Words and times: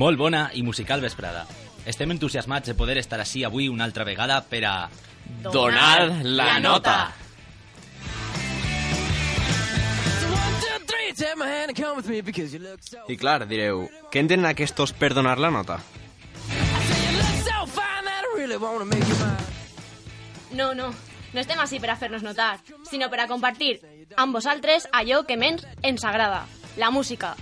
Molt 0.00 0.16
bona 0.16 0.46
i 0.56 0.62
musical 0.64 1.02
vesprada. 1.04 1.42
Estem 1.84 2.14
entusiasmats 2.14 2.70
de 2.70 2.74
poder 2.76 2.96
estar 2.96 3.18
així 3.20 3.42
avui 3.44 3.66
una 3.68 3.84
altra 3.84 4.06
vegada 4.08 4.38
per 4.48 4.62
a... 4.64 4.74
Donar 5.44 6.24
la 6.24 6.54
nota. 6.58 6.94
I 13.12 13.16
clar, 13.20 13.44
direu, 13.50 13.84
què 14.10 14.22
entenen 14.24 14.48
aquestos 14.48 14.94
per 14.96 15.12
donar 15.12 15.36
la 15.38 15.52
nota? 15.52 15.76
No, 20.56 20.72
no, 20.74 20.88
no 21.34 21.44
estem 21.44 21.60
així 21.60 21.78
per 21.78 21.92
a 21.92 22.00
fer-nos 22.00 22.24
notar, 22.24 22.54
sinó 22.88 23.12
per 23.12 23.20
a 23.20 23.28
compartir 23.28 23.76
amb 24.16 24.32
vosaltres 24.34 24.88
allò 24.96 25.26
que 25.28 25.36
menys 25.36 25.68
ens 25.84 26.08
agrada, 26.08 26.46
la 26.80 26.90
música. 26.90 27.36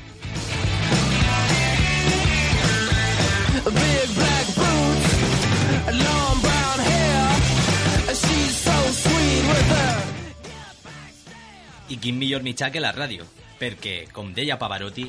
I 11.88 11.96
quin 11.96 12.18
millor 12.20 12.42
mitjà 12.44 12.68
que 12.68 12.82
la 12.84 12.92
ràdio, 12.92 13.24
perquè, 13.58 14.10
com 14.12 14.34
deia 14.36 14.58
Pavarotti, 14.60 15.06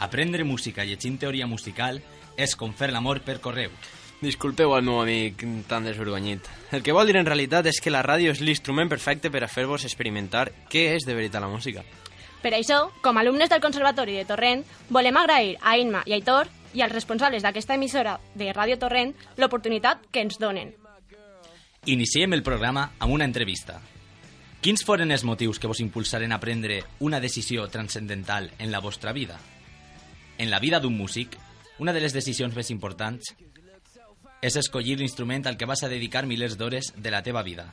aprendre 0.00 0.46
música 0.48 0.84
llegint 0.84 1.18
teoria 1.20 1.46
musical 1.46 2.00
és 2.40 2.54
com 2.56 2.72
fer 2.72 2.88
l'amor 2.92 3.20
per 3.20 3.40
correu. 3.44 3.74
Disculpeu 4.22 4.72
al 4.72 4.84
meu 4.86 5.00
amic 5.02 5.42
tan 5.68 5.84
desvergonyit. 5.84 6.46
El 6.72 6.82
que 6.82 6.94
vol 6.94 7.10
dir 7.10 7.18
en 7.18 7.26
realitat 7.26 7.66
és 7.66 7.82
que 7.82 7.92
la 7.92 8.04
ràdio 8.06 8.32
és 8.32 8.40
l'instrument 8.40 8.88
perfecte 8.88 9.32
per 9.34 9.42
a 9.44 9.50
fer-vos 9.50 9.84
experimentar 9.84 10.46
què 10.70 10.92
és 10.94 11.04
de 11.04 11.16
veritat 11.18 11.42
la 11.42 11.50
música. 11.52 11.82
Per 12.42 12.54
això, 12.56 12.86
com 13.02 13.18
a 13.18 13.20
alumnes 13.20 13.50
del 13.50 13.60
Conservatori 13.60 14.16
de 14.16 14.24
Torrent, 14.24 14.64
volem 14.90 15.18
agrair 15.20 15.58
a 15.60 15.76
Inma 15.76 16.02
i 16.06 16.14
a 16.14 16.18
Aitor 16.18 16.48
i 16.72 16.80
als 16.80 16.94
responsables 16.94 17.44
d'aquesta 17.44 17.76
emissora 17.76 18.16
de 18.34 18.50
Ràdio 18.54 18.78
Torrent 18.80 19.12
l'oportunitat 19.36 20.08
que 20.10 20.24
ens 20.24 20.40
donen. 20.40 20.72
Iniciem 21.86 22.32
el 22.32 22.46
programa 22.46 22.92
amb 22.98 23.12
una 23.12 23.26
entrevista. 23.26 23.82
Quins 24.62 24.84
foren 24.86 25.10
els 25.10 25.24
motius 25.26 25.58
que 25.58 25.66
vos 25.66 25.80
impulsaren 25.82 26.30
a 26.30 26.38
prendre 26.38 26.84
una 27.02 27.18
decisió 27.18 27.64
transcendental 27.66 28.52
en 28.60 28.70
la 28.70 28.78
vostra 28.78 29.10
vida? 29.10 29.40
En 30.38 30.52
la 30.52 30.60
vida 30.62 30.78
d'un 30.78 30.94
músic, 30.94 31.34
una 31.82 31.92
de 31.92 31.98
les 31.98 32.14
decisions 32.14 32.54
més 32.54 32.70
importants 32.70 33.32
és 34.38 34.60
escollir 34.60 34.94
l'instrument 35.00 35.48
al 35.50 35.58
que 35.58 35.66
vas 35.66 35.82
a 35.82 35.90
dedicar 35.90 36.28
milers 36.30 36.54
d'hores 36.54 36.92
de 36.94 37.10
la 37.10 37.24
teva 37.26 37.42
vida. 37.42 37.66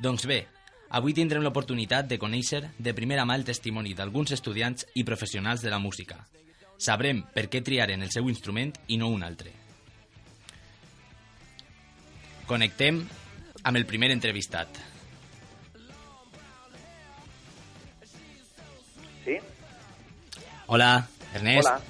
Doncs 0.00 0.24
bé, 0.24 0.46
avui 0.88 1.12
tindrem 1.12 1.44
l'oportunitat 1.44 2.08
de 2.08 2.16
conèixer 2.16 2.64
de 2.78 2.96
primera 2.96 3.28
mà 3.28 3.36
el 3.36 3.44
testimoni 3.44 3.92
d'alguns 3.92 4.32
estudiants 4.32 4.88
i 4.96 5.04
professionals 5.04 5.60
de 5.60 5.68
la 5.68 5.78
música. 5.78 6.22
Sabrem 6.80 7.26
per 7.36 7.50
què 7.52 7.60
triaren 7.60 8.00
el 8.00 8.16
seu 8.16 8.32
instrument 8.32 8.72
i 8.88 8.96
no 8.96 9.12
un 9.12 9.28
altre. 9.28 9.52
Connectem 12.48 13.04
amb 13.60 13.76
el 13.76 13.84
primer 13.84 14.16
entrevistat. 14.16 14.96
Hola, 20.68 21.08
Ernest. 21.34 21.66
Hola. 21.66 21.80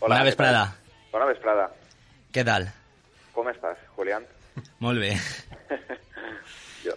Bona 0.00 0.18
què 0.20 0.24
vesprada. 0.30 0.62
tal? 0.64 1.10
Bona 1.12 1.26
vesprada. 1.28 1.66
Què 2.32 2.44
tal? 2.48 2.64
Com 3.36 3.48
estàs, 3.52 3.80
Julián? 3.96 4.24
Molt 4.84 5.02
bé. 5.04 5.12
Jo. 6.86 6.92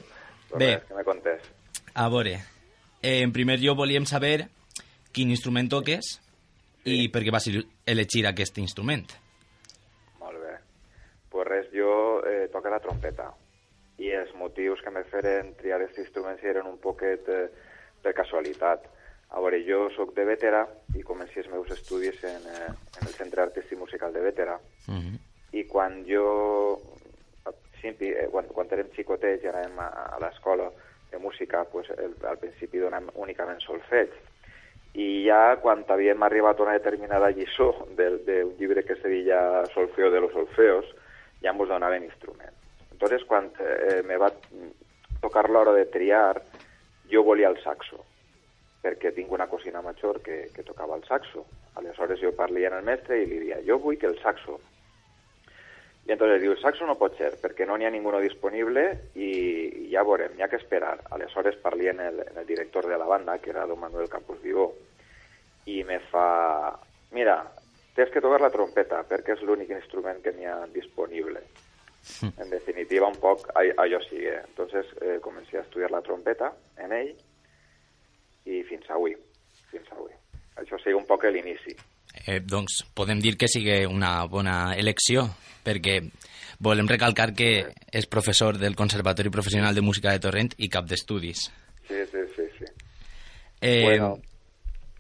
Pues 0.50 0.59
Bé. 0.62 0.69
que 0.88 0.94
me 0.94 1.03
contés. 1.03 1.41
A 1.96 2.08
veure, 2.13 2.35
eh, 3.02 3.22
en 3.24 3.31
primer 3.34 3.58
lloc 3.59 3.78
volíem 3.79 4.06
saber 4.06 4.46
quin 5.12 5.31
instrument 5.34 5.68
toques 5.72 6.12
i 6.85 7.08
per 7.09 7.24
què 7.25 7.34
vas 7.34 7.47
elegir 7.50 8.22
aquest 8.29 8.59
instrument. 8.62 9.08
Molt 10.22 10.38
bé. 10.44 10.53
Pues 11.34 11.47
res, 11.50 11.72
jo 11.74 12.22
eh, 12.22 12.46
toco 12.53 12.69
la 12.69 12.79
trompeta 12.84 13.31
i 14.00 14.13
els 14.16 14.31
motius 14.38 14.79
que 14.85 14.94
me 14.94 15.03
feren 15.09 15.56
triar 15.58 15.81
aquest 15.81 15.97
instrument 16.06 16.40
eren 16.46 16.69
un 16.69 16.78
poquet 16.79 17.25
eh, 17.34 17.47
per 18.03 18.13
casualitat. 18.16 18.85
A 19.31 19.40
veure, 19.40 19.59
jo 19.67 19.90
sóc 19.94 20.13
de 20.16 20.25
Vetera 20.25 20.63
i 20.97 21.03
comenci 21.06 21.40
els 21.40 21.50
meus 21.51 21.69
estudis 21.72 22.23
en, 22.23 22.41
eh, 22.50 22.69
en 23.01 23.07
el 23.07 23.13
Centre 23.13 23.41
Artístic 23.44 23.78
Musical 23.78 24.13
de 24.13 24.22
Vetera 24.22 24.59
Uh 24.88 24.94
-huh. 24.95 25.19
i 25.51 25.63
quan 25.67 26.03
jo, 26.06 26.79
simpi, 27.81 28.09
eh, 28.09 28.28
quan, 28.31 28.45
quan 28.47 28.67
érem 28.72 28.90
xicotets 28.95 29.44
i 29.44 29.47
anàvem 29.47 29.79
a, 29.79 29.88
a 30.16 30.19
l'escola 30.19 30.72
de 31.12 31.17
música, 31.17 31.63
pues, 31.66 31.90
el, 31.91 32.13
al 32.28 32.38
principi 32.38 32.78
donàvem 32.79 33.09
únicament 33.16 33.59
solfeig. 33.62 34.09
I 34.94 35.25
ja 35.28 35.56
quan 35.61 35.85
havíem 35.88 36.22
arribat 36.23 36.59
a 36.59 36.63
una 36.63 36.73
determinada 36.73 37.29
lliçó 37.31 37.85
del- 37.96 38.25
d'un 38.25 38.56
llibre 38.57 38.84
que 38.84 38.96
se 38.96 39.07
deia 39.07 39.66
Solfeo 39.73 40.09
de 40.11 40.19
los 40.22 40.31
solfeos, 40.34 40.85
ja 41.41 41.51
ens 41.51 41.67
donaven 41.67 42.03
instruments. 42.03 42.53
Entonces, 42.91 43.23
quan 43.25 43.51
eh, 43.59 44.01
me 44.03 44.17
va 44.17 44.31
tocar 45.22 45.50
l'hora 45.50 45.72
de 45.73 45.85
triar, 45.85 46.41
jo 47.11 47.23
volia 47.23 47.50
el 47.50 47.61
saxo, 47.63 48.03
perquè 48.81 49.12
tinc 49.16 49.31
una 49.31 49.47
cosina 49.51 49.81
major 49.84 50.22
que, 50.23 50.50
que 50.56 50.63
tocava 50.63 50.95
el 50.95 51.03
saxo. 51.03 51.45
Aleshores 51.79 52.22
jo 52.22 52.31
parlia 52.35 52.69
amb 52.72 52.79
el 52.79 52.88
mestre 52.88 53.19
i 53.19 53.28
li 53.28 53.40
dia, 53.47 53.59
jo 53.66 53.79
vull 53.84 54.00
que 54.00 54.07
el 54.07 54.19
saxo. 54.23 54.59
I 56.07 56.16
entonces 56.16 56.41
diu, 56.41 56.56
el 56.56 56.62
saxo 56.62 56.88
no 56.90 56.97
pot 56.97 57.17
ser, 57.19 57.35
perquè 57.38 57.67
no 57.67 57.75
n'hi 57.78 57.85
ha 57.85 57.91
ninguno 57.94 58.22
disponible 58.23 58.85
i, 59.13 59.29
ja 59.91 60.01
veurem, 60.07 60.34
n'hi 60.34 60.45
ha 60.45 60.50
que 60.50 60.57
esperar. 60.57 60.95
Aleshores 61.13 61.59
parlia 61.62 61.91
en 61.91 62.00
el, 62.01 62.23
en 62.25 62.40
el 62.41 62.47
director 62.47 62.88
de 62.88 62.97
la 62.97 63.06
banda, 63.06 63.38
que 63.38 63.51
era 63.51 63.67
don 63.69 63.79
Manuel 63.79 64.09
Campos 64.09 64.41
Vivó, 64.41 64.72
i 65.69 65.84
me 65.85 66.00
fa, 66.09 66.73
mira, 67.13 67.44
tens 67.94 68.09
que 68.09 68.23
tocar 68.23 68.41
la 68.41 68.50
trompeta, 68.50 69.03
perquè 69.06 69.35
és 69.35 69.46
l'únic 69.46 69.69
instrument 69.75 70.23
que 70.23 70.34
n'hi 70.34 70.50
ha 70.50 70.63
disponible. 70.73 71.44
En 72.40 72.50
definitiva, 72.50 73.06
un 73.11 73.19
poc 73.19 73.50
allò 73.53 74.00
sigue. 74.07 74.40
Entonces, 74.47 74.88
eh, 75.01 75.19
comencé 75.22 75.59
a 75.59 75.66
estudiar 75.67 75.91
la 75.91 76.01
trompeta 76.01 76.53
en 76.79 76.94
ell 76.96 77.11
i 78.45 78.63
fins 78.69 78.89
avui, 78.89 79.16
fins 79.72 79.89
avui. 79.95 80.11
Això 80.59 80.79
sigui 80.83 80.97
un 80.97 81.07
poc 81.07 81.25
l'inici. 81.31 81.75
Eh, 82.25 82.39
doncs 82.41 82.83
podem 82.95 83.19
dir 83.22 83.35
que 83.38 83.47
sigui 83.47 83.83
una 83.85 84.25
bona 84.27 84.75
elecció, 84.75 85.27
perquè 85.66 86.00
volem 86.59 86.88
recalcar 86.89 87.31
que 87.35 87.51
és 87.91 88.07
professor 88.07 88.57
del 88.59 88.75
Conservatori 88.75 89.31
Professional 89.31 89.75
de 89.75 89.85
Música 89.85 90.11
de 90.11 90.23
Torrent 90.23 90.55
i 90.57 90.69
cap 90.69 90.88
d'estudis. 90.89 91.47
Sí, 91.88 92.01
sí, 92.11 92.25
sí, 92.35 92.47
sí. 92.57 92.66
Eh, 93.61 93.83
Bueno, 93.83 94.17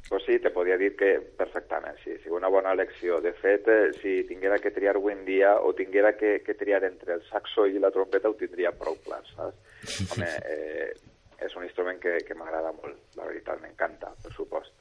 pues 0.09 0.23
sí, 0.25 0.39
te 0.39 0.49
podria 0.49 0.77
dir 0.77 0.95
que 0.95 1.19
perfectament, 1.37 1.97
sí, 2.03 2.15
sí, 2.23 2.29
una 2.29 2.47
bona 2.47 2.71
elecció. 2.73 3.19
De 3.21 3.33
fet, 3.33 3.67
eh, 3.67 3.91
si 4.01 4.23
tinguera 4.27 4.57
que 4.57 4.71
triar 4.71 4.95
avui 4.97 5.13
en 5.13 5.23
dia 5.25 5.53
o 5.61 5.73
tinguera 5.77 6.15
que, 6.17 6.41
que 6.41 6.55
triar 6.55 6.83
entre 6.83 7.13
el 7.19 7.23
saxo 7.29 7.67
i 7.67 7.77
la 7.77 7.91
trompeta 7.91 8.29
ho 8.29 8.33
tindria 8.39 8.71
prou 8.71 8.97
clar, 9.05 9.21
saps? 9.35 9.99
Home, 10.15 10.31
eh, 10.49 10.89
és 11.45 11.55
un 11.55 11.65
instrument 11.67 11.99
que, 12.01 12.17
que 12.25 12.35
m'agrada 12.37 12.71
molt, 12.75 12.97
la 13.17 13.27
veritat, 13.27 13.61
m'encanta, 13.61 14.11
per 14.23 14.33
supost. 14.35 14.73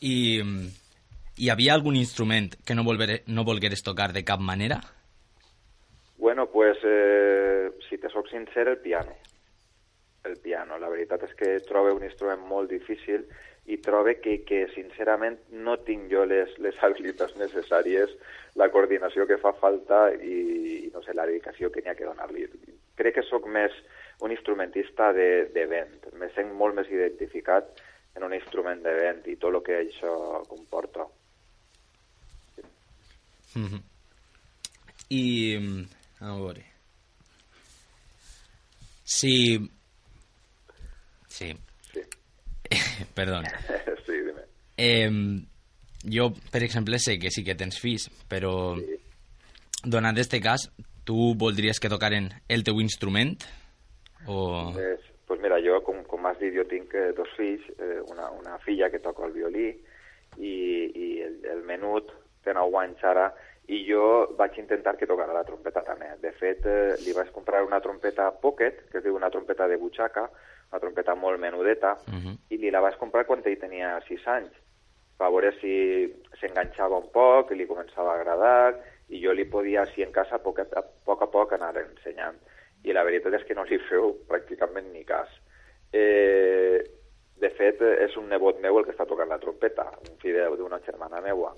I 0.00 0.14
hi 1.40 1.48
havia 1.48 1.74
algun 1.74 1.96
instrument 1.96 2.52
que 2.66 2.74
no, 2.76 2.84
volvere, 2.84 3.22
no 3.28 3.44
volgueres 3.48 3.82
tocar 3.82 4.12
de 4.12 4.24
cap 4.24 4.40
manera? 4.40 4.80
Bueno, 6.18 6.50
pues, 6.52 6.78
eh, 6.84 7.70
si 7.88 7.96
te 7.98 8.10
soc 8.10 8.28
sincer, 8.28 8.68
el 8.68 8.78
piano. 8.78 9.14
El 10.24 10.36
piano. 10.36 10.76
La 10.78 10.90
veritat 10.92 11.24
és 11.24 11.32
que 11.34 11.54
trobo 11.64 11.94
un 11.96 12.04
instrument 12.04 12.42
molt 12.44 12.68
difícil 12.68 13.24
i 13.72 13.78
trobo 13.80 14.12
que, 14.20 14.42
que 14.44 14.66
sincerament, 14.74 15.38
no 15.64 15.78
tinc 15.86 16.10
jo 16.12 16.26
les, 16.28 16.52
les 16.60 16.76
habilitats 16.84 17.38
necessàries, 17.40 18.12
la 18.60 18.68
coordinació 18.68 19.24
que 19.24 19.40
fa 19.40 19.54
falta 19.56 20.10
i, 20.12 20.36
i 20.84 20.92
no 20.92 21.00
sé, 21.06 21.16
la 21.16 21.24
dedicació 21.24 21.72
que 21.72 21.80
n'hi 21.80 21.92
ha 21.92 21.96
que 21.96 22.08
donar-li. 22.08 22.44
Crec 23.00 23.16
que 23.16 23.24
sóc 23.30 23.48
més 23.48 23.72
un 24.20 24.32
instrumentista 24.32 25.12
de, 25.12 25.46
de 25.54 25.66
vent. 25.66 26.10
Me 26.20 26.28
sent 26.34 26.52
molt 26.56 26.74
més 26.76 26.90
identificat 26.92 27.70
en 28.16 28.24
un 28.26 28.34
instrument 28.34 28.82
de 28.84 28.92
vent 28.98 29.22
i 29.32 29.36
tot 29.40 29.54
el 29.54 29.62
que 29.64 29.78
això 29.84 30.12
comporta. 30.48 31.06
Mhm. 33.54 33.80
I... 35.10 35.22
mm, 35.58 35.86
A 36.20 36.34
veure... 36.36 36.64
Si... 39.10 39.58
Sí. 41.26 41.56
Sí. 41.92 42.00
Perdó. 43.14 43.40
sí, 44.06 44.12
dime. 44.12 44.42
Eh, 44.76 45.10
jo, 46.04 46.28
per 46.52 46.62
exemple, 46.62 46.98
sé 46.98 47.18
que 47.18 47.30
sí 47.34 47.42
que 47.44 47.56
tens 47.58 47.80
fills, 47.80 48.06
però 48.28 48.76
Sí. 48.78 48.98
donat 49.82 50.18
este 50.18 50.40
cas, 50.40 50.68
tu 51.04 51.34
voldries 51.34 51.80
que 51.80 51.88
tocaren 51.90 52.30
el 52.48 52.62
teu 52.62 52.80
instrument? 52.80 53.34
O... 54.26 54.70
Pues, 54.74 55.00
pues 55.26 55.40
mira, 55.40 55.58
jo, 55.62 55.80
com, 55.86 56.02
com 56.04 56.26
has 56.26 56.38
dit, 56.38 56.54
jo 56.56 56.64
tinc 56.68 56.92
dos 57.16 57.28
fills, 57.36 57.62
eh, 57.78 58.00
una, 58.10 58.30
una 58.30 58.58
filla 58.58 58.90
que 58.90 58.98
toca 58.98 59.24
el 59.26 59.32
violí 59.32 59.68
i, 60.38 60.54
i 60.94 61.08
el, 61.22 61.38
el 61.54 61.62
menut 61.66 62.10
té 62.44 62.54
9 62.56 62.76
anys 62.82 63.02
ara 63.04 63.30
i 63.70 63.84
jo 63.86 64.34
vaig 64.38 64.56
intentar 64.58 64.96
que 64.98 65.06
tocara 65.06 65.32
la 65.36 65.44
trompeta 65.46 65.82
també. 65.86 66.08
De 66.20 66.32
fet, 66.32 66.64
eh, 66.66 66.96
li 67.04 67.12
vaig 67.14 67.30
comprar 67.30 67.62
una 67.64 67.78
trompeta 67.80 68.30
pocket, 68.42 68.88
que 68.90 68.98
es 68.98 69.04
diu 69.04 69.14
una 69.14 69.30
trompeta 69.30 69.68
de 69.70 69.76
butxaca, 69.78 70.24
una 70.72 70.80
trompeta 70.82 71.14
molt 71.14 71.38
menudeta, 71.38 71.96
Mhm. 72.08 72.34
i 72.50 72.56
li 72.58 72.70
la 72.70 72.80
vaig 72.80 72.96
comprar 72.98 73.26
quan 73.26 73.42
ell 73.44 73.58
tenia 73.58 74.00
6 74.08 74.26
anys. 74.26 74.52
per 75.20 75.28
veure 75.28 75.52
si 75.60 76.08
s'enganxava 76.40 76.96
un 76.96 77.10
poc, 77.12 77.50
li 77.52 77.66
començava 77.68 78.14
a 78.14 78.16
agradar, 78.16 78.74
i 79.10 79.20
jo 79.20 79.34
li 79.36 79.44
podia, 79.44 79.82
així 79.82 80.02
en 80.02 80.12
casa, 80.12 80.36
a 80.36 80.38
poc 80.38 80.60
a, 80.60 80.62
a 80.62 80.82
poc, 81.04 81.20
a 81.22 81.26
poc 81.26 81.52
anar 81.52 81.76
ensenyant. 81.76 82.38
I 82.84 82.92
la 82.96 83.04
veritat 83.04 83.34
és 83.36 83.44
que 83.44 83.54
no 83.54 83.64
li 83.68 83.78
feu 83.88 84.14
pràcticament 84.28 84.92
ni 84.92 85.04
cas. 85.04 85.28
Eh, 85.92 86.80
de 87.40 87.50
fet, 87.56 87.80
és 88.04 88.16
un 88.20 88.28
nebot 88.28 88.60
meu 88.60 88.78
el 88.78 88.84
que 88.84 88.92
està 88.94 89.06
tocant 89.08 89.28
la 89.28 89.38
trompeta, 89.40 89.86
un 90.08 90.16
fill 90.20 90.34
de- 90.36 90.56
d'una 90.56 90.80
germana 90.84 91.20
meua. 91.24 91.54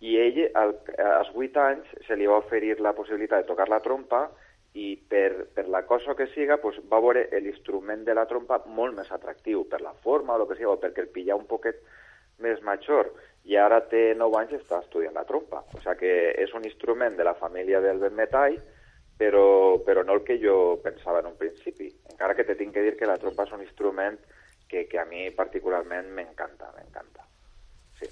I 0.00 0.16
ell, 0.20 0.40
al, 0.54 0.74
als 0.98 1.30
8 1.34 1.56
anys, 1.62 1.86
se 2.06 2.16
li 2.16 2.26
va 2.26 2.38
oferir 2.42 2.80
la 2.80 2.92
possibilitat 2.92 3.42
de 3.44 3.46
tocar 3.48 3.68
la 3.68 3.80
trompa 3.80 4.28
i 4.74 4.96
per, 5.08 5.46
per 5.54 5.68
la 5.68 5.84
cosa 5.86 6.16
que 6.18 6.26
siga 6.34 6.56
pues, 6.58 6.76
va 6.90 6.98
veure 7.00 7.28
l'instrument 7.40 8.02
de 8.04 8.14
la 8.14 8.26
trompa 8.26 8.58
molt 8.66 8.96
més 8.96 9.10
atractiu, 9.12 9.68
per 9.70 9.80
la 9.80 9.94
forma 10.02 10.34
o 10.34 10.42
el 10.42 10.48
que 10.48 10.56
sigui, 10.58 10.66
o 10.66 10.80
perquè 10.82 11.00
el 11.06 11.08
pilla 11.14 11.36
un 11.38 11.46
poquet 11.46 11.78
més 12.42 12.60
major. 12.62 13.12
I 13.44 13.56
ara 13.56 13.80
té 13.88 14.14
9 14.18 14.36
anys 14.40 14.52
i 14.52 14.56
està 14.56 14.80
estudiant 14.82 15.14
la 15.14 15.24
trompa. 15.24 15.62
O 15.74 15.80
sigui 15.80 15.96
que 16.00 16.14
és 16.42 16.52
un 16.54 16.64
instrument 16.66 17.16
de 17.16 17.24
la 17.24 17.34
família 17.38 17.80
del 17.80 17.98
ben 18.02 18.14
metall, 18.18 18.58
però, 19.16 19.78
però 19.84 20.02
no 20.02 20.14
el 20.14 20.24
que 20.24 20.38
jo 20.42 20.80
pensava 20.82 21.20
en 21.20 21.30
un 21.30 21.36
principi. 21.38 21.88
Encara 22.10 22.34
que 22.34 22.44
te 22.44 22.56
tinc 22.58 22.74
que 22.74 22.82
dir 22.82 22.96
que 22.98 23.08
la 23.08 23.18
trompa 23.18 23.46
és 23.46 23.54
un 23.54 23.62
instrument 23.62 24.18
que, 24.68 24.86
que 24.90 24.98
a 24.98 25.06
mi 25.06 25.28
particularment 25.34 26.10
m'encanta, 26.16 26.72
m'encanta. 26.74 27.26
Sí. 28.00 28.10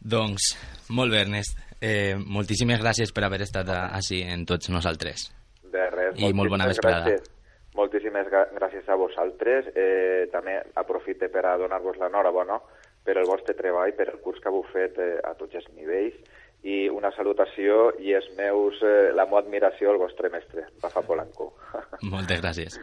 Doncs, 0.00 0.54
molt 0.96 1.12
bé, 1.12 1.22
Ernest. 1.26 1.60
Eh, 1.82 2.14
moltíssimes 2.16 2.80
gràcies 2.80 3.12
per 3.12 3.26
haver 3.26 3.42
estat 3.44 3.68
així 3.74 4.22
en 4.22 4.46
tots 4.46 4.70
nosaltres. 4.70 5.28
De 5.72 5.88
res. 5.90 6.18
I 6.18 6.32
molt 6.32 6.52
bona 6.52 6.68
vesprada. 6.70 7.04
gràcies. 7.04 7.28
Moltíssimes 7.74 8.28
gràcies 8.28 8.88
a 8.88 8.96
vosaltres. 9.00 9.68
Eh, 9.74 10.28
també 10.32 10.58
aprofite 10.76 11.28
per 11.32 11.44
a 11.48 11.56
donar-vos 11.58 11.96
l'enhorabona 12.00 12.58
per 13.02 13.16
el 13.18 13.26
vostre 13.26 13.56
treball, 13.58 13.94
per 13.96 14.10
el 14.12 14.20
curs 14.22 14.40
que 14.40 14.52
heu 14.52 14.62
fet 14.72 14.98
eh, 15.00 15.16
a 15.24 15.34
tots 15.34 15.56
els 15.58 15.68
nivells 15.74 16.20
i 16.62 16.86
una 16.88 17.10
salutació 17.16 17.90
i 17.98 18.14
els 18.14 18.28
meus, 18.38 18.78
eh, 18.86 19.10
la 19.14 19.26
meva 19.26 19.42
admiració 19.42 19.90
al 19.90 20.00
vostre 20.02 20.30
mestre, 20.30 20.68
Rafa 20.82 21.02
Polanco. 21.06 21.52
Moltes 22.14 22.42
gràcies. 22.42 22.78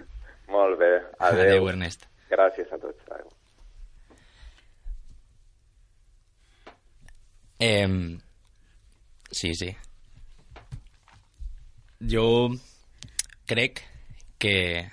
Molt 0.51 0.79
bé. 0.79 0.93
Adéu. 1.19 1.45
Adéu, 1.45 1.69
Ernest. 1.71 2.07
Gràcies 2.29 2.71
a 2.73 2.79
tots. 2.81 3.03
Adéu. 3.09 3.29
Eh, 7.59 7.87
sí, 9.31 9.53
sí. 9.55 9.69
Jo 11.99 12.25
crec 13.49 13.81
que, 14.39 14.87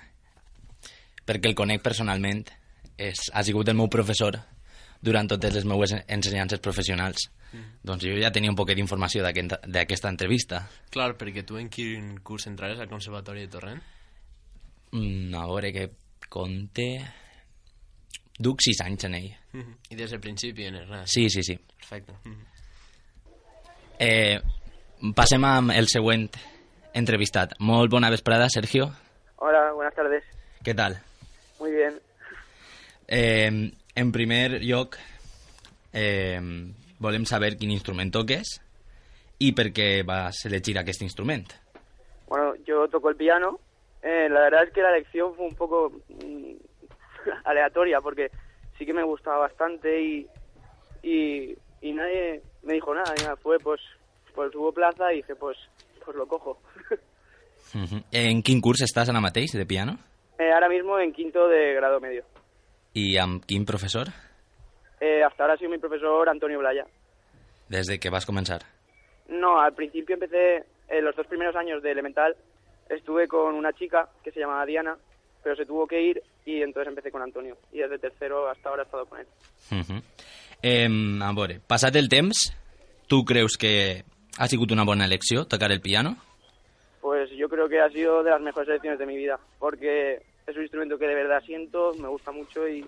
perquè 1.23 1.51
el 1.51 1.55
conec 1.55 1.83
personalment, 1.83 2.43
és, 2.97 3.29
ha 3.31 3.43
sigut 3.47 3.69
el 3.69 3.77
meu 3.79 3.87
professor 3.91 4.39
durant 5.01 5.29
totes 5.29 5.53
les 5.53 5.65
meues 5.65 5.93
ensenyances 6.07 6.61
professionals. 6.63 7.29
Doncs 7.87 8.03
jo 8.03 8.17
ja 8.19 8.31
tenia 8.33 8.51
un 8.51 8.57
poquet 8.59 8.75
d'informació 8.75 9.23
d'aquesta 9.23 10.09
entrevista. 10.11 10.65
Clar, 10.91 11.13
perquè 11.19 11.45
tu 11.47 11.57
en 11.57 11.69
quin 11.71 12.17
curs 12.25 12.47
entrares 12.49 12.81
al 12.83 12.89
Conservatori 12.91 13.45
de 13.45 13.53
Torrent? 13.53 13.79
Mm, 14.91 15.33
a 15.35 15.47
veure 15.47 15.71
que 15.73 15.87
compte... 16.29 16.89
Duc 18.37 18.61
sis 18.61 18.77
anys 18.85 19.07
en 19.07 19.15
ell. 19.17 19.31
I 19.89 19.95
des 19.97 20.11
del 20.13 20.19
principi 20.21 20.67
en 20.67 20.75
res. 20.85 21.09
Sí, 21.09 21.23
sí, 21.33 21.41
sí. 21.41 21.55
Perfecte. 21.79 22.13
Mhm. 22.23 22.43
Eh, 23.97 24.37
passem 25.17 25.41
amb 25.43 25.73
el 25.73 25.89
següent 25.89 26.27
entrevistat. 26.93 27.55
Molt 27.65 27.89
bona 27.89 28.11
vesprada, 28.13 28.45
Sergio. 28.53 28.91
Hola, 29.37 29.71
buenas 29.73 29.95
tardes. 29.97 30.23
Què 30.61 30.75
tal? 30.77 30.99
Muy 31.59 31.71
bien. 31.71 31.97
Eh, 33.07 33.71
en 33.97 34.11
primer 34.11 34.61
lloc, 34.61 34.95
eh, 35.91 36.39
volem 37.01 37.25
saber 37.25 37.55
quin 37.57 37.71
instrument 37.73 38.11
toques 38.13 38.51
i 39.41 39.49
per 39.57 39.71
què 39.73 40.03
vas 40.05 40.43
elegir 40.45 40.77
aquest 40.77 41.01
instrument. 41.01 41.47
Bueno, 42.29 42.53
yo 42.67 42.87
toco 42.93 43.09
el 43.09 43.15
piano. 43.15 43.57
Eh, 44.03 44.29
la 44.29 44.41
verdad 44.41 44.65
es 44.65 44.73
que 44.73 44.83
la 44.83 44.91
lección 44.91 45.33
fue 45.35 45.47
un 45.47 45.55
poco 45.55 45.91
mm, 46.09 46.53
aleatoria 47.45 47.99
porque 47.99 48.29
sí 48.77 48.85
que 48.85 48.93
me 48.93 49.03
gustaba 49.03 49.39
bastante 49.39 49.99
y, 49.99 50.27
y, 51.01 51.57
y 51.81 51.93
nadie 51.93 52.43
me 52.61 52.73
dijo 52.73 52.93
nada. 52.93 53.15
Fue 53.41 53.57
pues, 53.57 53.81
pues 54.35 54.53
hubo 54.53 54.71
plaza 54.71 55.11
y 55.11 55.17
dije 55.17 55.35
pues, 55.35 55.57
pues 56.05 56.15
lo 56.15 56.27
cojo. 56.27 56.61
En 58.11 58.41
quin 58.47 58.61
curs 58.63 58.79
estàs 58.85 59.09
ara 59.11 59.19
mateix 59.19 59.51
de 59.51 59.65
piano? 59.67 59.97
Eh, 60.39 60.53
ahora 60.53 60.69
mismo 60.69 60.97
en 60.99 61.11
quinto 61.11 61.49
de 61.49 61.73
grado 61.73 61.99
medio. 61.99 62.23
I 62.97 63.17
amb 63.21 63.43
quin 63.45 63.65
professor? 63.65 64.09
Eh, 64.99 65.21
hasta 65.23 65.43
ahora 65.43 65.53
ha 65.53 65.57
sido 65.57 65.69
mi 65.69 65.77
profesor 65.77 66.29
Antonio 66.29 66.57
Blaya. 66.57 66.85
Des 67.69 67.85
de 67.85 67.99
que 67.99 68.09
vas 68.09 68.25
començar. 68.25 68.63
No, 69.29 69.59
al 69.59 69.73
principio 69.75 70.15
empecé, 70.15 70.63
en 70.87 71.05
los 71.05 71.15
dos 71.15 71.27
primeros 71.27 71.55
años 71.55 71.83
de 71.83 71.91
elemental, 71.91 72.35
estuve 72.89 73.27
con 73.27 73.53
una 73.53 73.73
chica 73.73 74.09
que 74.23 74.31
se 74.31 74.39
llamaba 74.39 74.65
Diana, 74.65 74.97
pero 75.43 75.55
se 75.55 75.65
tuvo 75.65 75.85
que 75.85 76.01
ir 76.01 76.23
y 76.45 76.63
entonces 76.63 76.89
empecé 76.89 77.11
con 77.11 77.21
Antonio. 77.21 77.57
Y 77.71 77.79
desde 77.79 77.99
tercero 77.99 78.49
hasta 78.49 78.69
ahora 78.69 78.83
he 78.83 78.85
estado 78.85 79.05
con 79.05 79.19
él. 79.19 79.27
Uh 79.71 79.75
-huh. 79.75 80.01
eh, 80.63 80.89
a 81.21 81.33
veure, 81.33 81.59
passat 81.67 81.95
el 81.95 82.09
temps, 82.09 82.55
tu 83.07 83.23
creus 83.23 83.57
que 83.57 84.03
ha 84.39 84.47
sigut 84.47 84.71
una 84.71 84.85
bona 84.85 85.05
elecció 85.05 85.45
tocar 85.45 85.71
el 85.71 85.81
piano? 85.81 86.17
Pues 87.01 87.29
yo 87.37 87.47
creo 87.47 87.69
que 87.69 87.79
ha 87.79 87.89
sido 87.89 88.23
de 88.23 88.31
las 88.31 88.41
mejores 88.41 88.69
elecciones 88.69 88.99
de 88.99 89.05
mi 89.05 89.17
vida, 89.17 89.39
porque 89.59 90.21
es 90.47 90.55
un 90.55 90.61
instrumento 90.61 90.97
que 90.97 91.07
de 91.07 91.15
verdad 91.15 91.43
siento, 91.45 91.93
me 91.95 92.07
gusta 92.07 92.31
mucho 92.31 92.67
y, 92.67 92.85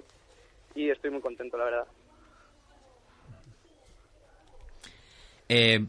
y 0.75 0.89
estoy 0.89 1.11
muy 1.11 1.21
contento, 1.21 1.57
la 1.57 1.65
verdad. 1.65 1.87
Eh, 5.49 5.79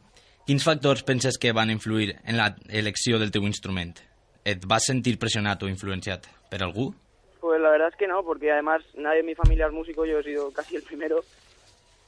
quins 0.47 0.65
factors 0.65 1.03
penses 1.05 1.39
que 1.39 1.53
van 1.53 1.71
influir 1.71 2.17
en 2.25 2.37
la 2.37 2.57
elecció 2.69 3.19
del 3.19 3.31
teu 3.31 3.45
instrument? 3.47 4.01
Et 4.43 4.65
vas 4.67 4.87
sentir 4.89 5.19
pressionat 5.21 5.63
o 5.63 5.69
influenciat 5.69 6.27
per 6.51 6.63
algú? 6.65 6.95
Pues 7.41 7.61
la 7.61 7.71
verdad 7.71 7.89
es 7.89 7.97
que 7.97 8.09
no, 8.09 8.25
porque 8.25 8.51
además 8.51 8.83
nadie 8.97 9.21
en 9.21 9.27
mi 9.27 9.35
familia 9.35 9.67
es 9.67 9.73
músico, 9.73 10.07
yo 10.07 10.19
he 10.19 10.25
sido 10.25 10.51
casi 10.51 10.77
el 10.77 10.83
primero. 10.83 11.21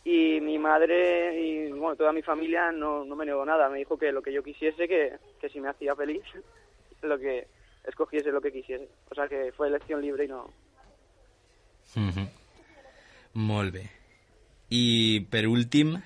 Y 0.05 0.41
mi 0.41 0.59
madre 0.59 1.39
y 1.41 1.71
bueno, 1.71 1.95
toda 1.95 2.13
mi 2.13 2.23
familia 2.23 2.73
no, 2.73 3.05
no 3.05 3.15
me 3.15 3.27
negó 3.27 3.45
nada, 3.45 3.69
me 3.69 3.79
dijo 3.79 3.97
que 3.97 4.11
lo 4.11 4.23
que 4.23 4.33
yo 4.33 4.43
quisiese, 4.43 4.89
que, 4.89 5.13
que 5.41 5.49
si 5.51 5.61
me 5.61 5.69
hacía 5.69 5.95
feliz, 5.95 6.25
lo 7.03 7.19
que 7.19 7.47
escogiese 7.85 8.31
lo 8.31 8.41
que 8.41 8.53
quisiese. 8.53 8.89
O 9.11 9.15
sea 9.15 9.29
que 9.29 9.53
fue 9.53 9.69
elección 9.69 10.01
libre 10.01 10.25
y 10.25 10.29
no... 10.29 10.51
Uh 11.95 12.09
-huh. 12.09 12.29
Molt 13.35 13.73
bé. 13.73 13.91
I 14.71 15.27
per 15.31 15.47
últim, 15.47 16.01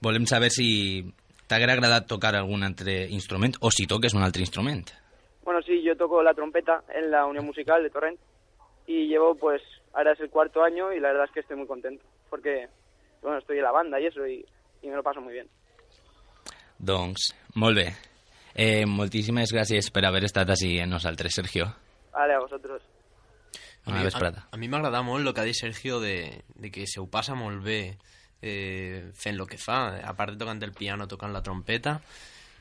volem 0.00 0.26
saber 0.26 0.50
si 0.50 1.04
t'haguera 1.46 1.74
agradat 1.74 2.06
tocar 2.06 2.34
algun 2.34 2.62
altre 2.62 3.06
instrument 3.10 3.56
o 3.60 3.70
si 3.70 3.86
toques 3.86 4.14
un 4.14 4.22
altre 4.22 4.40
instrument. 4.40 4.90
Bueno, 5.44 5.60
sí, 5.62 5.82
yo 5.82 5.96
toco 5.96 6.22
la 6.22 6.32
trompeta 6.32 6.84
en 6.94 7.10
la 7.10 7.26
Unión 7.26 7.44
Musical 7.44 7.82
de 7.82 7.90
Torrent 7.90 8.18
y 8.86 9.06
llevo 9.08 9.34
pues, 9.34 9.62
ahora 9.92 10.12
es 10.12 10.20
el 10.20 10.30
cuarto 10.30 10.62
año 10.62 10.92
y 10.92 11.00
la 11.00 11.08
verdad 11.08 11.26
es 11.26 11.32
que 11.32 11.40
estoy 11.40 11.56
muy 11.56 11.66
contento 11.66 12.04
porque, 12.30 12.68
bueno, 13.22 13.38
estoy 13.38 13.58
en 13.58 13.64
la 13.64 13.72
banda 13.72 14.00
y 14.00 14.06
eso 14.06 14.26
y, 14.26 14.44
y 14.82 14.88
me 14.88 14.96
lo 14.96 15.02
paso 15.02 15.20
muy 15.20 15.34
bien. 15.34 15.48
Doncs, 16.78 17.34
molt 17.54 17.76
bé. 17.76 18.13
Eh, 18.54 18.84
moltíssimes 18.86 19.50
gràcies 19.52 19.88
per 19.90 20.04
haver 20.06 20.24
estat 20.28 20.50
així 20.54 20.76
amb 20.80 20.92
nosaltres, 20.94 21.34
Sergio. 21.34 21.66
Vale, 22.14 22.36
a. 22.38 22.82
Bona 23.84 23.98
mi- 23.98 24.04
vesprada. 24.06 24.46
A, 24.50 24.54
a 24.54 24.58
mi 24.60 24.68
m'agrada 24.70 25.02
molt 25.02 25.26
el 25.26 25.34
que 25.34 25.40
ha 25.42 25.48
dit 25.48 25.58
Sergio 25.58 25.98
de, 26.00 26.42
de 26.54 26.70
que 26.70 26.86
se 26.86 27.00
ho 27.02 27.08
passa 27.10 27.34
molt 27.34 27.62
bé 27.66 27.96
eh, 28.40 29.10
fent 29.18 29.40
el 29.40 29.46
que 29.50 29.58
fa, 29.58 29.98
a 29.98 30.14
part 30.16 30.32
de 30.32 30.38
tocant 30.40 30.62
el 30.62 30.72
piano, 30.72 31.08
tocant 31.10 31.32
la 31.34 31.42
trompeta. 31.42 31.98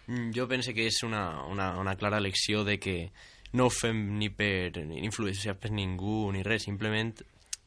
Mm, 0.07 0.31
Jo 0.35 0.47
penso 0.49 0.73
que 0.73 0.87
és 0.89 0.97
una, 1.05 1.45
una, 1.47 1.77
una 1.79 1.95
clara 1.95 2.19
lecció 2.19 2.63
de 2.67 2.79
que 2.79 3.11
no 3.53 3.67
ho 3.67 3.71
fem 3.71 4.17
ni 4.17 4.31
per 4.33 4.73
influenciar 4.97 5.55
per 5.61 5.71
ningú 5.71 6.31
ni 6.33 6.41
res, 6.43 6.65
simplement 6.65 7.13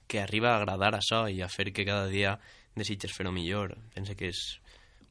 que 0.06 0.20
arriba 0.20 0.52
a 0.52 0.58
agradar 0.58 0.96
això 0.98 1.24
i 1.30 1.40
a 1.42 1.48
fer 1.48 1.70
que 1.72 1.86
cada 1.86 2.08
dia 2.10 2.36
desitges 2.74 3.14
fer-ho 3.14 3.32
millor. 3.32 3.76
Penso 3.94 4.14
que 4.18 4.28
és 4.34 4.42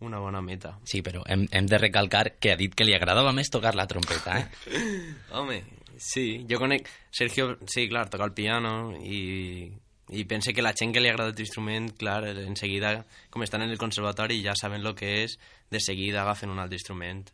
una 0.01 0.19
bona 0.19 0.41
meta. 0.41 0.75
Sí, 0.83 1.01
però 1.01 1.23
hem, 1.27 1.45
hem 1.51 1.67
de 1.67 1.79
recalcar 1.79 2.35
que 2.39 2.51
ha 2.53 2.59
dit 2.59 2.75
que 2.75 2.85
li 2.85 2.95
agradava 2.95 3.33
més 3.33 3.49
tocar 3.51 3.75
la 3.75 3.87
trompeta, 3.87 4.39
eh? 4.39 4.75
Home, 5.39 5.61
sí, 5.97 6.45
jo 6.49 6.59
conec... 6.59 6.89
Sergio, 7.15 7.55
sí, 7.67 7.87
clar, 7.89 8.09
toca 8.11 8.27
el 8.27 8.33
piano 8.35 8.91
i, 8.99 9.69
i 10.11 10.25
pense 10.25 10.53
que 10.53 10.65
la 10.65 10.75
gent 10.77 10.93
que 10.93 11.01
li 11.01 11.09
agrada 11.09 11.31
aquest 11.31 11.45
instrument, 11.47 11.93
clar, 11.97 12.21
en 12.27 12.59
seguida, 12.59 12.97
com 13.31 13.45
estan 13.45 13.63
en 13.63 13.71
el 13.71 13.79
conservatori, 13.81 14.41
ja 14.43 14.57
saben 14.59 14.83
el 14.85 14.95
que 14.99 15.21
és, 15.23 15.39
de 15.71 15.79
seguida 15.79 16.21
agafen 16.21 16.51
un 16.51 16.59
altre 16.59 16.77
instrument. 16.81 17.25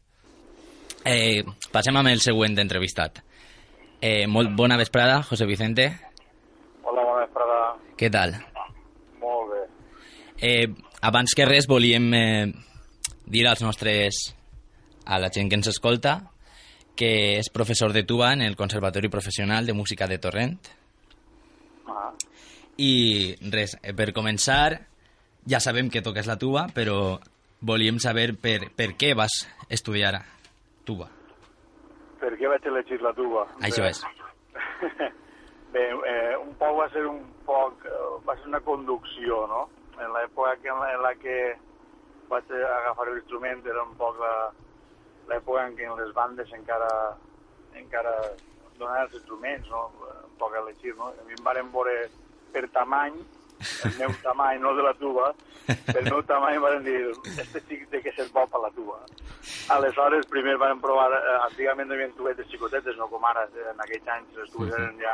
eh 1.06 1.44
passem 1.72 1.98
amb 1.98 2.10
el 2.12 2.22
següent 2.22 2.60
entrevistat. 2.60 3.24
Eh, 4.02 4.28
molt 4.28 4.56
bona 4.58 4.78
vesprada, 4.78 5.22
José 5.24 5.46
Vicente. 5.46 5.92
Hola, 6.84 7.04
bona 7.04 7.26
vesprada. 7.26 7.60
Què 7.98 8.10
tal? 8.10 8.34
Eh, 10.42 10.68
abans 11.02 11.36
que 11.38 11.46
res 11.46 11.68
volíem 11.70 12.14
eh, 12.18 12.52
dir 13.30 13.48
als 13.48 13.62
nostres 13.62 14.36
a 15.06 15.20
la 15.22 15.30
gent 15.30 15.50
que 15.50 15.60
ens 15.60 15.70
escolta 15.70 16.32
que 16.98 17.40
és 17.40 17.50
professor 17.54 17.94
de 17.94 18.04
tuba 18.04 18.34
en 18.34 18.42
el 18.42 18.58
Conservatori 18.58 19.10
Professional 19.10 19.66
de 19.66 19.74
Música 19.78 20.08
de 20.08 20.18
Torrent 20.18 20.58
Ah, 21.88 22.12
i 22.78 23.36
res, 23.54 23.76
eh, 23.84 23.94
per 23.94 24.12
començar 24.18 24.80
ja 25.46 25.60
sabem 25.60 25.90
que 25.90 26.02
toques 26.02 26.28
la 26.30 26.38
tuba, 26.38 26.68
però 26.74 27.20
volíem 27.62 28.00
saber 28.00 28.32
per, 28.38 28.72
per 28.78 28.94
què 28.98 29.14
vas 29.18 29.44
estudiar 29.70 30.22
tuba. 30.86 31.10
Per 32.22 32.34
què 32.38 32.50
vaig 32.50 32.66
elegir 32.70 33.02
la 33.02 33.14
tuba? 33.18 33.48
Això 33.66 33.86
és. 33.90 34.02
Bé, 35.74 35.86
eh, 36.14 36.34
un 36.38 36.54
poc 36.60 36.78
va 36.78 36.88
ser 36.94 37.06
un 37.10 37.22
poc... 37.48 37.86
eh, 37.86 38.02
va 38.28 38.38
ser 38.38 38.50
una 38.54 38.62
conducció, 38.66 39.46
no? 39.50 39.64
En 40.00 40.14
l'època 40.14 40.56
que, 40.62 40.70
en 40.70 41.02
la 41.02 41.14
que 41.16 41.36
vaig 42.30 42.52
agafar 42.52 43.08
l'instrument 43.12 43.66
era 43.68 43.84
un 43.84 43.96
poc 44.00 44.18
la- 44.20 44.52
l'època 45.28 45.68
en 45.68 45.76
què 45.76 45.86
en 45.90 45.98
les 46.00 46.14
bandes 46.14 46.52
encara 46.54 47.18
encara 47.76 48.14
donaven 48.78 49.04
els 49.04 49.14
instruments, 49.14 49.68
no? 49.70 49.92
Un 50.26 50.38
poc 50.40 50.56
a 50.56 50.60
elegir, 50.60 50.96
no? 50.98 51.08
A 51.12 51.24
mi 51.28 51.34
em 51.34 51.44
varen 51.44 51.72
veure 51.72 52.10
per 52.52 52.68
tamany, 52.74 53.14
el 53.86 53.94
meu 54.00 54.10
tamany, 54.24 54.60
no 54.60 54.74
de 54.76 54.82
la 54.84 54.94
tuba, 54.96 55.34
el 55.68 56.04
meu 56.10 56.24
tamany 56.24 56.58
van 56.60 56.84
dir, 56.84 57.12
este 57.38 57.62
que 57.62 57.86
té 57.92 58.02
que 58.02 58.12
ser 58.14 58.28
bo 58.34 58.48
per 58.48 58.60
la 58.60 58.72
tuba. 58.72 58.98
Aleshores, 59.70 60.26
primer 60.28 60.58
vam 60.58 60.82
provar, 60.82 61.12
eh, 61.14 61.38
antigament 61.46 61.92
hi 61.92 61.94
havia 61.94 62.10
tubetes 62.18 62.48
xicotetes, 62.50 62.98
no 62.98 63.08
com 63.08 63.24
ara, 63.26 63.46
en 63.72 63.80
aquells 63.80 64.08
anys 64.08 64.36
les 64.36 64.50
tubes 64.52 64.74
eren 64.74 64.98
ja 65.00 65.14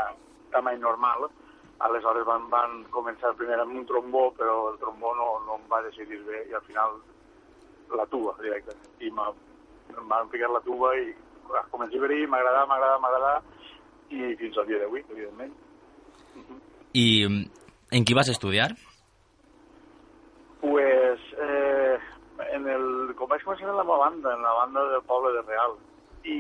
tamany 0.51 0.79
normal, 0.79 1.27
aleshores 1.79 2.25
van, 2.25 2.47
van 2.49 2.81
començar 2.93 3.35
primer 3.37 3.59
amb 3.61 3.75
un 3.77 3.85
trombó, 3.89 4.31
però 4.37 4.55
el 4.71 4.79
trombó 4.81 5.13
no, 5.17 5.27
no 5.45 5.59
em 5.59 5.67
va 5.71 5.83
decidir 5.85 6.19
bé 6.25 6.43
i 6.49 6.55
al 6.57 6.65
final 6.65 6.97
la 7.95 8.05
tuba 8.11 8.33
directament. 8.41 8.89
I 8.99 9.11
em 9.11 10.09
van 10.09 10.29
ficar 10.33 10.49
la 10.51 10.63
tuba 10.65 10.95
i 10.97 11.13
començar 11.71 11.99
a 11.99 12.03
veure, 12.03 12.19
m'agradava, 12.27 12.65
m'agradava, 12.71 12.99
m'agradava, 13.05 13.41
i 14.09 14.35
fins 14.39 14.57
al 14.57 14.67
dia 14.67 14.81
d'avui, 14.81 15.03
evidentment. 15.09 15.53
I 16.97 17.07
en 17.91 18.05
qui 18.05 18.15
vas 18.17 18.29
estudiar? 18.29 18.71
Pues, 20.61 21.21
eh, 21.37 21.97
en 22.51 22.67
el, 22.67 22.87
com 23.15 23.29
vaig 23.29 23.43
començar 23.45 23.69
en 23.69 23.77
la 23.77 23.85
meva 23.85 24.01
banda, 24.07 24.33
en 24.33 24.43
la 24.43 24.55
banda 24.61 24.87
del 24.91 25.05
poble 25.07 25.33
de 25.35 25.43
Real. 25.45 25.77
I 26.27 26.37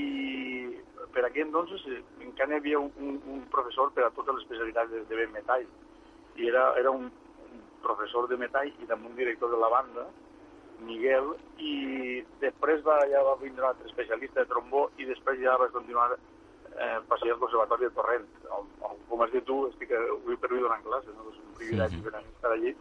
per 1.13 1.25
aquí 1.25 1.41
entonces 1.41 1.81
eh, 1.87 2.03
encara 2.21 2.55
hi 2.55 2.59
havia 2.61 2.79
un, 2.79 3.21
un, 3.25 3.43
professor 3.53 3.91
per 3.95 4.05
a 4.05 4.11
totes 4.11 4.35
les 4.35 4.43
especialitats 4.45 4.91
de, 4.91 5.03
de 5.09 5.27
metall. 5.33 5.65
I 6.37 6.49
era, 6.51 6.69
era 6.77 6.91
un, 6.91 7.07
un 7.09 7.65
professor 7.81 8.27
de 8.29 8.37
metall 8.37 8.69
i 8.69 8.89
també 8.89 9.09
un 9.09 9.15
director 9.17 9.49
de 9.53 9.61
la 9.61 9.71
banda, 9.73 10.07
Miguel, 10.85 11.31
i 11.57 12.21
després 12.41 12.83
va, 12.85 12.99
ja 13.09 13.23
va 13.25 13.37
vindre 13.41 13.63
un 13.63 13.69
altre 13.71 13.89
especialista 13.89 14.43
de 14.43 14.51
trombó 14.51 14.89
i 15.01 15.07
després 15.09 15.39
ja 15.41 15.57
vaig 15.57 15.73
continuar 15.73 16.11
eh, 16.13 16.99
passant 17.09 17.31
al 17.31 17.41
Conservatori 17.41 17.87
de 17.87 17.95
Torrent. 17.97 18.27
On, 18.53 18.69
on, 18.85 18.99
com 19.09 19.23
has 19.25 19.33
dit 19.33 19.45
tu, 19.47 19.63
estic 19.71 19.93
eh, 19.95 20.03
avui 20.13 20.37
per 20.37 20.51
avui 20.51 20.61
donant 20.63 20.85
classes, 20.85 21.15
no? 21.17 21.31
és 21.33 21.41
un 21.41 21.57
privilegi 21.57 22.01
per 22.05 22.13
a 22.13 22.21
mi 22.21 22.33
estar 22.35 22.53
allí. 22.53 22.75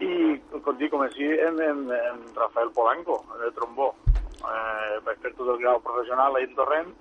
I 0.00 0.60
com 0.64 0.78
dic, 0.80 0.88
comencí 0.94 1.28
en, 1.28 1.60
en, 1.60 1.84
en 1.92 2.22
Rafael 2.36 2.72
Polanco, 2.76 3.20
de 3.42 3.52
trombó. 3.58 3.92
Eh, 4.40 4.98
vaig 5.04 5.18
fer 5.20 5.32
tot 5.36 5.48
el 5.52 5.58
grau 5.60 5.80
professional 5.84 6.38
en 6.40 6.54
Torrent 6.56 6.92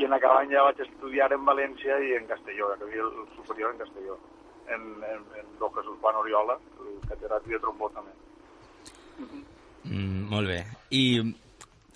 i 0.00 0.06
en 0.06 0.14
acabant 0.16 0.48
ja 0.48 0.64
vaig 0.64 0.80
estudiar 0.80 1.28
en 1.36 1.44
València 1.44 1.98
i 2.00 2.14
en 2.16 2.28
Castelló, 2.30 2.70
acabé 2.72 3.02
el 3.04 3.10
superior 3.36 3.74
en 3.74 3.82
Castelló, 3.82 4.16
en, 4.72 4.86
en, 5.04 5.26
en 5.40 5.50
Don 5.60 5.74
Jesús 5.74 5.98
Juan 6.00 6.20
Oriola, 6.22 6.56
el 6.80 6.94
catedràtic 7.10 7.52
de 7.52 7.60
trombó 7.60 7.90
també. 7.92 8.14
Mm, 9.84 10.22
molt 10.30 10.48
bé. 10.48 10.62
I 10.96 11.02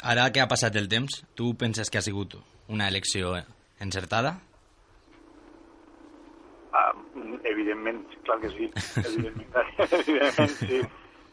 ara 0.02 0.26
que 0.34 0.42
ha 0.42 0.50
passat 0.50 0.76
el 0.76 0.90
temps, 0.92 1.22
tu 1.34 1.54
penses 1.56 1.88
que 1.88 2.02
ha 2.02 2.04
sigut 2.04 2.36
una 2.68 2.90
elecció 2.92 3.32
encertada? 3.80 4.34
Ah, 6.76 6.92
evidentment, 7.44 8.04
clar 8.28 8.36
que 8.42 8.52
sí. 8.52 8.68
Evidentment, 9.08 9.48
evidentment 9.88 10.54
sí. 10.60 10.82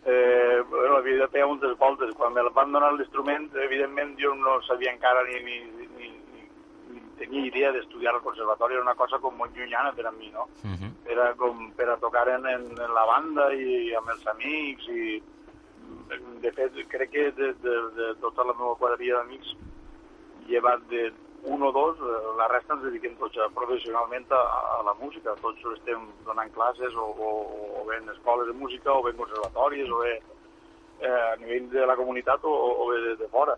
Eh, 0.04 0.64
bueno, 0.68 0.96
havia 0.98 1.22
de 1.22 1.28
pegar 1.28 1.48
moltes 1.48 1.78
voltes. 1.78 2.16
Quan 2.16 2.34
me 2.34 2.42
van 2.50 2.72
donar 2.72 2.94
l'instrument, 2.94 3.50
evidentment 3.54 4.16
jo 4.18 4.34
no 4.36 4.62
sabia 4.66 4.94
encara 4.94 5.24
ni, 5.28 5.40
ni, 5.46 5.60
ni, 5.78 5.88
ni, 5.98 6.10
ni 6.94 7.02
tenia 7.20 7.46
idea 7.46 7.72
d'estudiar 7.72 8.16
al 8.16 8.24
conservatori. 8.26 8.74
Era 8.74 8.84
una 8.84 8.96
cosa 8.96 9.20
com 9.20 9.38
molt 9.38 9.56
llunyana 9.56 9.94
per 9.94 10.08
a 10.08 10.12
mi, 10.12 10.32
no? 10.32 10.48
Uh 10.64 10.74
-huh. 10.74 10.92
Era 11.06 11.34
com 11.36 11.72
per 11.78 11.90
a 11.90 11.98
tocar 11.98 12.28
en, 12.30 12.48
en, 12.48 12.66
en 12.72 12.94
la 12.94 13.06
banda 13.06 13.54
i 13.54 13.94
amb 13.94 14.10
els 14.10 14.26
amics 14.28 14.88
i 14.88 15.22
de 16.42 16.52
fet 16.52 16.72
crec 16.88 17.12
que 17.12 17.32
de, 17.32 17.54
de, 17.64 17.76
de 17.96 18.16
tota 18.20 18.44
la 18.44 18.54
meva 18.54 18.76
quadrilla 18.76 19.18
d'amics 19.18 19.56
llevat 20.48 20.82
de 20.90 21.12
un 21.44 21.64
o 21.64 21.72
dos, 21.72 21.98
eh, 21.98 22.20
la 22.38 22.48
resta 22.48 22.76
ens 22.76 22.84
dediquem 22.86 23.16
tots 23.18 23.38
a, 23.42 23.48
professionalment 23.56 24.30
a, 24.32 24.42
a 24.78 24.84
la 24.86 24.94
música. 25.00 25.34
Tots 25.42 25.66
estem 25.76 26.06
donant 26.26 26.52
classes 26.54 26.96
o, 26.96 27.08
o, 27.12 27.32
o 27.82 27.86
bé 27.88 27.98
en 27.98 28.10
escoles 28.14 28.48
de 28.48 28.54
música 28.58 28.94
o 28.94 29.02
bé 29.04 29.12
en 29.12 29.22
conservatoris 29.24 29.90
o 29.90 30.02
bé 30.04 30.14
eh, 31.02 31.10
a 31.10 31.36
nivell 31.42 31.70
de 31.72 31.86
la 31.86 31.98
comunitat 31.98 32.46
o, 32.46 32.54
o 32.54 32.88
bé 32.92 33.02
de, 33.08 33.16
de 33.24 33.30
fora. 33.34 33.58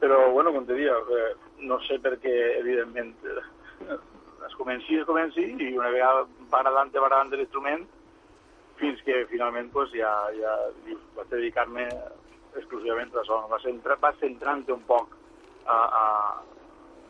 Però, 0.00 0.30
bueno, 0.32 0.52
com 0.52 0.64
te 0.66 0.74
dia, 0.74 0.96
eh, 0.96 1.32
no 1.68 1.76
sé 1.84 2.00
per 2.00 2.16
què, 2.22 2.34
evidentment, 2.58 3.12
eh, 3.28 3.98
es 4.46 4.54
comenci, 4.56 4.96
es 4.96 5.06
comenci, 5.06 5.44
i 5.60 5.74
una 5.76 5.92
vegada 5.92 6.24
va 6.50 6.62
agradant, 6.62 6.92
va 6.96 7.06
agradant 7.06 7.34
l'instrument, 7.36 7.84
fins 8.80 9.02
que 9.04 9.26
finalment 9.28 9.68
pues, 9.74 9.92
ja, 9.92 10.10
ja 10.38 10.56
vaig 11.18 11.28
dedicar-me 11.28 11.86
exclusivament 12.56 13.12
a. 13.14 13.24
Va, 13.50 13.58
centra, 13.62 13.98
va 14.00 14.14
centrant-te 14.18 14.72
un 14.72 14.82
poc 14.88 15.12
a, 15.66 15.76
a, 15.76 16.06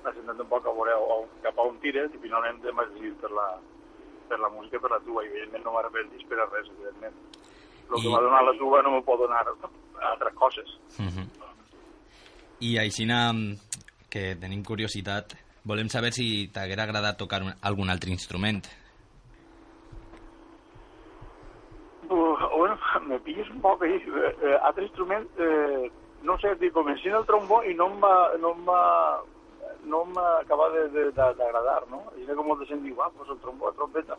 va 0.05 0.13
centrant 0.15 0.41
un 0.41 0.49
poc 0.49 0.67
a 0.67 0.73
veure 0.77 0.95
a, 0.97 1.19
cap 1.45 1.59
a 1.59 1.67
on 1.69 1.79
tires 1.83 2.15
i 2.15 2.23
finalment 2.23 2.61
em 2.67 2.77
vaig 2.77 2.89
decidir 2.95 3.15
per 3.23 3.31
la, 3.37 3.49
per 4.29 4.39
la 4.41 4.49
música 4.55 4.77
i 4.77 4.81
per 4.81 4.91
la 4.91 5.01
tuba. 5.05 5.25
I 5.25 5.31
evidentment 5.33 5.65
no 5.65 5.75
m'arrepentis 5.77 6.27
per 6.29 6.39
a 6.41 6.49
res, 6.53 6.71
evidentment. 6.77 7.17
El 7.91 7.99
I- 7.99 8.03
que 8.03 8.09
m'ha 8.15 8.23
donat 8.27 8.47
la 8.47 8.57
tuba 8.59 8.83
no 8.83 8.97
me 8.97 9.03
pot 9.03 9.19
donar 9.19 9.45
altres 9.47 10.35
coses. 10.35 10.79
Uh 10.99 11.07
-huh. 11.11 11.27
I 12.61 12.79
així, 12.79 13.07
mm, 13.07 13.55
que 14.11 14.37
tenim 14.37 14.63
curiositat, 14.65 15.35
volem 15.65 15.89
saber 15.89 16.13
si 16.13 16.49
t'haguera 16.53 16.83
agradat 16.85 17.17
tocar 17.17 17.43
un, 17.43 17.53
algun 17.63 17.91
altre 17.91 18.11
instrument. 18.11 18.67
Uh, 22.09 22.37
bueno, 22.57 22.79
me 23.09 23.19
pilles 23.21 23.49
un 23.51 23.61
poc 23.61 23.83
ahí. 23.83 23.95
Eh, 23.95 24.37
eh, 24.43 24.59
altre 24.63 24.85
instrument, 24.85 25.27
eh, 25.39 25.91
no 26.23 26.37
sé, 26.39 26.55
dic, 26.57 26.73
comenci 26.73 27.09
en 27.09 27.15
el 27.15 27.27
trombó 27.27 27.63
i 27.65 27.75
no 27.75 27.87
em 27.87 28.01
va, 28.03 28.15
no 28.41 28.53
em 28.53 28.67
va, 28.67 28.81
no 29.85 30.05
de- 30.07 31.13
d'agradar, 31.13 31.87
no? 31.89 32.05
I 32.17 32.25
era 32.25 32.35
com 32.35 32.47
molta 32.47 32.67
gent 32.67 32.83
diu, 32.83 33.01
ah, 33.03 33.11
pues 33.17 33.29
el 33.31 33.39
trombó, 33.41 33.71
la 33.71 33.77
trompeta. 33.77 34.17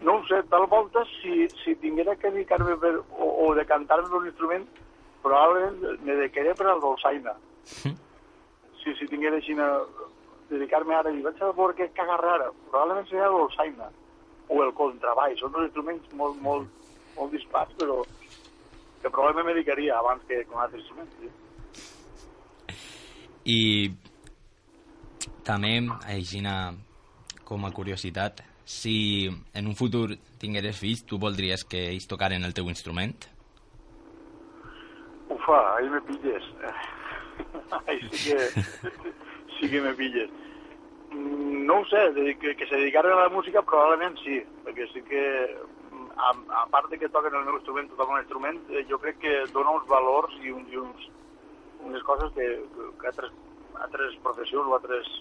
No 0.00 0.16
ho 0.16 0.24
sé, 0.26 0.42
tal 0.50 0.66
volta, 0.66 1.04
si, 1.20 1.48
si 1.62 1.74
tinguera 1.76 2.16
que 2.16 2.30
dedicar-me 2.30 2.74
o, 2.74 3.46
o 3.46 3.54
de 3.54 3.64
cantar-me 3.66 4.08
per 4.08 4.18
un 4.18 4.26
instrument, 4.26 4.66
probablement 5.22 6.00
me 6.02 6.16
dedicaria 6.16 6.54
per 6.54 6.66
al 6.66 6.80
dolçaina. 6.80 7.36
Si, 7.62 8.94
si 8.98 9.06
tinguera 9.06 9.36
així 9.36 9.54
a 9.58 9.84
dedicar-me 10.50 10.94
ara 10.94 11.12
i 11.14 11.22
vaig 11.22 11.38
a 11.40 11.52
veure 11.52 11.76
què 11.78 11.92
cagarra 11.94 12.34
ara, 12.34 12.48
probablement 12.70 13.06
seria 13.08 13.28
el 13.28 13.38
dolçaina 13.38 13.90
o 14.48 14.62
el 14.64 14.74
contrabaix. 14.74 15.38
Són 15.38 15.52
dos 15.54 15.68
instruments 15.68 16.10
molt, 16.18 16.40
molt, 16.42 16.66
molt 17.16 17.30
dispars, 17.32 17.70
però 17.78 18.02
que 19.02 19.10
probablement 19.10 19.46
me 19.46 19.54
dedicaria 19.54 19.98
abans 19.98 20.22
que 20.26 20.44
con 20.44 20.60
altres 20.60 20.82
instruments. 20.82 21.14
Sí. 21.20 21.30
I 23.44 23.90
també, 25.44 25.76
així 26.06 26.42
com 27.44 27.64
a 27.66 27.72
curiositat, 27.72 28.42
si 28.64 29.28
en 29.54 29.66
un 29.66 29.74
futur 29.76 30.16
tingueres 30.38 30.78
fills, 30.78 31.04
tu 31.04 31.18
voldries 31.18 31.64
que 31.64 31.88
ells 31.90 32.06
tocaren 32.08 32.44
el 32.44 32.54
teu 32.54 32.68
instrument? 32.70 33.26
Ufa, 35.28 35.58
ahí 35.76 35.88
me 35.90 36.00
pilles. 36.02 36.44
ahí 37.86 38.00
sí 38.10 38.30
que, 38.30 38.38
sí 39.58 39.70
que 39.70 39.80
me 39.80 39.94
pilles. 39.94 40.30
Mm, 41.10 41.66
No 41.66 41.80
ho 41.80 41.84
sé, 41.86 41.98
que, 42.40 42.56
que 42.56 42.66
se 42.66 42.76
dedicaran 42.76 43.12
a 43.12 43.22
la 43.22 43.28
música 43.28 43.62
probablement 43.62 44.16
sí, 44.22 44.40
perquè 44.64 44.86
sí 44.92 45.02
que, 45.08 45.22
mm, 45.90 46.08
a, 46.16 46.30
a 46.62 46.66
part 46.70 46.90
de 46.90 46.98
que 46.98 47.08
toquen 47.08 47.34
el 47.34 47.44
meu 47.44 47.58
instrument, 47.58 47.90
toquen 47.96 48.16
un 48.16 48.22
instrument, 48.22 48.62
eh, 48.70 48.86
jo 48.88 48.98
crec 48.98 49.18
que 49.18 49.34
dona 49.52 49.76
uns 49.78 49.86
valors 49.90 50.34
i, 50.42 50.50
un, 50.50 50.66
i 50.70 50.80
uns, 50.80 51.10
unes 51.82 52.02
coses 52.08 52.32
que, 52.36 52.48
que 53.00 53.12
altres, 53.12 53.32
altres 53.82 54.16
professions 54.22 54.68
o 54.68 54.78
altres 54.78 55.12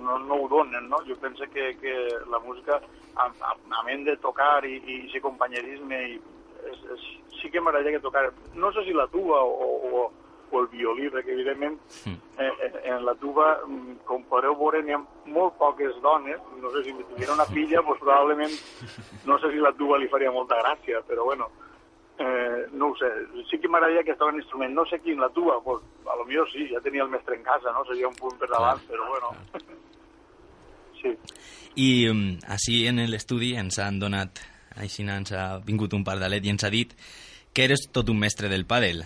no, 0.00 0.18
no, 0.18 0.34
ho 0.34 0.48
donen, 0.48 0.88
no? 0.88 0.98
Jo 1.08 1.16
penso 1.20 1.44
que, 1.52 1.76
que 1.80 1.94
la 2.30 2.38
música, 2.40 2.80
a, 3.16 3.26
a, 3.26 3.54
a 3.78 3.82
ment 3.86 4.04
de 4.04 4.16
tocar 4.16 4.64
i, 4.64 4.76
i 4.86 4.98
ser 5.12 5.22
companyerisme, 5.22 6.02
i, 6.14 6.20
és, 6.70 6.84
és, 6.96 7.08
sí 7.40 7.50
que 7.50 7.60
m'agradaria 7.60 7.98
que 7.98 8.04
tocar, 8.04 8.28
no 8.54 8.72
sé 8.72 8.84
si 8.84 8.92
la 8.96 9.06
tuba 9.12 9.42
o, 9.42 9.70
o, 9.88 10.04
o 10.50 10.60
el 10.60 10.68
violí, 10.72 11.08
perquè 11.10 11.32
evidentment 11.34 11.78
Mm. 12.04 12.18
eh, 12.38 12.52
eh, 12.66 12.80
en 12.92 13.04
la 13.06 13.14
tuba, 13.14 13.60
mm, 13.66 14.00
com 14.04 14.22
podeu 14.28 14.54
veure, 14.58 14.82
n'hi 14.82 14.92
ha 14.92 15.00
molt 15.32 15.54
poques 15.58 15.94
dones, 16.02 16.40
no 16.60 16.70
sé 16.74 16.82
si 16.84 16.92
tinguera 16.92 17.32
una 17.32 17.46
filla, 17.46 17.80
doncs 17.80 18.00
probablement, 18.00 18.56
no 19.24 19.38
sé 19.38 19.50
si 19.52 19.62
la 19.62 19.72
tuba 19.72 19.96
li 19.98 20.08
faria 20.08 20.32
molta 20.34 20.58
gràcia, 20.60 21.00
però 21.08 21.24
bueno, 21.24 21.48
eh, 22.18 22.66
no 22.72 22.90
ho 22.90 22.96
sé, 22.96 23.10
sí 23.50 23.58
que 23.58 23.68
m'agradaria 23.68 24.04
que 24.04 24.12
estava 24.12 24.30
en 24.30 24.38
instrument, 24.42 24.74
no 24.74 24.86
sé 24.86 25.00
quin, 25.00 25.20
la 25.20 25.30
tuba, 25.30 25.60
pues, 25.64 25.82
a 26.06 26.16
lo 26.16 26.24
millor 26.24 26.50
sí, 26.52 26.68
ja 26.70 26.80
tenia 26.80 27.02
el 27.02 27.10
mestre 27.10 27.36
en 27.36 27.42
casa, 27.42 27.72
no? 27.72 27.84
Seria 27.84 28.08
un 28.08 28.14
punt 28.14 28.38
per 28.38 28.48
davant, 28.50 28.80
però 28.88 29.08
bueno. 29.08 29.34
Sí. 31.04 31.10
I 31.76 31.88
mm, 32.08 32.46
així 32.48 32.78
en 32.88 33.02
l'estudi 33.10 33.50
ens 33.60 33.76
han 33.82 33.98
donat 34.00 34.38
així 34.80 35.04
ens 35.04 35.34
ha 35.36 35.58
vingut 35.66 35.92
un 35.92 36.04
pardalet 36.06 36.46
i 36.46 36.52
ens 36.54 36.64
ha 36.64 36.70
dit 36.72 36.94
que 37.52 37.64
eres 37.66 37.86
tot 37.92 38.08
un 38.08 38.18
mestre 38.18 38.48
del 38.48 38.64
pàdel. 38.66 39.04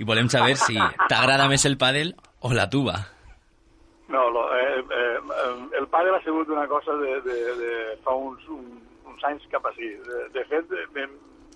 I 0.00 0.04
volem 0.08 0.28
saber 0.32 0.56
si 0.60 0.76
t'agrada 1.12 1.48
més 1.48 1.64
el 1.68 1.78
pàdel 1.80 2.12
o 2.42 2.52
la 2.52 2.68
tuba. 2.68 2.98
No, 4.12 4.26
lo, 4.34 4.44
eh, 4.56 4.82
eh, 4.82 5.20
el 5.78 5.86
pàdel 5.88 6.18
ha 6.18 6.24
sigut 6.24 6.50
una 6.52 6.66
cosa 6.68 6.96
de, 7.00 7.20
de, 7.24 7.38
de 7.60 7.74
fa 8.04 8.12
uns, 8.12 8.44
un, 8.52 8.66
uns 9.08 9.24
anys 9.30 9.46
cap 9.52 9.64
així. 9.70 9.88
De, 10.08 10.26
de 10.34 10.44
fet, 10.50 10.74
eh, 10.76 11.06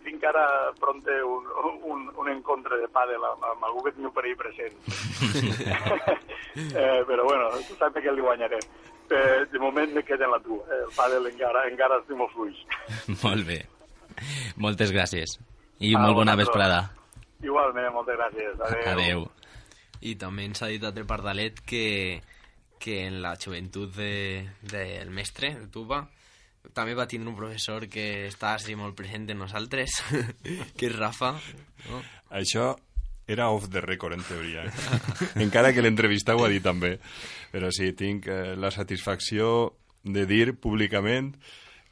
tinc 0.06 0.24
ara 0.30 0.46
pronte 0.80 1.14
un, 1.26 1.46
un, 1.90 2.06
un 2.22 2.28
encontre 2.32 2.78
de 2.80 2.88
pàdel 2.94 3.22
amb, 3.32 3.44
amb 3.52 3.66
algú 3.68 3.82
que 3.86 3.92
tinc 3.96 4.14
per 4.14 4.24
ahir 4.24 4.36
present. 4.38 4.74
eh, 6.56 7.02
però 7.06 7.24
bueno, 7.26 7.50
tu 7.68 7.74
saps 7.76 8.00
que 8.02 8.12
li 8.12 8.22
guanyaré. 8.24 8.58
Eh, 9.10 9.44
de 9.52 9.58
moment 9.62 9.92
me 9.94 10.02
queda 10.02 10.24
en 10.26 10.32
la 10.34 10.40
tua. 10.42 10.64
Eh, 10.66 10.82
el 10.86 10.92
pàdel 10.96 11.28
encara, 11.30 11.66
encara 11.70 12.00
estic 12.00 12.18
molt 12.18 12.32
fluix. 12.34 12.62
Molt 13.24 13.46
bé. 13.46 13.60
Moltes 14.56 14.90
gràcies. 14.94 15.36
I 15.78 15.92
A 15.94 16.00
molt 16.00 16.16
bona 16.16 16.32
vosaltres. 16.34 16.46
vesprada. 16.46 16.78
Igualment, 17.44 17.90
moltes 17.92 18.16
gràcies. 18.16 18.60
Adéu. 18.64 18.86
Adeu. 18.94 19.26
I 20.00 20.14
també 20.16 20.46
ens 20.48 20.62
ha 20.64 20.70
dit 20.72 20.82
altre 20.84 21.04
pardalet 21.04 21.60
que, 21.68 22.22
que 22.80 23.02
en 23.06 23.20
la 23.22 23.34
joventut 23.36 23.92
de, 23.96 24.46
del 24.72 25.10
mestre, 25.12 25.52
de 25.60 25.68
tuba, 25.68 26.06
també 26.74 26.94
va 26.98 27.06
tindre 27.10 27.30
un 27.30 27.36
professor 27.38 27.86
que 27.92 28.26
està 28.30 28.54
així 28.56 28.74
molt 28.78 28.96
present 28.98 29.28
en 29.30 29.40
nosaltres, 29.44 30.00
que 30.78 30.88
és 30.88 30.96
Rafa. 30.96 31.34
No? 31.90 32.02
Això 32.34 32.74
era 33.26 33.50
off 33.50 33.68
the 33.70 33.80
record, 33.80 34.14
en 34.14 34.22
teoria. 34.22 34.64
Eh? 34.64 34.70
Encara 35.46 35.72
que 35.74 35.82
l'entrevista 35.82 36.36
ho 36.36 36.44
ha 36.46 36.50
dit 36.52 36.62
també. 36.62 36.96
Però 37.52 37.70
sí, 37.74 37.90
tinc 37.98 38.28
eh, 38.30 38.54
la 38.58 38.70
satisfacció 38.70 39.74
de 40.06 40.26
dir 40.30 40.54
públicament 40.62 41.34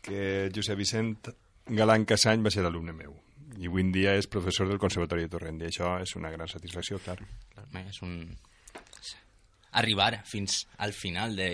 que 0.04 0.50
Josep 0.54 0.78
Vicent 0.78 1.16
Galant 1.66 2.04
Casany 2.06 2.44
va 2.44 2.52
ser 2.54 2.64
alumne 2.66 2.94
meu. 2.94 3.16
I 3.58 3.70
avui 3.70 3.84
en 3.84 3.92
dia 3.94 4.14
és 4.18 4.28
professor 4.30 4.68
del 4.68 4.80
Conservatori 4.82 5.26
de 5.26 5.32
Torrent. 5.32 5.62
I 5.62 5.70
això 5.70 5.96
és 6.02 6.14
una 6.18 6.30
gran 6.30 6.50
satisfacció, 6.50 7.00
clar. 7.02 7.18
És 7.84 8.02
un... 8.06 8.18
Arribar 9.74 10.20
fins 10.22 10.68
al 10.78 10.92
final 10.94 11.34
de 11.34 11.48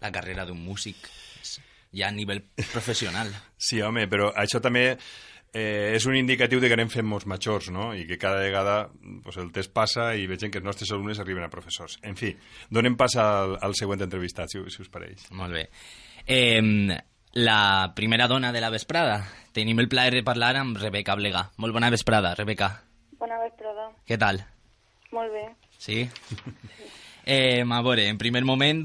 la 0.00 0.10
carrera 0.12 0.46
d'un 0.48 0.60
músic 0.64 0.96
ja 1.92 2.08
a 2.08 2.14
nivell 2.14 2.44
professional. 2.72 3.32
Sí, 3.62 3.78
home, 3.78 4.08
però 4.10 4.32
això 4.34 4.58
també 4.58 4.88
eh, 4.90 5.92
és 5.94 6.06
un 6.10 6.16
indicatiu 6.18 6.58
de 6.58 6.66
que 6.66 6.74
anem 6.74 6.88
fent 6.90 7.06
molts 7.06 7.28
majors, 7.30 7.68
no? 7.70 7.92
I 7.94 8.08
que 8.08 8.18
cada 8.18 8.40
vegada 8.42 8.88
pues, 9.22 9.38
el 9.38 9.52
test 9.54 9.70
passa 9.70 10.08
i 10.18 10.26
vegem 10.26 10.50
que 10.50 10.58
els 10.58 10.66
nostres 10.66 10.90
alumnes 10.90 11.20
arriben 11.22 11.46
a 11.46 11.52
professors. 11.52 12.00
En 12.02 12.18
fi, 12.18 12.32
donem 12.74 12.96
pas 12.98 13.14
al, 13.22 13.54
al 13.62 13.76
següent 13.78 14.02
entrevistat, 14.02 14.50
si, 14.50 14.64
si 14.74 14.82
us 14.82 14.90
pareix. 14.90 15.28
Molt 15.38 15.54
bé. 15.54 15.68
Eh, 16.26 16.58
la 17.38 17.92
primera 17.94 18.26
dona 18.28 18.52
de 18.52 18.60
la 18.60 18.70
vesprada. 18.70 19.22
Tenim 19.52 19.78
el 19.80 19.88
plaer 19.88 20.16
de 20.16 20.24
parlar 20.26 20.56
amb 20.56 20.76
Rebeca 20.80 21.14
Blega. 21.14 21.50
Molt 21.62 21.76
bona 21.76 21.92
vesprada, 21.92 22.34
Rebeca. 22.34 22.72
Bona 23.20 23.38
vesprada. 23.44 23.92
Què 24.08 24.18
tal? 24.18 24.42
Molt 25.12 25.32
bé. 25.32 25.46
Sí? 25.78 26.06
Eh, 27.22 27.62
a 27.62 27.82
veure, 27.86 28.08
en 28.10 28.16
primer 28.18 28.40
moment, 28.42 28.80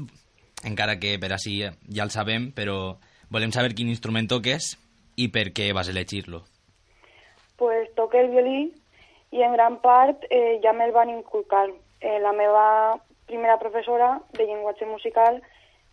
encara 0.64 0.98
que 0.98 1.18
per 1.18 1.32
així 1.32 1.60
ja 1.62 2.04
el 2.04 2.10
sabem, 2.10 2.50
però 2.52 2.96
volem 3.30 3.52
saber 3.52 3.74
quin 3.74 3.88
instrument 3.88 4.28
toques 4.28 4.76
i 5.16 5.28
per 5.28 5.50
què 5.54 5.72
vas 5.74 5.88
elegir-lo. 5.88 6.42
Pues 7.58 7.90
toque 7.96 8.20
el 8.20 8.30
violí 8.30 8.72
i 9.34 9.42
en 9.42 9.52
gran 9.52 9.80
part 9.82 10.24
eh, 10.30 10.58
ja 10.62 10.72
me'l 10.72 10.94
van 10.94 11.10
inculcar. 11.10 11.68
Eh, 12.00 12.18
la 12.22 12.32
meva 12.32 12.98
primera 13.26 13.58
professora 13.58 14.20
de 14.38 14.46
llenguatge 14.46 14.86
musical 14.86 15.40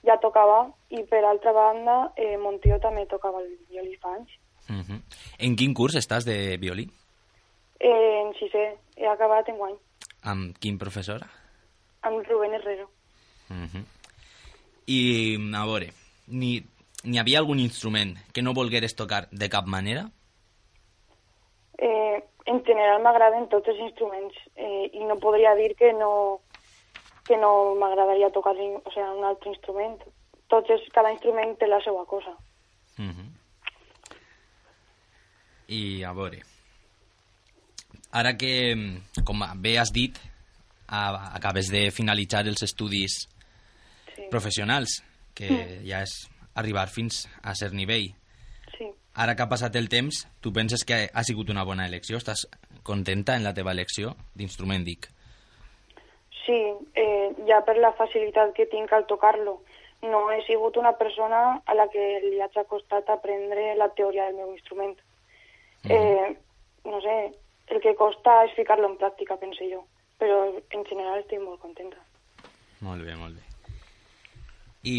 ja 0.06 0.20
tocava 0.22 0.68
i 0.94 1.02
per 1.10 1.24
altra 1.26 1.52
banda 1.52 2.12
eh, 2.16 2.38
mon 2.38 2.60
tio 2.62 2.78
també 2.80 3.08
tocava 3.10 3.42
el 3.42 3.50
violí 3.70 3.96
fa 4.02 4.14
anys. 4.14 4.30
Uh 4.70 4.82
-huh. 4.82 5.02
En 5.40 5.56
quin 5.56 5.74
curs 5.74 5.96
estàs 5.96 6.26
de 6.26 6.58
violí? 6.58 6.90
Eh, 7.80 8.22
en 8.22 8.34
sisè 8.34 8.78
he 8.96 9.08
acabat 9.08 9.50
en 9.50 9.58
guany 9.58 9.76
Amb 10.22 10.58
quin 10.58 10.78
professor? 10.78 11.22
amb 12.02 12.26
Rubén 12.28 12.54
Herrero. 12.54 12.90
Uh 13.50 13.66
-huh. 13.66 13.84
I, 14.88 15.38
a 15.56 15.66
veure, 15.66 15.90
n'hi 16.28 17.20
havia 17.20 17.40
algun 17.42 17.60
instrument 17.60 18.16
que 18.34 18.44
no 18.46 18.54
volgueres 18.54 18.96
tocar 18.96 19.26
de 19.32 19.50
cap 19.50 19.66
manera? 19.66 20.06
Eh, 21.78 22.22
en 22.46 22.62
general 22.64 23.02
m'agraden 23.02 23.50
tots 23.50 23.72
els 23.74 23.82
instruments 23.90 24.38
eh, 24.56 24.92
i 24.94 25.06
no 25.10 25.18
podria 25.20 25.56
dir 25.58 25.74
que 25.76 25.92
no 25.94 26.42
que 27.26 27.38
no 27.42 27.74
m'agradaria 27.82 28.30
tocar 28.30 28.54
o 28.54 28.92
sea, 28.94 29.10
un 29.12 29.24
altre 29.26 29.50
instrument. 29.50 29.98
Tots 30.48 30.70
els, 30.70 30.84
cada 30.94 31.10
instrument 31.12 31.56
té 31.58 31.66
la 31.68 31.82
seva 31.82 32.06
cosa. 32.06 32.36
Uh 33.00 33.10
-huh. 33.10 33.30
I 35.68 36.04
a 36.04 36.14
veure, 36.14 36.44
ara 38.12 38.38
que, 38.38 39.02
com 39.26 39.42
bé 39.56 39.80
has 39.80 39.92
dit, 39.92 40.20
acabes 40.88 41.72
de 41.72 41.90
finalitzar 41.90 42.46
els 42.46 42.62
estudis 42.62 43.28
Sí. 44.16 44.28
professionals, 44.32 45.02
que 45.36 45.50
ja 45.84 46.02
és 46.06 46.14
arribar 46.56 46.88
fins 46.88 47.26
a 47.44 47.54
cert 47.56 47.76
nivell. 47.76 48.14
Sí. 48.78 48.88
Ara 49.16 49.36
que 49.36 49.44
ha 49.44 49.52
passat 49.52 49.76
el 49.76 49.90
temps, 49.92 50.24
tu 50.42 50.54
penses 50.56 50.86
que 50.88 51.10
ha 51.12 51.24
sigut 51.24 51.52
una 51.52 51.66
bona 51.68 51.88
elecció? 51.88 52.18
Estàs 52.18 52.46
contenta 52.84 53.36
en 53.36 53.44
la 53.44 53.54
teva 53.54 53.74
elecció 53.76 54.16
d'instrument, 54.36 54.86
dic? 54.88 55.10
Sí, 56.46 56.60
eh, 56.94 57.32
ja 57.48 57.62
per 57.66 57.78
la 57.82 57.92
facilitat 57.98 58.54
que 58.56 58.68
tinc 58.72 58.94
al 58.94 59.08
tocar-lo. 59.10 59.62
No 60.06 60.30
he 60.32 60.42
sigut 60.46 60.78
una 60.78 60.94
persona 61.00 61.62
a 61.66 61.74
la 61.74 61.88
que 61.90 62.04
li 62.24 62.40
hagi 62.44 62.64
costat 62.70 63.10
aprendre 63.10 63.74
la 63.76 63.90
teoria 63.98 64.28
del 64.28 64.36
meu 64.36 64.54
instrument. 64.54 64.96
eh, 65.86 66.38
no 66.86 67.00
sé, 67.02 67.32
el 67.68 67.82
que 67.82 67.96
costa 67.96 68.44
és 68.46 68.54
ficar-lo 68.58 68.88
en 68.90 68.98
pràctica, 68.98 69.38
penso 69.42 69.66
jo. 69.70 69.84
Però 70.22 70.38
en 70.56 70.86
general 70.86 71.20
estic 71.20 71.42
molt 71.42 71.60
contenta. 71.62 71.98
Molt 72.82 73.04
bé, 73.06 73.16
molt 73.16 73.36
bé. 73.36 73.55
I 74.86 74.98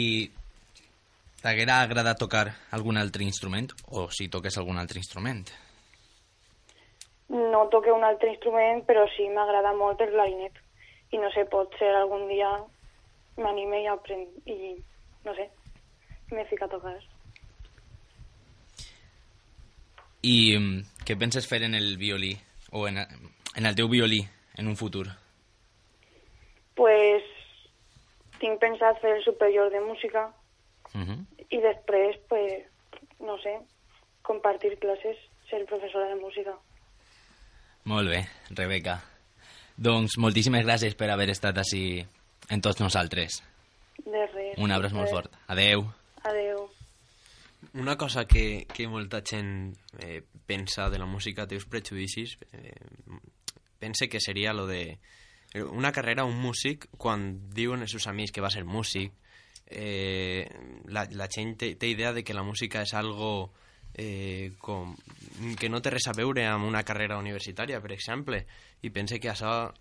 t'haguera 1.43 1.81
agradat 1.85 2.19
tocar 2.19 2.47
algun 2.75 2.99
altre 2.99 3.23
instrument? 3.23 3.71
O 3.95 4.09
si 4.11 4.27
toques 4.29 4.57
algun 4.59 4.81
altre 4.83 4.99
instrument? 4.99 5.45
No 7.29 7.67
toque 7.71 7.93
un 7.95 8.05
altre 8.07 8.33
instrument, 8.33 8.83
però 8.87 9.07
sí 9.17 9.29
m'agrada 9.31 9.75
molt 9.79 10.03
el 10.03 10.11
clarinet. 10.15 10.59
I 11.15 11.23
no 11.23 11.31
sé, 11.35 11.47
pot 11.51 11.75
ser 11.79 11.93
algun 11.95 12.27
dia 12.31 12.51
m'anime 13.39 13.83
i 13.85 13.87
aprèn 13.91 14.27
i 14.51 14.75
no 15.27 15.35
sé, 15.35 15.47
me 16.33 16.45
fica 16.51 16.67
a 16.67 16.73
tocar. 16.73 16.97
I 20.27 20.37
mm, 20.59 21.05
què 21.07 21.19
penses 21.19 21.47
fer 21.47 21.63
en 21.67 21.79
el 21.79 21.95
violí? 22.01 22.35
O 22.75 22.89
en, 22.89 22.99
en 22.99 23.67
el 23.67 23.79
teu 23.79 23.89
violí 23.91 24.25
en 24.59 24.67
un 24.67 24.77
futur? 24.77 25.07
Pues 26.75 27.36
tinc 28.41 28.61
pensat 28.61 29.01
fer 29.01 29.17
el 29.17 29.25
superior 29.25 29.71
de 29.71 29.81
música 29.81 30.31
Uh 30.95 31.03
-huh. 31.03 31.27
i 31.51 31.59
després, 31.61 32.17
pues, 32.29 32.65
no 33.21 33.37
sé, 33.39 33.59
compartir 34.23 34.79
classes, 34.79 35.17
ser 35.51 35.65
professora 35.67 36.09
de 36.09 36.17
música. 36.17 36.55
Molt 37.85 38.09
bé, 38.09 38.27
Rebeca. 38.51 39.03
Doncs 39.77 40.17
moltíssimes 40.19 40.65
gràcies 40.65 40.95
per 40.97 41.11
haver 41.11 41.31
estat 41.31 41.59
així 41.59 42.07
en 42.49 42.61
tots 42.61 42.81
nosaltres. 42.81 43.43
De 44.05 44.27
res. 44.27 44.59
Un 44.59 44.73
abraç 44.73 44.93
molt 44.93 45.11
fort. 45.11 45.33
Adeu. 45.47 45.85
Adeu. 46.23 46.71
Una 47.75 47.97
cosa 47.97 48.27
que, 48.27 48.67
que 48.73 48.89
molta 48.89 49.23
gent 49.23 49.77
eh, 50.01 50.23
pensa 50.47 50.89
de 50.91 50.99
la 50.99 51.07
música, 51.07 51.47
té 51.47 51.55
uns 51.55 51.67
prejudicis, 51.67 52.39
eh, 52.53 52.73
pense 53.79 54.09
que 54.09 54.21
seria 54.21 54.53
lo 54.53 54.67
de 54.67 54.99
una 55.55 55.93
carrera, 55.93 56.25
un 56.25 56.37
músic, 56.41 56.89
quan 56.99 57.29
diuen 57.55 57.85
els 57.85 57.95
seus 57.95 58.07
amics 58.11 58.35
que 58.35 58.45
va 58.45 58.51
ser 58.51 58.65
músic, 58.65 59.15
eh, 59.67 60.47
la, 60.93 61.07
la 61.13 61.29
gent 61.33 61.57
té, 61.59 61.75
té 61.77 61.91
idea 61.91 62.13
de 62.13 62.25
que 62.25 62.35
la 62.35 62.45
música 62.47 62.83
és 62.83 62.95
algo 62.95 63.53
eh, 63.95 64.53
com, 64.59 64.95
que 65.59 65.71
no 65.73 65.81
té 65.83 65.95
res 65.95 66.09
a 66.11 66.17
veure 66.17 66.45
amb 66.47 66.69
una 66.69 66.85
carrera 66.85 67.19
universitària, 67.19 67.81
per 67.81 67.95
exemple, 67.97 68.45
i 68.83 68.91
pense 68.91 69.19
que 69.21 69.33
això 69.33 69.73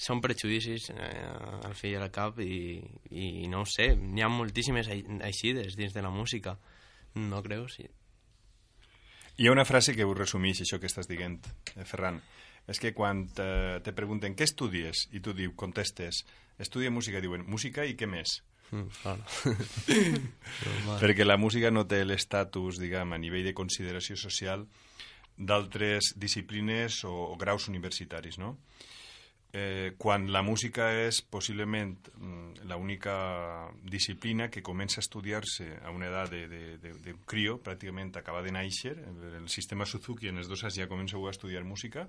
són 0.00 0.20
prejudicis 0.24 0.90
eh, 0.94 1.28
al 1.66 1.74
fi 1.76 1.94
i 1.94 1.96
al 1.98 2.10
cap 2.12 2.38
i, 2.40 2.80
i 3.10 3.48
no 3.52 3.64
ho 3.64 3.68
sé, 3.68 3.92
n'hi 3.96 4.24
ha 4.24 4.30
moltíssimes 4.32 4.88
aixides 4.88 5.76
dins 5.76 5.96
de 5.96 6.04
la 6.04 6.12
música 6.12 6.56
no 7.14 7.42
creus? 7.42 7.74
Sí. 7.80 7.88
Hi 9.40 9.48
ha 9.48 9.52
una 9.52 9.64
frase 9.64 9.96
que 9.96 10.04
ho 10.04 10.14
resumeix, 10.14 10.62
això 10.62 10.78
que 10.80 10.88
estàs 10.90 11.08
dient, 11.10 11.40
eh, 11.74 11.84
Ferran. 11.84 12.20
És 12.70 12.78
que 12.78 12.92
quan 12.94 13.24
te, 13.34 13.48
te 13.82 13.94
pregunten 13.96 14.36
què 14.38 14.46
estudies 14.46 15.08
i 15.10 15.22
tu 15.24 15.34
diu, 15.34 15.56
contestes, 15.58 16.22
estudia 16.62 16.92
música, 16.94 17.22
diuen, 17.22 17.42
música 17.50 17.86
i 17.86 17.96
què 17.98 18.06
més? 18.06 18.38
Mm, 18.70 18.86
claro. 19.02 19.24
Perquè 21.02 21.26
la 21.26 21.38
música 21.40 21.72
no 21.74 21.86
té 21.90 22.04
l'estatus, 22.06 22.78
diguem, 22.78 23.16
a 23.16 23.18
nivell 23.18 23.50
de 23.50 23.56
consideració 23.58 24.14
social 24.20 24.68
d'altres 25.40 26.12
disciplines 26.20 27.02
o, 27.08 27.14
o 27.32 27.36
graus 27.40 27.66
universitaris, 27.72 28.38
no? 28.38 28.54
eh, 29.52 29.94
quan 29.98 30.30
la 30.30 30.42
música 30.42 30.90
és 30.94 31.20
possiblement 31.22 31.96
mm, 32.14 32.68
l'única 32.70 33.16
disciplina 33.82 34.48
que 34.50 34.62
comença 34.62 35.00
a 35.00 35.04
estudiar-se 35.04 35.66
a 35.82 35.90
una 35.90 36.06
edat 36.06 36.30
de, 36.30 36.44
de, 36.48 36.62
de, 36.78 36.94
de 37.02 37.14
crio, 37.26 37.58
pràcticament 37.64 38.14
acaba 38.16 38.44
de 38.46 38.54
néixer, 38.54 38.94
el 39.40 39.48
sistema 39.50 39.86
Suzuki 39.86 40.30
en 40.30 40.38
els 40.38 40.48
dos 40.48 40.62
anys 40.64 40.78
ja 40.78 40.88
comença 40.90 41.18
a 41.18 41.34
estudiar 41.34 41.64
música, 41.64 42.06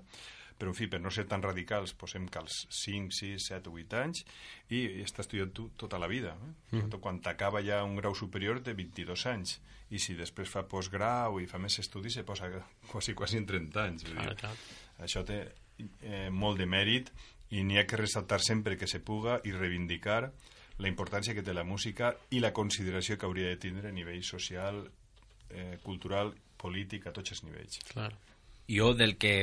però 0.58 0.72
en 0.72 0.76
fi, 0.78 0.88
per 0.90 1.00
no 1.02 1.10
ser 1.10 1.24
tan 1.30 1.42
radicals, 1.42 1.94
posem 1.98 2.28
que 2.28 2.40
als 2.40 2.62
5, 2.82 3.14
6, 3.18 3.48
7 3.48 3.70
o 3.70 3.76
8 3.80 4.00
anys 4.02 4.24
i, 4.70 4.80
i 4.80 5.02
està 5.04 5.24
estudiant 5.24 5.52
tu 5.54 5.68
tota 5.78 6.00
la 6.00 6.10
vida. 6.10 6.36
Eh? 6.36 6.50
Mm. 6.50 6.70
Sobretot 6.72 7.04
quan 7.04 7.20
t'acaba 7.24 7.62
ja 7.64 7.82
un 7.84 7.96
grau 7.98 8.16
superior 8.18 8.62
de 8.62 8.76
22 8.78 9.26
anys 9.32 9.58
i 9.92 10.00
si 10.00 10.16
després 10.16 10.48
fa 10.48 10.64
postgrau 10.68 11.40
i 11.42 11.48
fa 11.48 11.60
més 11.60 11.76
estudis 11.82 12.16
se 12.16 12.24
posa 12.24 12.48
quasi, 12.88 13.14
quasi 13.14 13.40
en 13.40 13.46
30 13.48 13.84
anys. 13.84 14.06
Vull 14.08 14.16
dir, 14.16 14.30
Clar, 14.32 14.38
clar. 14.40 14.54
Això 15.04 15.24
té 15.26 15.42
eh, 16.00 16.30
molt 16.30 16.60
de 16.60 16.68
mèrit 16.68 17.12
i 17.52 17.62
n'hi 17.66 17.78
ha 17.78 17.86
que 17.88 18.00
ressaltar 18.00 18.40
sempre 18.40 18.78
que 18.80 18.88
se 18.88 19.02
puga 19.04 19.40
i 19.44 19.52
reivindicar 19.52 20.30
la 20.80 20.88
importància 20.88 21.34
que 21.36 21.44
té 21.44 21.52
la 21.54 21.66
música 21.68 22.14
i 22.32 22.40
la 22.40 22.52
consideració 22.56 23.18
que 23.18 23.28
hauria 23.28 23.52
de 23.52 23.60
tindre 23.60 23.90
a 23.90 23.94
nivell 23.94 24.22
social, 24.24 24.80
eh, 25.50 25.78
cultural, 25.84 26.32
polític, 26.56 27.06
a 27.06 27.12
tots 27.12 27.34
els 27.34 27.44
nivells. 27.44 27.82
Clar. 27.92 28.10
Jo 28.70 28.92
del 28.94 29.18
que 29.20 29.34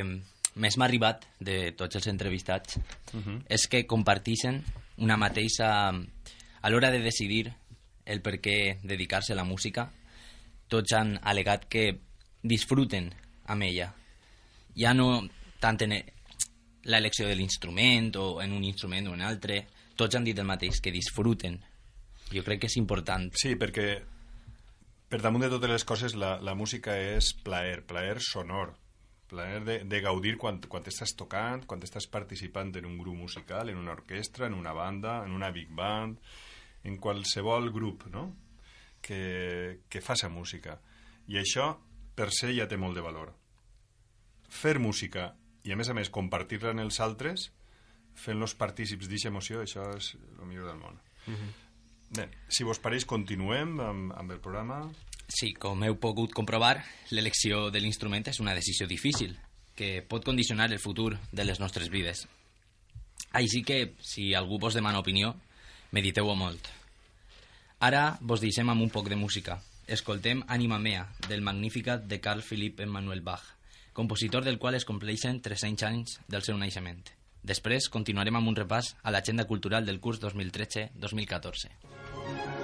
més 0.59 0.77
m'ha 0.77 0.87
arribat 0.89 1.25
de 1.39 1.71
tots 1.77 1.95
els 1.95 2.07
entrevistats 2.11 2.79
Uh 3.13 3.19
-huh. 3.25 3.41
és 3.49 3.67
que 3.67 3.87
comparteixen 3.87 4.63
una 4.97 5.17
mateixa... 5.17 5.89
A 6.61 6.69
l'hora 6.69 6.91
de 6.91 6.99
decidir 6.99 7.53
el 8.05 8.21
per 8.21 8.41
què 8.41 8.77
dedicar-se 8.83 9.33
a 9.33 9.35
la 9.35 9.45
música, 9.45 9.91
tots 10.67 10.93
han 10.93 11.17
alegat 11.23 11.65
que 11.69 11.99
disfruten 12.43 13.13
amb 13.45 13.63
ella. 13.63 13.93
Ja 14.75 14.93
no 14.93 15.27
tant 15.59 15.81
en 15.81 16.03
l'elecció 16.83 17.27
de 17.27 17.35
l'instrument 17.35 18.15
o 18.15 18.41
en 18.41 18.53
un 18.53 18.63
instrument 18.63 19.07
o 19.07 19.13
en 19.13 19.21
altre, 19.21 19.67
tots 19.95 20.15
han 20.15 20.23
dit 20.23 20.37
el 20.37 20.45
mateix, 20.45 20.79
que 20.81 20.91
disfruten. 20.91 21.59
Jo 22.31 22.43
crec 22.43 22.61
que 22.61 22.67
és 22.67 22.77
important. 22.77 23.31
Sí, 23.35 23.55
perquè 23.55 24.01
per 25.09 25.21
damunt 25.21 25.41
de 25.41 25.49
totes 25.49 25.69
les 25.69 25.83
coses 25.83 26.15
la, 26.15 26.37
la 26.41 26.55
música 26.55 26.95
és 26.95 27.33
plaer, 27.43 27.81
plaer 27.89 28.19
sonor, 28.21 28.75
plaer 29.29 29.63
de, 29.65 29.77
de 29.85 30.01
gaudir 30.03 30.35
quan, 30.41 30.59
quan 30.67 30.85
estàs 30.89 31.13
tocant, 31.17 31.63
quan 31.69 31.83
estàs 31.85 32.09
participant 32.11 32.73
en 32.79 32.87
un 32.89 32.97
grup 32.99 33.17
musical, 33.17 33.69
en 33.69 33.77
una 33.77 33.93
orquestra, 33.95 34.47
en 34.49 34.57
una 34.57 34.73
banda, 34.73 35.19
en 35.25 35.35
una 35.37 35.51
big 35.55 35.71
band, 35.75 36.17
en 36.83 36.97
qualsevol 36.97 37.69
grup 37.75 38.07
no? 38.11 38.29
que, 39.01 39.81
que 39.89 40.01
faça 40.01 40.29
música. 40.29 40.79
I 41.29 41.39
això, 41.39 41.71
per 42.15 42.31
se, 42.35 42.51
ja 42.55 42.67
té 42.67 42.77
molt 42.77 42.97
de 42.97 43.05
valor. 43.05 43.33
Fer 44.49 44.79
música 44.81 45.29
i, 45.63 45.71
a 45.71 45.77
més 45.77 45.89
a 45.89 45.95
més, 45.95 46.09
compartir-la 46.09 46.73
en 46.73 46.81
els 46.83 46.99
altres, 47.03 47.49
fent-los 48.19 48.55
partícips 48.59 49.07
d'aquesta 49.07 49.31
emoció, 49.31 49.63
això 49.63 49.85
és 49.95 50.13
el 50.17 50.47
millor 50.47 50.71
del 50.71 50.79
món. 50.81 50.97
Bé, 52.09 52.25
si 52.49 52.65
vos 52.65 52.79
pareix, 52.81 53.05
continuem 53.05 53.77
amb, 53.83 54.13
amb 54.17 54.33
el 54.33 54.39
programa. 54.41 54.81
Sí, 55.29 55.51
com 55.53 55.83
heu 55.85 55.99
pogut 56.01 56.33
comprovar, 56.33 56.79
l'elecció 57.13 57.67
de 57.69 57.81
l'instrument 57.83 58.25
és 58.31 58.39
una 58.41 58.55
decisió 58.57 58.87
difícil, 58.89 59.35
que 59.77 60.01
pot 60.01 60.25
condicionar 60.25 60.71
el 60.71 60.81
futur 60.81 61.13
de 61.31 61.45
les 61.45 61.61
nostres 61.61 61.91
vides. 61.93 62.25
Així 63.37 63.61
que, 63.61 63.93
si 64.01 64.33
algú 64.33 64.57
vos 64.57 64.73
demana 64.73 65.03
opinió, 65.03 65.35
mediteu-ho 65.93 66.33
molt. 66.35 66.71
Ara 67.79 68.17
vos 68.21 68.41
deixem 68.41 68.73
amb 68.73 68.81
un 68.81 68.89
poc 68.89 69.07
de 69.07 69.15
música. 69.15 69.59
Escoltem 69.87 70.41
Anima 70.47 70.79
Mea, 70.81 71.05
del 71.29 71.45
Magnificat 71.45 72.09
de 72.09 72.19
Carl 72.19 72.41
Philipp 72.41 72.81
Emanuel 72.81 73.21
Bach, 73.21 73.45
compositor 73.93 74.43
del 74.43 74.57
qual 74.57 74.75
es 74.75 74.85
compleixen 74.85 75.41
300 75.45 75.87
anys 75.87 76.19
del 76.27 76.41
seu 76.41 76.57
naixement. 76.57 77.05
Després 77.45 77.87
continuarem 77.93 78.35
amb 78.35 78.51
un 78.51 78.57
repàs 78.57 78.95
a 79.03 79.13
l'agenda 79.15 79.45
cultural 79.47 79.85
del 79.85 80.01
curs 80.03 80.19
2013-2014. 80.25 81.98
thank 82.25 82.45
you 82.45 82.58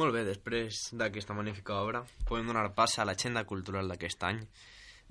Molt 0.00 0.14
bé, 0.16 0.22
després 0.24 0.78
d'aquesta 0.96 1.34
magnífica 1.36 1.74
obra, 1.76 2.00
podem 2.24 2.46
donar 2.48 2.70
pas 2.72 2.94
a 2.96 3.04
l'agenda 3.04 3.42
cultural 3.44 3.90
d'aquest 3.90 4.22
any, 4.24 4.38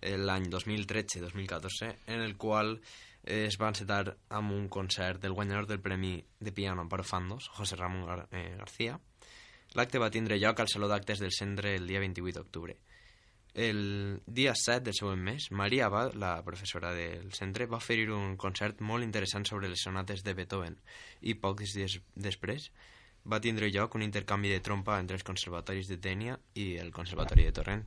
eh, 0.02 0.15
l'any 0.17 0.47
2013-2014, 0.49 1.89
en 2.15 2.23
el 2.25 2.34
qual 2.41 2.73
eh, 2.73 3.43
es 3.43 3.60
va 3.62 3.69
encetar 3.69 4.15
amb 4.39 4.56
un 4.56 4.65
concert 4.67 5.21
del 5.21 5.38
guanyador 5.38 5.67
del 5.69 5.84
Premi 5.86 6.15
de 6.39 6.56
Piano 6.58 6.82
Amparo 6.82 7.06
Fandos, 7.06 7.52
José 7.54 7.75
Ramón 7.75 8.08
Gar 8.08 8.25
eh, 8.32 8.56
García. 8.58 8.97
L'acte 9.78 10.02
va 10.02 10.10
tindre 10.10 10.41
lloc 10.41 10.58
al 10.58 10.73
Saló 10.73 10.89
d'Actes 10.89 11.21
del 11.21 11.38
Centre 11.38 11.75
el 11.78 11.86
dia 11.86 12.02
28 12.02 12.39
d'octubre. 12.39 12.80
El 13.54 14.23
dia 14.25 14.56
7 14.58 14.89
del 14.89 14.97
següent 14.97 15.21
mes, 15.21 15.52
Maria 15.52 15.86
Abad, 15.86 16.15
la 16.17 16.39
professora 16.41 16.95
del 16.97 17.30
centre, 17.38 17.69
va 17.69 17.78
oferir 17.78 18.10
un 18.10 18.38
concert 18.41 18.82
molt 18.82 19.06
interessant 19.06 19.45
sobre 19.45 19.69
les 19.69 19.86
sonates 19.86 20.25
de 20.25 20.34
Beethoven 20.34 20.82
i 21.21 21.38
pocs 21.38 21.78
dies 21.78 22.02
després 22.15 22.71
va 23.25 23.41
tindre 23.41 23.69
lloc 23.71 23.95
un 23.95 24.03
intercanvi 24.05 24.51
de 24.53 24.60
trompa 24.60 24.99
entre 24.99 25.17
els 25.17 25.25
conservatoris 25.27 25.89
de 25.89 25.97
Dènia 25.97 26.38
i 26.55 26.75
el 26.77 26.91
Conservatori 26.91 27.45
de 27.47 27.55
Torrent. 27.55 27.86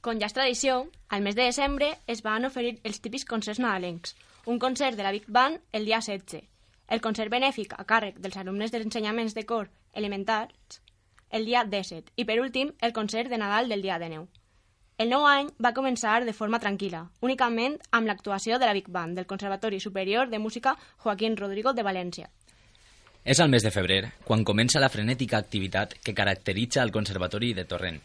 Com 0.00 0.20
ja 0.20 0.30
és 0.30 0.36
tradició, 0.36 0.86
al 1.08 1.22
mes 1.22 1.36
de 1.36 1.44
desembre 1.48 1.90
es 2.06 2.22
van 2.24 2.48
oferir 2.48 2.78
els 2.84 3.00
típics 3.04 3.26
concerts 3.28 3.60
nadalencs. 3.60 4.14
Un 4.46 4.58
concert 4.58 4.96
de 4.96 5.04
la 5.04 5.12
Big 5.12 5.26
Band 5.28 5.60
el 5.72 5.84
dia 5.84 6.00
16, 6.00 6.46
el 6.88 7.02
concert 7.04 7.30
benèfic 7.30 7.74
a 7.76 7.84
càrrec 7.84 8.16
dels 8.18 8.38
alumnes 8.40 8.72
dels 8.72 8.86
ensenyaments 8.88 9.36
de 9.36 9.44
cor 9.46 9.68
elementals 9.92 10.80
el 11.30 11.44
dia 11.46 11.62
17 11.64 12.12
i, 12.16 12.24
per 12.24 12.40
últim, 12.42 12.72
el 12.80 12.92
concert 12.92 13.30
de 13.30 13.38
Nadal 13.38 13.68
del 13.68 13.82
dia 13.82 13.98
19. 13.98 14.26
El 15.00 15.08
nou 15.08 15.24
any 15.24 15.48
va 15.64 15.72
començar 15.76 16.18
de 16.26 16.34
forma 16.36 16.58
tranquil·la, 16.60 17.06
únicament 17.24 17.78
amb 17.96 18.10
l'actuació 18.10 18.58
de 18.58 18.66
la 18.68 18.74
Big 18.76 18.90
Band 18.92 19.16
del 19.16 19.28
Conservatori 19.30 19.78
Superior 19.80 20.28
de 20.28 20.38
Música 20.38 20.74
Joaquín 21.04 21.38
Rodrigo 21.38 21.72
de 21.72 21.86
València. 21.86 22.28
És 23.22 23.38
al 23.38 23.50
mes 23.52 23.60
de 23.62 23.70
febrer 23.70 24.14
quan 24.24 24.46
comença 24.48 24.80
la 24.80 24.88
frenètica 24.88 25.36
activitat 25.36 25.92
que 26.00 26.14
caracteritza 26.16 26.80
el 26.82 26.90
Conservatori 26.90 27.52
de 27.52 27.66
Torrent. 27.68 28.00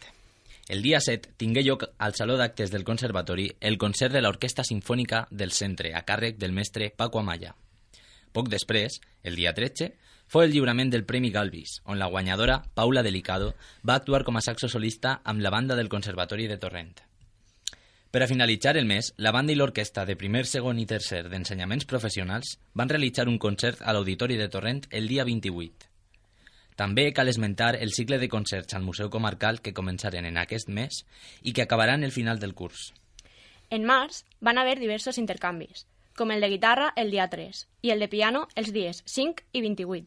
El 0.68 0.82
dia 0.82 1.00
7 1.00 1.30
tingué 1.40 1.62
lloc 1.64 1.86
al 1.96 2.14
Saló 2.14 2.36
d'Actes 2.36 2.70
del 2.70 2.84
Conservatori 2.84 3.46
el 3.60 3.78
concert 3.78 4.12
de 4.12 4.20
l'Orquestra 4.20 4.64
Sinfònica 4.66 5.22
del 5.30 5.54
Centre 5.56 5.94
a 5.94 6.04
càrrec 6.04 6.36
del 6.36 6.52
mestre 6.52 6.90
Paco 6.90 7.22
Amaya. 7.22 7.54
Poc 8.36 8.50
després, 8.52 9.00
el 9.22 9.40
dia 9.40 9.54
13, 9.56 9.94
fou 10.28 10.44
el 10.44 10.52
lliurament 10.52 10.92
del 10.92 11.06
Premi 11.08 11.32
Galvis, 11.32 11.78
on 11.86 11.96
la 11.98 12.12
guanyadora, 12.12 12.60
Paula 12.74 13.02
Delicado, 13.06 13.54
va 13.88 13.96
actuar 13.96 14.24
com 14.26 14.36
a 14.36 14.44
saxo 14.44 14.68
solista 14.68 15.22
amb 15.24 15.40
la 15.40 15.54
banda 15.54 15.80
del 15.80 15.88
Conservatori 15.88 16.50
de 16.50 16.58
Torrent. 16.60 17.05
Per 18.10 18.22
a 18.22 18.28
finalitzar 18.30 18.76
el 18.76 18.86
mes, 18.86 19.10
la 19.18 19.32
banda 19.34 19.52
i 19.52 19.56
l'orquestra 19.58 20.04
de 20.06 20.14
primer, 20.16 20.44
segon 20.46 20.78
i 20.78 20.86
tercer 20.86 21.24
d'ensenyaments 21.26 21.88
professionals 21.90 22.52
van 22.78 22.88
realitzar 22.88 23.26
un 23.26 23.38
concert 23.42 23.82
a 23.82 23.92
l'Auditori 23.92 24.36
de 24.38 24.46
Torrent 24.48 24.84
el 24.90 25.08
dia 25.10 25.24
28. 25.26 25.90
També 26.76 27.08
cal 27.16 27.28
esmentar 27.28 27.74
el 27.80 27.92
cicle 27.96 28.20
de 28.22 28.28
concerts 28.28 28.76
al 28.76 28.84
Museu 28.86 29.10
Comarcal 29.10 29.58
que 29.60 29.74
començaren 29.74 30.28
en 30.28 30.38
aquest 30.38 30.70
mes 30.70 31.02
i 31.42 31.52
que 31.52 31.64
acabaran 31.64 32.04
el 32.04 32.14
final 32.14 32.38
del 32.38 32.54
curs. 32.54 32.92
En 33.70 33.82
març 33.88 34.22
van 34.40 34.62
haver 34.62 34.78
diversos 34.78 35.18
intercanvis, 35.18 35.86
com 36.14 36.30
el 36.30 36.40
de 36.40 36.52
guitarra 36.52 36.92
el 36.96 37.10
dia 37.10 37.26
3 37.32 37.64
i 37.82 37.90
el 37.90 38.04
de 38.04 38.08
piano 38.12 38.46
els 38.54 38.70
dies 38.72 39.02
5 39.04 39.50
i 39.52 39.64
28. 39.66 40.06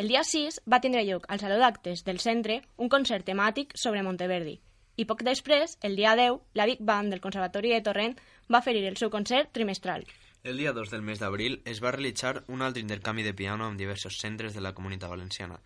El 0.00 0.08
dia 0.08 0.24
6 0.24 0.62
va 0.72 0.80
tindre 0.80 1.04
lloc 1.04 1.28
al 1.28 1.44
Saló 1.44 1.60
d'Actes 1.60 2.06
del 2.08 2.18
centre 2.24 2.62
un 2.78 2.88
concert 2.88 3.28
temàtic 3.28 3.76
sobre 3.76 4.06
Monteverdi 4.06 4.56
i 5.00 5.06
poc 5.08 5.22
després, 5.24 5.78
el 5.86 5.94
dia 5.96 6.12
10, 6.18 6.36
la 6.58 6.66
Big 6.68 6.80
Band 6.84 7.14
del 7.14 7.22
Conservatori 7.24 7.70
de 7.72 7.80
Torrent 7.80 8.18
va 8.52 8.60
oferir 8.60 8.84
el 8.84 8.98
seu 9.00 9.08
concert 9.08 9.48
trimestral. 9.56 10.04
El 10.44 10.60
dia 10.60 10.74
2 10.76 10.92
del 10.92 11.04
mes 11.04 11.20
d'abril 11.20 11.60
es 11.68 11.80
va 11.80 11.92
realitzar 11.94 12.42
un 12.48 12.60
altre 12.60 12.82
intercanvi 12.84 13.24
de 13.24 13.32
piano 13.36 13.64
amb 13.64 13.80
diversos 13.80 14.18
centres 14.20 14.52
de 14.56 14.60
la 14.60 14.74
comunitat 14.76 15.12
valenciana. 15.12 15.58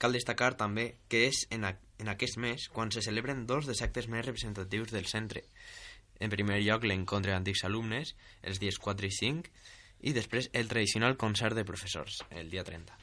Cal 0.00 0.12
destacar 0.16 0.52
també 0.60 0.86
que 1.08 1.24
és 1.30 1.44
en, 1.54 1.64
a, 1.64 1.72
en 2.00 2.12
aquest 2.12 2.36
mes 2.40 2.68
quan 2.68 2.92
se 2.92 3.04
celebren 3.04 3.46
dos 3.48 3.68
dels 3.68 3.80
actes 3.86 4.08
més 4.12 4.26
representatius 4.26 4.92
del 4.92 5.08
centre. 5.08 5.44
En 6.20 6.32
primer 6.32 6.60
lloc, 6.60 6.84
l'encontre 6.84 7.32
d'antics 7.32 7.64
alumnes, 7.64 8.14
els 8.42 8.60
dies 8.60 8.78
4 8.78 9.08
i 9.08 9.14
5, 9.16 9.52
i 10.04 10.12
després 10.12 10.50
el 10.52 10.68
tradicional 10.68 11.16
concert 11.16 11.56
de 11.56 11.64
professors, 11.64 12.20
el 12.30 12.50
dia 12.52 12.64
30. 12.64 12.98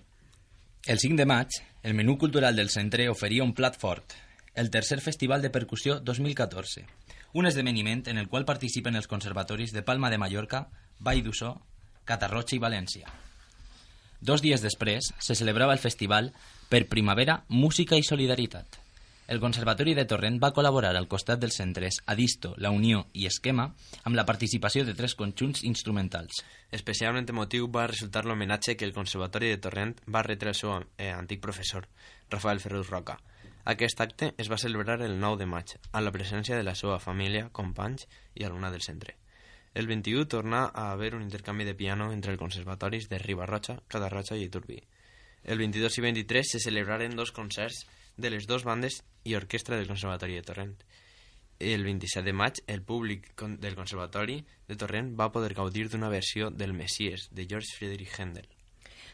El 0.90 1.00
5 1.02 1.18
de 1.18 1.26
maig, 1.30 1.62
el 1.82 1.98
menú 1.98 2.18
cultural 2.18 2.56
del 2.58 2.70
centre 2.70 3.10
oferia 3.10 3.46
un 3.46 3.54
plat 3.58 3.78
fort, 3.78 4.14
el 4.54 4.70
tercer 4.70 5.00
Festival 5.00 5.42
de 5.42 5.50
Percussió 5.50 6.00
2014, 6.00 6.86
un 7.34 7.46
esdeveniment 7.46 8.04
en 8.08 8.18
el 8.18 8.28
qual 8.28 8.46
participen 8.46 8.96
els 9.00 9.08
conservatoris 9.08 9.72
de 9.72 9.84
Palma 9.84 10.10
de 10.10 10.18
Mallorca, 10.20 10.68
Vall 11.00 11.24
d'Ussó, 11.24 11.56
Catarroja 12.04 12.58
i 12.58 12.60
València. 12.60 13.08
Dos 14.20 14.44
dies 14.44 14.62
després 14.62 15.14
se 15.18 15.36
celebrava 15.36 15.74
el 15.74 15.82
festival 15.82 16.34
per 16.70 16.88
Primavera, 16.90 17.44
Música 17.48 17.98
i 17.98 18.04
Solidaritat. 18.04 18.78
El 19.32 19.40
Conservatori 19.40 19.94
de 19.96 20.04
Torrent 20.04 20.42
va 20.44 20.52
col·laborar 20.52 20.92
al 20.98 21.08
costat 21.08 21.40
dels 21.40 21.56
centres 21.56 22.02
Adisto, 22.06 22.52
La 22.58 22.70
Unió 22.76 23.06
i 23.16 23.30
Esquema 23.30 23.70
amb 24.04 24.18
la 24.18 24.26
participació 24.28 24.84
de 24.84 24.94
tres 24.94 25.16
conjunts 25.16 25.64
instrumentals. 25.64 26.44
Especialment 26.70 27.30
emotiu 27.32 27.70
va 27.72 27.88
resultar 27.88 28.26
l'homenatge 28.26 28.76
que 28.76 28.84
el 28.84 28.92
Conservatori 28.92 29.54
de 29.54 29.62
Torrent 29.64 29.96
va 30.12 30.26
retre 30.28 30.52
al 30.52 30.60
seu 30.60 30.76
eh, 30.76 31.14
antic 31.16 31.40
professor, 31.40 31.88
Rafael 32.30 32.60
Ferrus 32.60 32.92
Roca. 32.92 33.22
Aquest 33.64 34.02
acte 34.02 34.34
es 34.42 34.50
va 34.50 34.58
celebrar 34.58 35.02
el 35.06 35.20
9 35.20 35.38
de 35.38 35.46
maig, 35.46 35.76
amb 35.92 36.06
la 36.06 36.12
presència 36.14 36.56
de 36.58 36.64
la 36.66 36.74
seva 36.74 36.98
família, 37.00 37.50
companys 37.54 38.08
i 38.34 38.46
alumna 38.46 38.72
del 38.74 38.82
centre. 38.82 39.18
El 39.74 39.88
21 39.88 40.26
torna 40.28 40.64
a 40.74 40.92
haver 40.92 41.14
un 41.16 41.22
intercanvi 41.22 41.64
de 41.64 41.76
piano 41.76 42.12
entre 42.12 42.34
els 42.34 42.40
conservatoris 42.40 43.08
de 43.08 43.20
Ribarroja, 43.20 43.78
Catarroja 43.88 44.36
i 44.36 44.48
Iturbí. 44.50 44.82
El 45.44 45.62
22 45.62 45.98
i 45.98 46.02
23 46.02 46.52
se 46.54 46.60
celebraren 46.60 47.16
dos 47.16 47.32
concerts 47.32 47.86
de 48.18 48.30
les 48.34 48.48
dues 48.48 48.66
bandes 48.66 49.04
i 49.24 49.36
orquestra 49.38 49.78
del 49.78 49.88
Conservatori 49.88 50.36
de 50.36 50.44
Torrent. 50.44 50.76
El 51.60 51.86
27 51.86 52.26
de 52.26 52.34
maig, 52.34 52.60
el 52.66 52.82
públic 52.82 53.32
del 53.62 53.78
Conservatori 53.78 54.40
de 54.68 54.76
Torrent 54.76 55.14
va 55.18 55.32
poder 55.32 55.54
gaudir 55.54 55.88
d'una 55.90 56.10
versió 56.10 56.50
del 56.50 56.74
Messies, 56.74 57.30
de 57.32 57.46
George 57.46 57.78
Friedrich 57.78 58.18
Händel. 58.18 58.50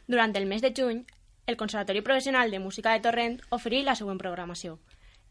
Durant 0.08 0.36
el 0.40 0.48
mes 0.48 0.64
de 0.64 0.72
juny, 0.72 1.04
el 1.48 1.56
Conservatori 1.56 2.02
Professional 2.02 2.52
de 2.52 2.60
Música 2.60 2.92
de 2.92 3.00
Torrent 3.00 3.40
oferí 3.56 3.82
la 3.82 3.96
següent 3.96 4.20
programació. 4.20 4.78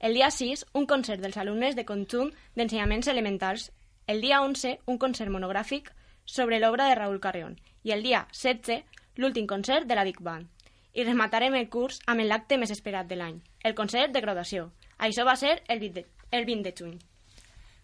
El 0.00 0.14
dia 0.16 0.30
6, 0.32 0.64
un 0.72 0.86
concert 0.88 1.20
dels 1.20 1.36
alumnes 1.36 1.76
de 1.76 1.84
conjunt 1.84 2.32
d'ensenyaments 2.56 3.08
elementals. 3.12 3.70
El 4.06 4.22
dia 4.24 4.40
11, 4.40 4.78
un 4.86 4.98
concert 4.98 5.30
monogràfic 5.30 5.90
sobre 6.24 6.58
l'obra 6.58 6.88
de 6.88 6.94
Raúl 6.96 7.20
Carrión. 7.20 7.58
I 7.84 7.92
el 7.92 8.02
dia 8.02 8.26
16, 8.32 8.80
l'últim 9.20 9.46
concert 9.46 9.86
de 9.86 9.94
la 9.94 10.04
Big 10.08 10.22
Band. 10.24 10.48
I 10.96 11.04
rematarem 11.04 11.54
el 11.54 11.68
curs 11.68 12.00
amb 12.06 12.24
l'acte 12.24 12.56
més 12.56 12.72
esperat 12.72 13.06
de 13.06 13.20
l'any, 13.20 13.42
el 13.60 13.76
concert 13.76 14.12
de 14.16 14.24
graduació. 14.24 14.70
Això 14.96 15.28
va 15.28 15.36
ser 15.36 15.60
el 15.68 15.84
20 15.84 16.00
de, 16.00 16.06
el 16.32 16.48
20 16.48 16.64
de 16.64 16.74
juny. 16.80 16.96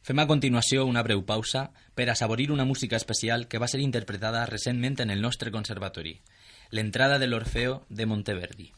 Fem 0.03 0.19
a 0.19 0.27
continuació 0.27 0.87
una 0.89 1.05
breu 1.07 1.21
pausa 1.23 1.69
per 1.95 2.09
assaborir 2.11 2.51
una 2.51 2.65
música 2.65 2.97
especial 2.97 3.47
que 3.47 3.61
va 3.63 3.69
ser 3.69 3.79
interpretada 3.85 4.47
recentment 4.47 4.99
en 5.05 5.13
el 5.15 5.21
nostre 5.21 5.53
conservatori, 5.53 6.17
l'entrada 6.73 7.19
de 7.19 7.27
l'Orfeo 7.27 7.83
de 7.91 8.07
Monteverdi. 8.07 8.73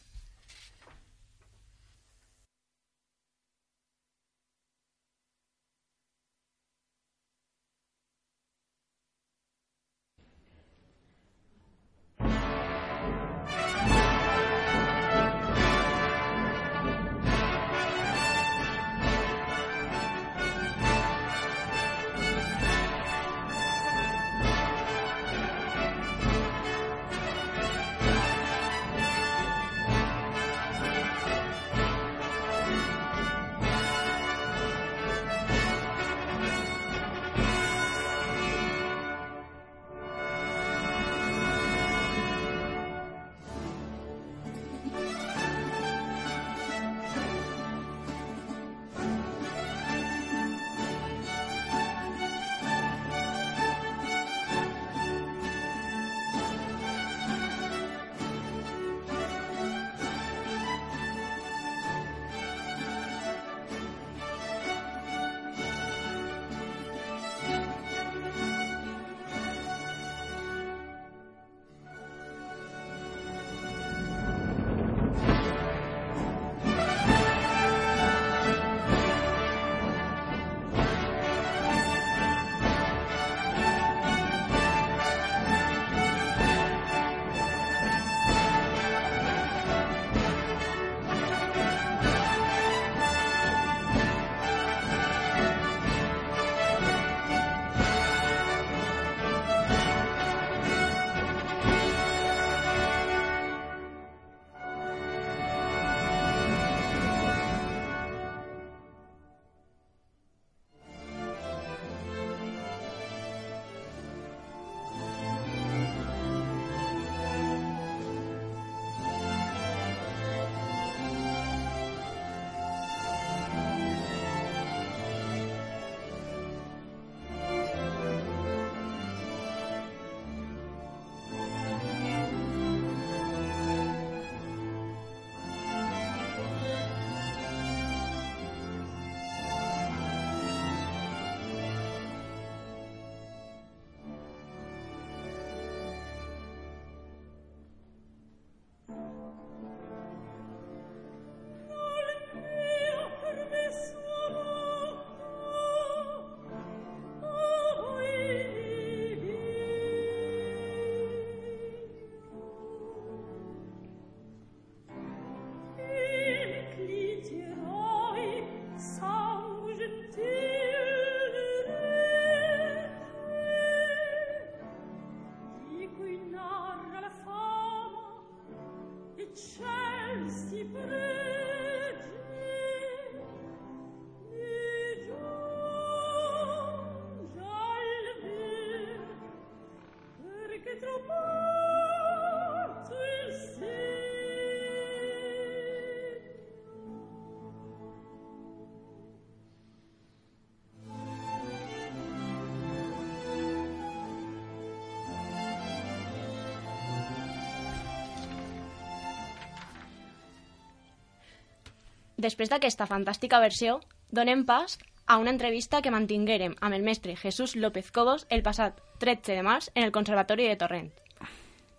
Després 212.25 212.49
d'aquesta 212.49 212.87
fantàstica 212.89 213.37
versió, 213.37 213.75
donem 214.09 214.45
pas 214.49 214.79
a 215.05 215.17
una 215.21 215.29
entrevista 215.29 215.81
que 215.85 215.91
mantinguérem 215.93 216.55
amb 216.65 216.73
el 216.73 216.81
mestre 216.81 217.13
Jesús 217.15 217.53
López 217.55 217.91
Cobos 217.93 218.23
el 218.33 218.41
passat 218.41 218.79
13 219.03 219.35
de 219.35 219.43
març 219.45 219.67
en 219.75 219.83
el 219.85 219.91
Conservatori 219.93 220.47
de 220.49 220.55
Torrent. 220.57 220.87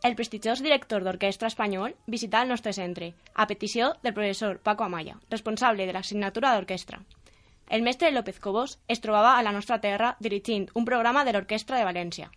El 0.06 0.14
prestigiós 0.14 0.62
director 0.62 1.02
d'orquestra 1.02 1.50
espanyol 1.50 1.96
visità 2.06 2.44
el 2.44 2.52
nostre 2.52 2.72
centre, 2.76 3.08
a 3.34 3.48
petició 3.50 3.88
del 4.04 4.14
professor 4.14 4.60
Paco 4.60 4.86
Amaya, 4.86 5.16
responsable 5.34 5.88
de 5.88 5.96
l'assignatura 5.96 6.52
d'orquestra. 6.54 7.00
El 7.66 7.82
mestre 7.82 8.12
López 8.12 8.38
Cobos 8.38 8.78
es 8.86 9.02
trobava 9.02 9.32
a 9.38 9.42
la 9.42 9.54
nostra 9.56 9.80
terra 9.80 10.12
dirigint 10.20 10.68
un 10.74 10.86
programa 10.86 11.24
de 11.24 11.34
l'Orquestra 11.34 11.80
de 11.80 11.88
València. 11.88 12.30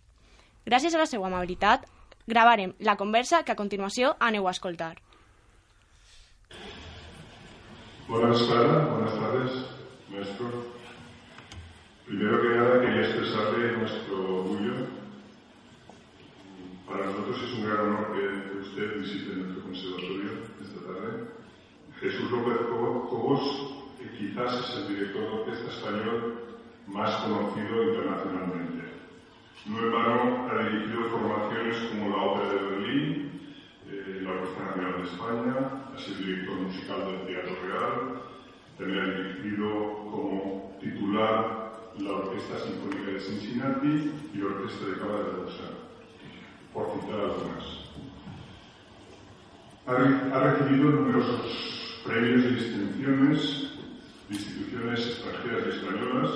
Gràcies 0.65 0.98
a 0.98 1.04
la 1.04 1.06
seva 1.06 1.30
amabilitat, 1.30 1.86
gravarem 2.26 2.74
la 2.80 2.98
conversa 2.98 3.43
que 3.43 3.54
a 3.54 3.60
continuació 3.60 4.15
aneu 4.32 4.48
a 4.48 4.56
escoltar. 4.58 4.95
Buenas 8.10 8.48
tardes, 8.48 8.89
buenas 8.89 9.19
tardes, 9.19 9.52
maestro. 10.10 10.50
Primero 12.08 12.41
que 12.41 12.58
nada 12.58 12.82
quería 12.82 13.02
expresarle 13.02 13.78
nuestro 13.78 14.39
orgullo. 14.39 14.74
Para 16.88 17.06
nosotros 17.06 17.38
es 17.43 17.54
un 17.54 17.65
gran 17.67 17.80
honor 17.82 18.08
que 18.13 18.58
usted 18.62 19.00
visite 19.00 19.36
nuestro 19.36 19.62
conservatorio 19.62 20.32
esta 20.60 20.88
tarde. 20.88 21.24
Jesús 22.00 22.32
López 22.32 22.58
Cobos 22.67 23.76
quizás 24.17 24.56
es 24.56 24.78
el 24.78 24.88
director 24.88 25.22
de 25.22 25.41
orquesta 25.41 25.69
español 25.69 26.34
más 26.88 27.15
conocido 27.17 27.84
internacionalmente. 27.84 28.86
No 29.67 29.86
en 29.86 29.91
vano 29.91 30.50
ha 30.50 30.63
dirigido 30.63 31.12
formaciones 31.12 31.78
como 31.91 32.10
la 32.10 32.24
Ópera 32.24 32.54
de 32.56 32.69
Berlín, 32.72 33.29
la 34.30 34.42
Orquesta 34.42 34.63
Nacional 34.65 35.02
de 35.02 35.10
España, 35.10 35.56
ha 35.94 36.00
sido 36.00 36.18
director 36.18 36.56
musical 36.56 37.06
del 37.06 37.26
Teatro 37.28 37.56
Real, 37.65 38.22
también 38.78 39.00
ha 39.00 39.06
dirigido 39.06 39.68
como 40.12 40.78
titular 40.80 41.74
la 42.00 42.12
Orquesta 42.12 42.60
Sinfónica 42.60 43.12
de 43.12 43.20
Cincinnati 43.20 44.12
y 44.34 44.38
la 44.38 44.46
Orquesta 44.46 44.86
de 44.86 44.98
Cámara 44.98 45.24
de 45.24 45.34
Lausanne, 45.34 45.80
por 46.74 46.92
citar 46.94 47.20
algunas. 47.20 47.80
Ha, 49.88 50.36
ha 50.36 50.52
recibido 50.52 50.92
numerosos 50.92 52.02
premios 52.06 52.46
y 52.46 52.56
distinciones 52.56 53.70
de 54.30 54.36
instituciones 54.36 55.00
extranjeras 55.08 55.65
y 55.65 55.70
españolas, 55.70 56.32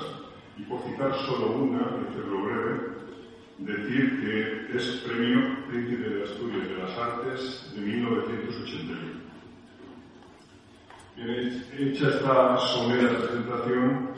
y 0.58 0.62
por 0.62 0.82
citar 0.82 1.14
solo 1.26 1.52
una, 1.52 1.78
y 1.78 2.10
hacerlo 2.10 2.42
breve, 2.44 2.93
decir 3.58 4.20
que 4.20 4.76
es 4.76 5.02
premio 5.06 5.64
Príncipe 5.68 6.08
de 6.08 6.24
Asturias 6.24 6.68
de 6.68 6.76
las 6.76 6.98
Artes 6.98 7.72
de 7.74 7.80
1981. 7.80 9.24
Bien, 11.16 11.64
hecha 11.78 12.08
esta 12.08 12.58
somera 12.58 13.16
presentación, 13.18 14.10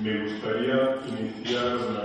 me 0.00 0.22
gustaría 0.22 1.00
iniciar 1.08 1.76
una, 1.76 2.02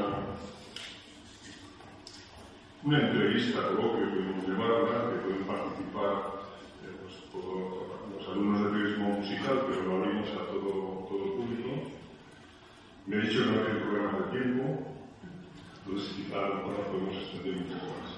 una 2.84 3.08
entrevista, 3.08 3.62
coloquio 3.62 4.10
podemos 4.10 4.48
llamarla, 4.48 5.12
que 5.12 5.20
pueden 5.20 5.44
participar 5.44 6.14
eh, 6.84 6.96
pues, 7.32 7.46
los 8.18 8.28
alumnos 8.30 8.64
de 8.64 8.70
periodismo 8.72 9.10
musical, 9.10 9.62
pero 9.70 9.84
lo 9.84 10.04
abrimos 10.04 10.30
a 10.32 10.48
todo, 10.48 11.06
todo 11.08 11.24
el 11.24 11.32
público. 11.34 11.92
Me 13.06 13.18
he 13.18 13.22
dicho 13.22 13.44
que 13.44 13.52
no 13.52 13.62
tiene 13.62 13.80
problemas 13.82 14.18
de 14.18 14.40
tiempo, 14.40 14.87
entonces 15.88 16.18
quizá 16.18 16.36
a 16.36 16.50
lo 16.50 16.56
un 16.56 16.84
poco 16.84 17.88
más. 17.96 18.12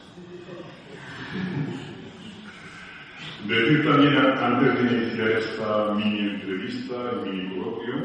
Decir 3.48 3.86
también, 3.86 4.18
antes 4.18 4.74
de 4.76 4.82
iniciar 4.92 5.32
esta 5.32 5.94
mini 5.94 6.20
entrevista, 6.20 6.96
el 7.12 7.32
mini 7.32 7.56
coloquio, 7.56 7.96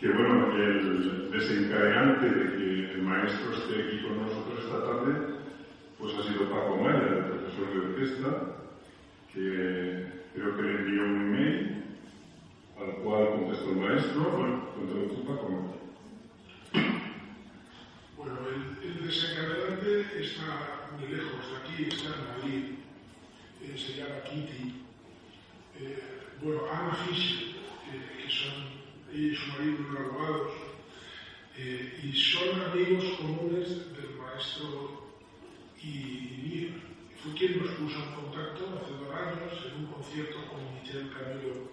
que 0.00 0.08
bueno, 0.08 0.52
el 0.56 1.30
desencadenante 1.30 2.30
de 2.30 2.56
que 2.56 2.90
el 2.92 3.02
maestro 3.02 3.54
esté 3.54 3.84
aquí 3.84 4.02
con 4.02 4.16
nosotros 4.24 4.64
esta 4.64 4.82
tarde, 4.84 5.12
pues 5.98 6.14
ha 6.14 6.22
sido 6.22 6.50
Paco 6.50 6.76
Maya, 6.78 7.06
el 7.06 7.24
profesor 7.24 7.72
de 7.72 7.78
orquesta, 7.78 8.28
que 9.32 10.04
creo 10.34 10.56
que 10.56 10.62
le 10.62 10.72
envió 10.80 11.02
un 11.02 11.34
email 11.34 11.84
al 12.76 12.92
cual 13.02 13.30
contestó 13.30 13.70
el 13.70 13.76
maestro. 13.76 14.30
Bueno, 14.30 14.62
tú, 14.74 15.24
Paco. 15.24 15.79
Bueno, 18.22 18.36
el, 18.48 18.86
el 18.86 19.06
desencadenante 19.06 20.22
está 20.22 20.90
muy 20.98 21.08
lejos 21.08 21.40
de 21.50 21.56
aquí, 21.56 21.84
está 21.88 22.14
en 22.14 22.28
Madrid. 22.28 22.64
Eh, 23.62 23.78
se 23.78 23.94
llama 23.94 24.22
Kitty. 24.24 24.74
Eh, 25.80 26.28
bueno, 26.42 26.60
Anna 26.70 26.92
Fischer, 26.96 27.48
que, 27.86 28.22
que 28.22 28.30
son 28.30 28.52
ella 29.10 29.32
y 29.32 29.34
su 29.34 29.46
marido 29.52 29.76
unos 29.88 30.00
abogados, 30.00 30.52
eh, 31.56 32.00
y 32.04 32.12
son 32.12 32.60
amigos 32.60 33.04
comunes 33.16 33.68
del 33.96 34.10
maestro 34.18 35.16
y 35.82 35.88
mío. 36.44 36.68
Fue 37.22 37.32
quien 37.32 37.58
nos 37.58 37.70
puso 37.72 38.04
en 38.04 38.14
contacto 38.16 38.82
hace 38.82 38.92
dos 39.02 39.14
años 39.14 39.64
en 39.64 39.84
un 39.86 39.92
concierto 39.92 40.46
con 40.46 40.74
Michel 40.74 41.10
Camilo, 41.10 41.70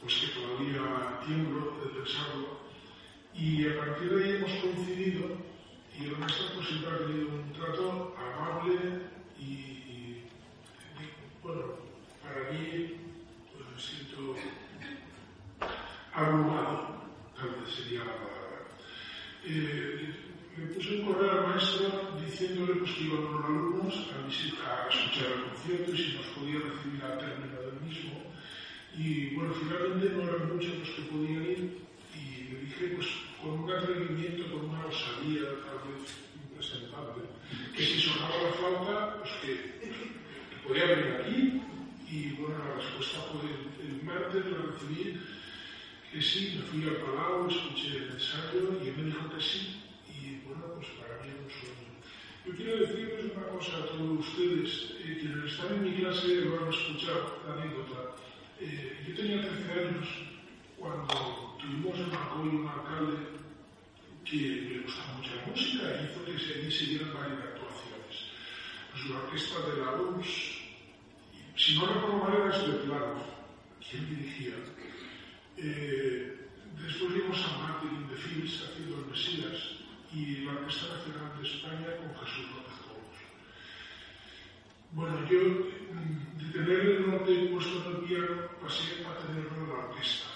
pues 0.00 0.14
que 0.14 0.26
todavía 0.28 1.18
tiemblo 1.26 1.76
de 1.82 1.90
pensarlo. 1.90 2.63
y 3.36 3.66
a 3.66 3.76
partir 3.78 4.10
de 4.10 4.24
ahí 4.24 4.30
hemos 4.36 4.52
coincidido 4.52 5.24
y 5.98 6.04
el 6.06 6.18
maestro 6.18 6.46
pues, 6.54 6.68
siempre 6.68 6.90
ha 6.90 6.98
tenido 6.98 7.28
un 7.28 7.52
trato 7.52 8.14
amable 8.16 8.74
y, 9.38 9.44
y 9.44 10.24
bueno, 11.42 11.62
para 12.22 12.52
mí 12.52 12.94
pues, 13.52 13.64
me 13.72 13.80
siento 13.80 14.34
abrumado, 16.12 17.02
tal 17.36 17.50
vez 17.60 17.74
sería 17.74 18.04
la 18.04 18.16
palabra. 18.16 18.68
Eh, 19.44 20.14
le 20.56 20.66
puse 20.66 21.00
un 21.00 21.06
correo 21.06 21.32
al 21.32 21.48
maestro 21.48 22.14
diciéndole 22.24 22.74
pues, 22.76 22.92
que 22.92 23.04
iban 23.04 23.24
los 23.24 23.44
alumnos 23.44 24.10
a, 24.14 24.26
visitar, 24.26 24.86
a 24.86 24.88
escuchar 24.88 25.32
el 25.32 25.50
concierto 25.50 25.92
y 25.92 25.98
si 25.98 26.16
nos 26.16 26.26
podía 26.26 26.60
recibir 26.60 27.02
al 27.02 27.18
término 27.18 27.60
del 27.60 27.80
mismo. 27.80 28.12
Y 28.96 29.34
bueno, 29.34 29.52
finalmente 29.54 30.10
no 30.10 30.22
eran 30.22 30.54
muchos 30.54 30.78
los 30.78 30.90
que 30.90 31.02
podían 31.02 31.42
ir, 31.42 31.84
y 32.44 32.52
lo 32.52 32.60
dije 32.60 32.88
pues, 32.96 33.08
con 33.40 33.60
un 33.60 33.72
atrevimiento, 33.72 34.52
con 34.52 34.68
una 34.70 34.86
osadía 34.86 35.48
tal 35.64 35.80
vez 35.88 36.12
impresentable, 36.44 37.24
que 37.74 37.84
si 37.84 38.00
sonaba 38.00 38.42
la 38.42 38.52
flauta, 38.52 39.18
pues 39.20 39.32
que, 39.40 39.54
que 39.80 40.56
podía 40.66 40.86
venir 40.86 41.12
aquí 41.20 41.62
y 42.10 42.32
bueno, 42.40 42.58
la 42.58 42.74
respuesta 42.74 43.20
fue 43.32 43.50
el, 43.50 43.96
el 43.96 44.02
martes, 44.02 44.44
la 44.46 44.58
recibí, 44.58 45.20
que 46.12 46.22
sí, 46.22 46.56
me 46.56 46.62
fui 46.62 46.88
al 46.88 46.96
Palau, 46.96 47.48
escuché 47.48 47.96
el 47.96 48.10
ensayo 48.10 48.78
y 48.84 48.88
él 48.88 48.96
me 48.96 49.04
dijo 49.04 49.30
que 49.34 49.40
sí 49.42 49.80
y 50.08 50.46
bueno, 50.46 50.74
pues 50.76 50.88
para 51.00 51.22
mí 51.22 51.28
era 51.32 51.42
un 51.42 51.50
sueño. 51.50 51.84
Yo 52.46 52.52
quiero 52.54 52.78
decirles 52.78 53.32
una 53.34 53.46
cosa 53.48 53.78
a 53.78 53.86
todos 53.86 54.20
ustedes, 54.20 54.92
eh, 55.00 55.18
quienes 55.18 55.52
están 55.52 55.74
en 55.74 55.82
mi 55.84 55.94
clase 55.94 56.44
van 56.44 56.68
a 56.68 56.70
escuchar 56.70 57.40
la 57.46 57.54
anécdota. 57.54 58.14
Eh, 58.60 59.02
yo 59.08 59.14
tenía 59.14 59.40
13 59.40 59.72
años 59.72 60.33
cuando 60.84 61.56
tuvimos 61.58 61.98
en 61.98 62.10
Macoy 62.10 62.48
un 62.48 62.68
alcalde 62.68 63.16
que 64.22 64.36
le 64.36 64.80
gustaba 64.80 65.14
mucho 65.14 65.30
la 65.36 65.46
música, 65.46 65.84
hizo 66.04 66.24
que 66.26 66.38
se 66.38 66.70
siguieran 66.70 67.14
varias 67.14 67.40
actuaciones. 67.40 68.14
Pues 68.92 69.06
la 69.06 69.16
orquesta 69.16 69.60
de 69.60 69.80
la 69.80 69.92
URSS, 69.92 70.58
si 71.56 71.78
no 71.78 71.86
recuerdo 71.86 72.18
mal, 72.18 72.34
era 72.36 72.52
Svetlana, 72.52 73.24
quien 73.80 74.08
dirigía. 74.10 74.56
Eh, 75.56 76.48
después 76.76 77.14
vimos 77.14 77.38
a 77.46 77.58
Martin 77.58 78.08
de 78.08 78.16
Fils 78.16 78.64
haciendo 78.64 78.98
el 78.98 79.06
Mesías 79.06 79.56
y 80.12 80.44
la 80.44 80.52
Orquesta 80.52 80.96
Nacional 80.96 81.32
de 81.40 81.48
España 81.48 81.96
con 81.96 82.26
Jesús 82.26 82.46
López 82.52 82.76
Cobos. 82.84 83.18
Bueno, 84.92 85.30
yo 85.30 85.40
de 85.40 86.52
tener 86.52 86.80
el 86.80 87.10
norte 87.10 87.48
puesto 87.52 87.88
en 87.88 87.96
el 87.96 88.02
piano 88.04 88.48
pasé 88.60 89.06
a 89.06 89.26
tenerlo 89.26 89.56
en 89.56 89.68
la 89.68 89.86
orquesta. 89.86 90.33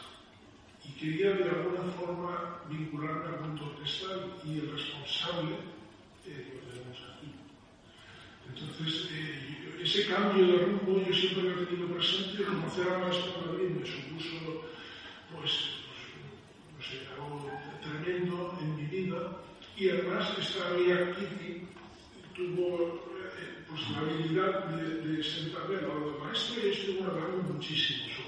Quería 0.99 1.31
de 1.33 1.49
alguna 1.49 1.85
forma 1.97 2.61
vincularme 2.69 3.27
al 3.27 3.41
mundo 3.41 3.67
orquestal 3.67 4.35
y 4.45 4.59
el 4.59 4.73
responsable 4.73 5.55
eh, 6.27 6.61
lo 6.61 6.73
tenemos 6.73 6.99
aquí. 7.15 7.31
Entonces, 8.49 9.09
eh, 9.13 9.81
ese 9.83 10.07
cambio 10.07 10.47
de 10.47 10.59
rumbo 10.59 11.05
yo 11.07 11.15
siempre 11.15 11.45
lo 11.45 11.63
he 11.63 11.67
tenido 11.67 11.95
presente, 11.95 12.43
conocer 12.43 12.89
al 12.89 13.03
maestro 13.03 13.47
Madrid 13.47 13.71
me 13.71 13.87
supuso, 13.87 14.65
pues, 15.33 15.53
no 16.77 16.83
sé, 16.83 17.07
algo 17.15 17.49
tremendo 17.81 18.59
en 18.61 18.77
mi 18.77 18.85
vida 18.87 19.39
y 19.77 19.91
además 19.91 20.37
esta 20.39 20.69
amiga 20.69 21.15
Kitty 21.15 21.69
tuvo 22.35 23.07
eh, 23.39 23.65
pues, 23.69 23.89
la 23.91 23.99
habilidad 23.99 24.65
de, 24.65 25.03
de 25.03 25.23
sentarme 25.23 25.77
al 25.77 25.89
lado 25.89 26.11
del 26.11 26.21
maestro 26.21 26.67
y 26.67 26.71
estuvo 26.71 27.05
hablando 27.05 27.55
muchísimo 27.55 28.09
sobre 28.09 28.17
la 28.17 28.17
música. 28.17 28.28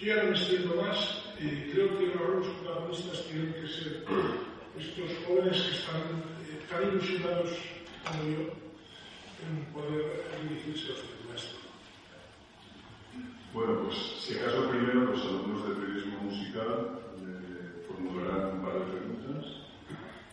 Yo 0.00 0.06
ya 0.06 0.22
no 0.22 0.30
me 0.30 0.36
extiendo 0.38 0.76
más, 0.76 1.22
eh, 1.38 1.68
creo 1.74 1.98
que 1.98 2.18
ahora 2.18 2.36
los 2.36 2.48
protagonistas 2.48 3.22
tienen 3.26 3.52
que 3.52 3.68
ser 3.68 4.02
estos 4.78 5.10
jóvenes 5.26 5.60
que 5.60 5.76
están 5.76 6.00
eh, 6.48 6.64
tan 6.70 6.88
ilusionados 6.88 7.50
como 8.06 8.22
yo 8.24 8.48
en 9.44 9.64
poder 9.74 10.24
dirigirse 10.42 10.92
a 10.92 10.96
su 10.96 11.28
maestro. 11.28 11.58
Bueno, 13.52 13.82
pues 13.84 13.96
si 14.20 14.38
acaso 14.38 14.70
primero 14.70 15.04
los 15.04 15.20
alumnos 15.20 15.68
de 15.68 15.74
periodismo 15.74 16.18
musical 16.22 17.00
eh, 17.18 17.84
formularán 17.86 18.56
un 18.56 18.62
par 18.62 18.72
de 18.78 18.96
preguntas 18.96 19.44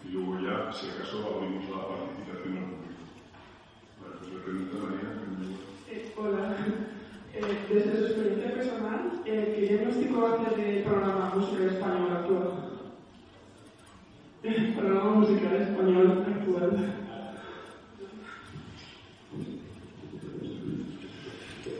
y 0.06 0.12
luego 0.14 0.40
ya, 0.40 0.72
si 0.72 0.88
acaso, 0.92 1.28
abrimos 1.28 1.70
la 1.70 1.88
participación 1.90 2.58
al 2.58 2.64
público. 2.72 3.04
Vale, 4.00 4.16
pues 4.20 4.32
le 4.32 4.40
pregunta 4.40 4.78
María. 4.78 5.12
Eh, 5.92 6.14
hola. 6.16 6.56
Eh, 7.40 7.68
desde 7.70 7.98
su 7.98 8.04
experiencia 8.06 8.52
personal, 8.54 9.22
eh, 9.26 9.54
¿qué 9.56 9.62
diagnóstico 9.68 10.26
hace 10.26 10.56
del 10.60 10.84
programa 10.84 11.36
musical 11.36 11.70
español 11.70 12.12
actual? 12.12 12.50
El 14.44 14.74
programa 14.76 15.12
musical 15.12 15.56
español 15.56 16.26
actual. 16.28 16.94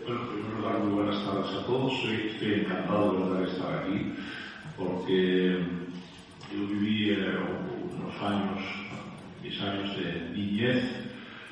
Bueno, 0.06 0.22
en 0.22 0.28
primer 0.30 0.54
lugar, 0.58 0.80
muy 0.84 0.94
buenas 0.94 1.26
tardes 1.26 1.56
a 1.56 1.66
todos. 1.66 1.94
Estoy 2.06 2.54
encantado 2.54 3.12
de 3.14 3.18
verdad 3.24 3.40
de 3.42 3.52
estar 3.52 3.84
aquí 3.84 4.14
porque 4.78 5.58
yo 6.54 6.68
viví 6.68 7.10
eh, 7.12 7.36
unos 7.96 8.22
años, 8.22 8.62
mis 9.44 9.60
años 9.62 9.98
de 9.98 10.30
niñez 10.36 10.84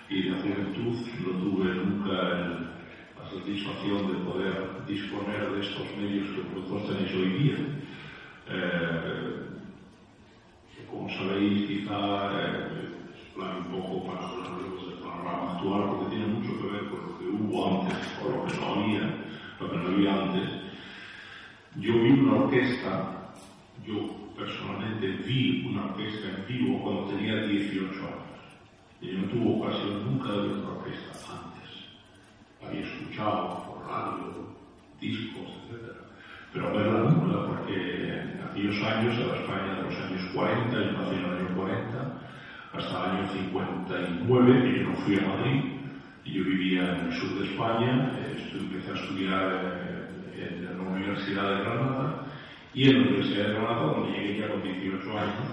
y 0.09 0.29
de 0.29 0.31
juventud. 0.41 0.95
No 1.25 1.31
tuve 1.39 1.73
nunca 1.73 2.11
el- 2.39 2.74
satisfacción 3.39 4.07
de 4.07 4.31
poder 4.31 4.85
disponer 4.87 5.51
de 5.51 5.61
estos 5.61 5.85
medios 5.97 6.27
que 6.29 6.41
vosotros 6.53 6.87
tenéis 6.87 7.13
hoy 7.13 7.29
día. 7.43 7.57
Eh, 8.49 9.45
como 10.89 11.09
sabéis, 11.09 11.67
quizá 11.67 12.31
eh, 12.31 12.89
explane 13.13 13.59
un 13.59 13.81
poco 13.81 14.07
para 14.07 14.27
hablaros 14.27 14.87
del 14.87 14.99
panorama 14.99 15.53
actual, 15.53 15.89
porque 15.89 16.15
tiene 16.15 16.27
mucho 16.27 16.61
que 16.61 16.67
ver 16.67 16.89
con 16.89 16.99
lo 17.07 17.19
que 17.19 17.25
hubo 17.25 17.81
antes, 17.81 17.97
o 18.23 18.29
lo 18.29 18.45
que 18.45 18.57
no 18.57 18.65
había, 18.73 19.25
lo 19.59 19.71
que 19.71 19.77
no 19.77 19.87
había 19.87 20.23
antes. 20.23 20.49
Yo 21.77 21.93
vi 21.93 22.11
una 22.11 22.43
orquesta, 22.43 23.33
yo 23.85 24.31
personalmente 24.37 25.07
vi 25.25 25.67
una 25.69 25.85
orquesta 25.85 26.27
en 26.29 26.47
vivo 26.47 26.81
cuando 26.83 27.05
tenía 27.05 27.43
18 27.47 27.89
años. 27.91 28.25
Y 29.01 29.07
no 29.11 29.27
tuve 29.27 29.59
ocasión 29.59 30.05
nunca 30.05 30.31
de 30.31 30.47
ver 30.47 30.57
una 30.57 30.69
orquesta. 30.69 31.44
Había 32.67 32.85
escuchado 32.85 33.63
por 33.67 33.87
radio, 33.87 34.47
discos, 34.99 35.49
etc. 35.69 35.91
Pero 36.53 36.73
verla 36.73 36.99
nunca, 37.09 37.47
porque 37.47 37.75
en 37.75 38.41
aquellos 38.49 38.81
años, 38.83 39.15
en 39.15 39.27
la 39.29 39.35
España 39.35 39.75
de 39.75 39.83
los 39.83 39.95
años 39.95 40.21
40, 40.33 40.71
yo 40.71 40.91
nací 40.93 41.15
en 41.15 41.25
el 41.25 41.37
año 41.37 41.55
40, 41.55 42.21
hasta 42.73 43.03
el 43.03 43.11
año 43.17 43.27
59, 43.33 44.63
que 44.63 44.79
yo 44.79 44.89
no 44.89 44.95
fui 44.97 45.15
a 45.17 45.27
Madrid, 45.27 45.61
y 46.25 46.31
yo 46.33 46.43
vivía 46.43 46.95
en 46.99 47.05
el 47.07 47.13
sur 47.13 47.39
de 47.39 47.45
España, 47.45 48.11
empecé 48.53 48.91
a 48.91 48.95
estudiar 48.95 49.43
en 50.37 50.77
la 50.77 50.83
Universidad 50.83 51.49
de 51.57 51.63
Granada, 51.63 52.25
y 52.73 52.89
en 52.89 52.95
la 52.95 53.07
Universidad 53.09 53.47
de 53.47 53.53
Granada, 53.53 53.81
donde 53.83 54.11
llegué 54.17 54.39
ya 54.39 54.49
con 54.49 54.63
18 54.63 55.17
años, 55.17 55.47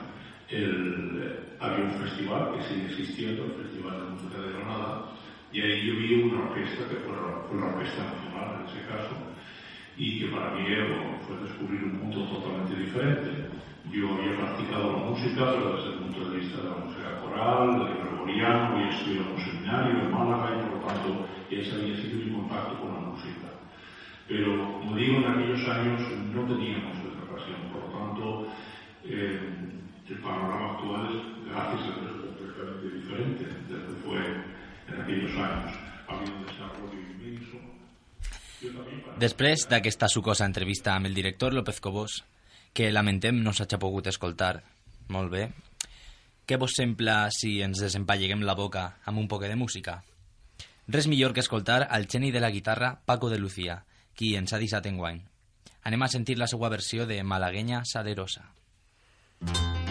el- 0.48 1.38
había 1.60 1.84
un 1.84 1.90
festival 1.92 2.52
que 2.54 2.62
sigue 2.64 2.86
existiendo, 2.86 3.44
el 3.44 3.52
Festival 3.64 3.92
de 4.00 4.10
Música 4.10 4.38
de 4.40 4.52
Granada, 4.52 5.02
y 5.52 5.60
ahí 5.60 5.86
yo 5.86 5.94
vi 5.96 6.22
una 6.22 6.48
orquesta 6.48 6.88
que 6.88 6.96
fue 7.04 7.12
fue 7.48 7.60
la 7.60 7.66
Orquesta 7.66 8.04
Nacional 8.04 8.60
en 8.60 8.66
ese 8.66 8.88
caso, 8.88 9.14
y 9.96 10.18
que 10.18 10.26
para 10.28 10.54
mí 10.54 10.64
bueno, 10.64 11.20
fue 11.26 11.36
descubrir 11.44 11.84
un 11.84 11.98
mundo 12.00 12.24
totalmente 12.24 12.76
diferente. 12.76 13.30
Yo 13.92 14.14
había 14.14 14.38
practicado 14.38 14.92
la 14.92 14.98
música, 15.10 15.52
pero 15.52 15.76
desde 15.76 15.92
el 15.92 15.98
punto 15.98 16.30
de 16.30 16.38
vista 16.38 16.62
de 16.62 16.70
la 16.70 16.76
música 16.76 17.20
coral, 17.20 17.84
del 17.84 17.98
gregoriano, 17.98 18.76
había 18.76 18.88
estudiado 18.88 19.28
en 19.28 19.32
un 19.34 19.44
seminario 19.44 20.00
en 20.00 20.12
Málaga 20.12 20.56
y 20.56 20.62
por 20.64 20.80
lo 20.80 20.86
tanto 20.86 21.26
ese 21.50 21.74
había 21.74 21.96
sido 21.96 22.24
mi 22.24 22.32
contacto 22.32 22.80
con 22.80 22.94
la 22.94 23.00
música. 23.12 23.48
Pero, 24.28 24.80
como 24.80 24.96
digo, 24.96 25.18
en 25.18 25.26
aquellos 25.26 25.68
años 25.68 26.00
no 26.32 26.42
teníamos 26.48 26.96
esa 26.96 27.22
ocasión, 27.28 27.60
por 27.68 27.84
lo 27.84 27.90
tanto, 27.92 28.46
eh, 29.04 29.40
el 30.08 30.18
panorama 30.18 30.72
actual 30.72 31.08
es, 31.08 31.50
gracias 31.50 31.82
a 31.82 32.00
Dios, 32.00 32.16
completamente 32.20 32.96
diferente 32.96 33.44
de 33.44 33.76
lo 33.76 33.86
que 33.88 34.00
fue 34.04 34.51
en 35.00 35.10
inmenso. 37.10 37.58
Yo 38.60 38.70
también 38.72 39.02
para- 39.02 39.16
Després 39.18 39.68
d'aquesta 39.68 40.08
sucosa 40.08 40.46
entrevista 40.46 40.94
amb 40.94 41.06
el 41.06 41.14
director 41.14 41.52
López 41.52 41.80
Cobos, 41.80 42.24
que 42.72 42.92
lamentem 42.92 43.42
no 43.42 43.52
s'ha 43.52 43.64
pogut 43.78 44.06
escoltar 44.06 44.62
molt 45.08 45.30
bé, 45.30 45.52
què 46.46 46.58
vos 46.58 46.72
sembla 46.76 47.28
si 47.30 47.60
ens 47.62 47.78
desempalleguem 47.80 48.42
la 48.42 48.54
boca 48.54 48.96
amb 49.04 49.18
un 49.18 49.28
poc 49.28 49.42
de 49.42 49.56
música? 49.56 50.02
Res 50.88 51.06
millor 51.06 51.32
que 51.32 51.40
escoltar 51.40 51.88
al 51.90 52.06
geni 52.08 52.30
de 52.30 52.40
la 52.40 52.50
guitarra 52.50 53.00
Paco 53.04 53.30
de 53.30 53.38
Lucía, 53.38 53.84
qui 54.14 54.36
ens 54.36 54.52
ha 54.52 54.58
deixat 54.58 54.86
enguany. 54.86 55.22
Anem 55.84 56.02
a 56.02 56.08
sentir 56.08 56.38
la 56.38 56.46
seva 56.46 56.68
versió 56.68 57.06
de 57.06 57.22
Malagueña 57.22 57.84
Salerosa. 57.84 58.52
Com 59.40 59.81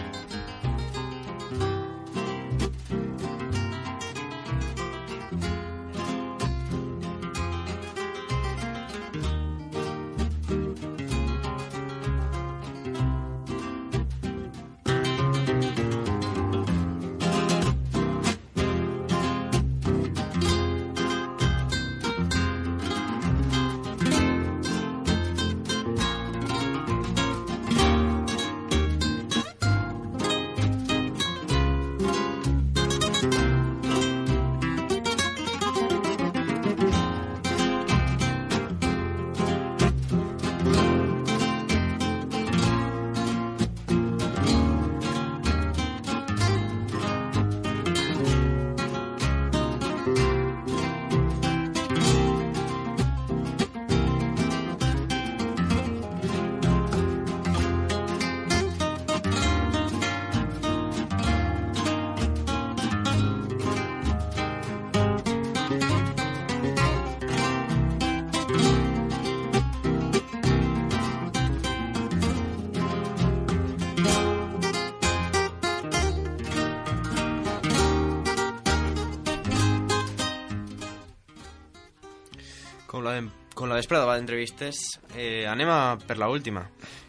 la, 83.72 83.78
vesprada 83.78 84.04
va 84.04 84.18
d'entrevistes, 84.18 85.00
eh, 85.16 85.46
anem 85.48 85.70
a 85.72 85.96
per 85.96 86.18
la 86.20 86.28
última. 86.28 86.66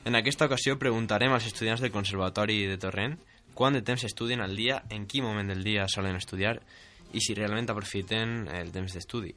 En 0.07 0.15
aquesta 0.15 0.45
ocasió 0.47 0.77
preguntarem 0.79 1.33
als 1.35 1.49
estudiants 1.49 1.81
del 1.83 1.91
Conservatori 1.91 2.61
de 2.69 2.77
Torrent 2.79 3.17
quant 3.53 3.75
de 3.75 3.81
temps 3.83 4.05
estudien 4.07 4.39
al 4.39 4.55
dia, 4.55 4.77
en 4.89 5.03
quin 5.05 5.25
moment 5.25 5.51
del 5.51 5.63
dia 5.63 5.89
solen 5.91 6.15
estudiar 6.15 6.55
i 7.11 7.19
si 7.19 7.35
realment 7.35 7.67
aprofiten 7.69 8.47
el 8.47 8.71
temps 8.71 8.95
d'estudi. 8.95 9.33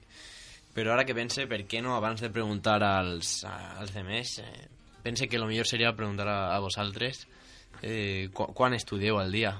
Però 0.77 0.95
ara 0.95 1.05
que 1.09 1.17
pense, 1.19 1.49
per 1.51 1.65
què 1.67 1.83
no 1.83 1.97
abans 1.97 2.23
de 2.23 2.31
preguntar 2.31 2.79
als, 2.87 3.43
als 3.45 3.91
demés, 3.93 4.39
eh, 4.39 4.69
pense 5.03 5.27
que 5.27 5.37
el 5.37 5.49
millor 5.51 5.67
seria 5.67 5.97
preguntar 5.99 6.29
a, 6.31 6.55
a 6.55 6.61
vosaltres 6.63 7.27
eh, 7.83 8.31
qu 8.33 8.53
quan 8.55 8.79
estudieu 8.79 9.19
al 9.19 9.35
dia. 9.35 9.57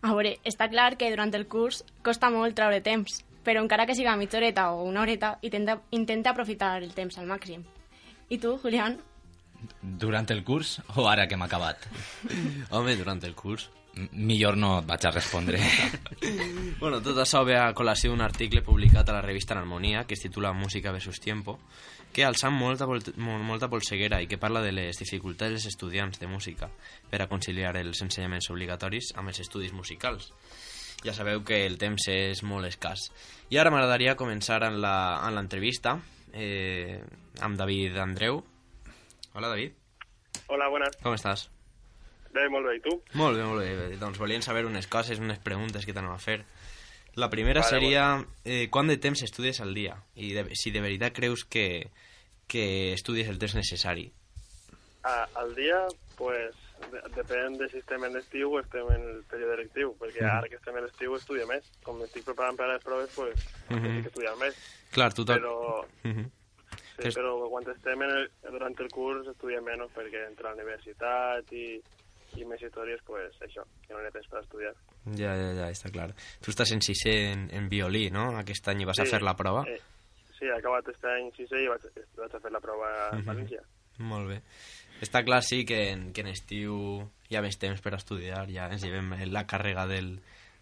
A 0.00 0.14
veure, 0.14 0.38
està 0.48 0.70
clar 0.72 0.94
que 0.96 1.12
durant 1.12 1.34
el 1.34 1.44
curs 1.44 1.84
costa 2.06 2.32
molt 2.32 2.56
treure 2.56 2.80
temps, 2.80 3.20
però 3.44 3.62
encara 3.62 3.86
que 3.86 3.94
siga 3.94 4.16
mitja 4.16 4.38
horeta 4.38 4.70
o 4.72 4.84
una 4.84 5.02
horeta, 5.02 5.38
intenta, 5.42 5.80
intenta 5.90 6.30
aprofitar 6.30 6.82
el 6.82 6.92
temps 6.94 7.18
al 7.18 7.26
màxim. 7.26 7.64
I 8.28 8.38
tu, 8.38 8.58
Julián? 8.58 8.98
Durant 9.82 10.28
el 10.30 10.44
curs 10.44 10.76
o 10.96 11.08
ara 11.08 11.26
que 11.26 11.36
m'ha 11.36 11.46
acabat? 11.48 11.82
Home, 12.70 12.96
durant 12.96 13.22
el 13.24 13.34
curs. 13.34 13.70
M 13.98 14.06
millor 14.12 14.54
no 14.56 14.76
et 14.78 14.86
vaig 14.86 15.06
a 15.08 15.10
respondre. 15.10 15.58
Bueno, 16.78 17.00
tot 17.02 17.16
això 17.18 17.40
ve 17.42 17.56
a 17.58 17.72
col·lació 17.74 18.12
d'un 18.12 18.20
article 18.22 18.60
publicat 18.62 19.08
a 19.10 19.14
la 19.16 19.22
revista 19.24 19.56
Harmonia 19.58 20.04
que 20.06 20.14
es 20.14 20.20
titula 20.22 20.52
Música 20.52 20.92
versus 20.92 21.18
Tiempo, 21.18 21.58
que 22.12 22.22
alça 22.24 22.50
molta, 22.50 22.86
vol- 22.86 23.02
mo- 23.16 23.40
molta 23.42 23.66
polseguera 23.68 24.20
i 24.22 24.28
que 24.30 24.38
parla 24.38 24.62
de 24.62 24.70
les 24.72 24.98
dificultats 25.02 25.50
dels 25.56 25.66
estudiants 25.66 26.20
de 26.20 26.28
música 26.30 26.68
per 27.10 27.20
a 27.22 27.26
conciliar 27.26 27.74
els 27.80 28.00
ensenyaments 28.04 28.48
obligatoris 28.54 29.10
amb 29.16 29.32
els 29.32 29.40
estudis 29.42 29.72
musicals. 29.74 30.30
Ja 31.04 31.14
sabeu 31.14 31.44
que 31.46 31.64
el 31.66 31.78
temps 31.78 32.08
és 32.10 32.42
molt 32.42 32.66
escàs. 32.66 33.08
I 33.54 33.60
ara 33.60 33.70
m'agradaria 33.70 34.16
començar 34.18 34.58
en 34.66 34.80
l'entrevista 34.82 35.98
eh, 36.32 36.98
amb 37.40 37.58
David 37.58 37.96
Andreu. 38.02 38.42
Hola, 39.34 39.52
David. 39.52 39.76
Hola, 40.48 40.68
buenas. 40.72 40.98
Com 41.04 41.14
estàs? 41.14 41.46
Bé, 42.34 42.48
molt 42.52 42.66
bé, 42.68 42.76
i 42.76 42.82
tu? 42.84 42.96
Molt 43.18 43.38
bé, 43.38 43.44
molt 43.46 43.62
bé. 43.62 43.96
Doncs 44.00 44.18
volien 44.20 44.42
saber 44.44 44.66
unes 44.66 44.86
coses, 44.90 45.20
unes 45.22 45.38
preguntes 45.44 45.86
que 45.86 45.94
t'anem 45.96 46.12
a 46.12 46.20
fer. 46.22 46.42
La 47.18 47.30
primera 47.30 47.62
Vale, 47.64 47.70
seria 47.70 48.04
eh, 48.44 48.68
quant 48.70 48.90
de 48.90 48.98
temps 49.00 49.22
estudies 49.24 49.62
al 49.64 49.74
dia? 49.74 49.96
I 50.14 50.34
de, 50.36 50.44
si 50.58 50.70
de 50.74 50.82
veritat 50.84 51.16
creus 51.16 51.44
que, 51.44 51.90
que 52.46 52.92
estudies 52.92 53.30
el 53.30 53.40
temps 53.42 53.56
necessari. 53.58 54.10
A, 55.02 55.24
al 55.40 55.54
dia, 55.56 55.80
pues, 56.18 56.54
depèn 57.14 57.56
de 57.58 57.68
si 57.70 57.78
estem 57.78 58.04
en 58.04 58.16
estiu 58.16 58.52
o 58.54 58.60
estem 58.60 58.86
en 58.94 59.02
el 59.10 59.22
període 59.30 59.56
lectiu, 59.56 59.94
perquè 59.98 60.22
Mhm. 60.22 60.30
ara 60.38 60.48
que 60.48 60.56
estem 60.56 60.76
en 60.76 60.84
estiu 60.84 61.14
estudio 61.16 61.46
més. 61.46 61.64
Com 61.82 61.98
m'estic 62.00 62.24
preparant 62.24 62.56
per 62.56 62.66
a 62.66 62.72
les 62.74 62.82
proves, 62.84 63.10
pues, 63.14 63.34
Mhm. 63.68 63.84
estic 63.86 64.06
estudiant 64.06 64.38
més. 64.38 64.54
Clar, 64.92 65.12
tu. 65.12 65.24
Però, 65.24 65.84
Mhm. 66.04 66.24
sí, 66.24 67.02
Que 67.02 67.08
és- 67.08 67.16
però 67.16 67.48
quan 67.48 67.64
estem 67.68 68.02
en 68.02 68.10
el, 68.10 68.30
durant 68.50 68.80
el 68.80 68.88
curs 68.88 69.26
estudiem 69.28 69.64
menys 69.64 69.90
perquè 69.94 70.26
entre 70.26 70.44
la 70.44 70.54
universitat 70.54 71.52
i, 71.52 71.82
i 72.36 72.44
més 72.44 72.60
històries, 72.62 73.00
pues, 73.04 73.34
això, 73.40 73.64
que 73.86 73.92
no 73.94 74.00
n'hi 74.00 74.06
ha 74.06 74.10
temps 74.10 74.28
per 74.28 74.40
estudiar. 74.40 74.74
Ja, 75.16 75.34
ja, 75.34 75.52
ja, 75.54 75.70
està 75.70 75.90
clar. 75.90 76.14
Tu 76.40 76.50
estàs 76.50 76.70
en 76.72 76.80
sisè 76.80 77.32
en, 77.32 77.48
en 77.52 77.68
violí, 77.68 78.10
no? 78.10 78.36
Aquest 78.36 78.66
any 78.68 78.84
vas 78.84 78.98
a 78.98 79.04
Sí, 79.04 79.10
fer 79.10 79.22
la 79.22 79.34
prova. 79.34 79.64
Eh, 79.66 79.80
sí, 80.38 80.44
he 80.44 80.52
acabat 80.52 80.86
aquest 80.86 81.04
any 81.04 81.30
sisè 81.32 81.64
i 81.64 81.68
vaig, 81.68 81.80
vaig 82.16 82.34
a 82.34 82.40
fer 82.40 82.52
la 82.52 82.60
prova 82.60 83.08
a. 83.08 83.12
València. 83.22 83.62
Molt 83.98 84.28
bé. 84.28 84.42
Està 85.04 85.22
clar, 85.22 85.42
sí, 85.46 85.64
que 85.64 85.92
en, 85.92 86.08
que 86.12 86.24
en 86.24 86.32
estiu 86.32 86.78
hi 87.30 87.36
ha 87.38 87.42
més 87.44 87.58
temps 87.60 87.80
per 87.84 87.94
estudiar, 87.94 88.46
ja 88.50 88.66
ens 88.72 88.82
llevem 88.82 89.14
la 89.30 89.44
càrrega 89.46 89.86
del, 89.90 90.16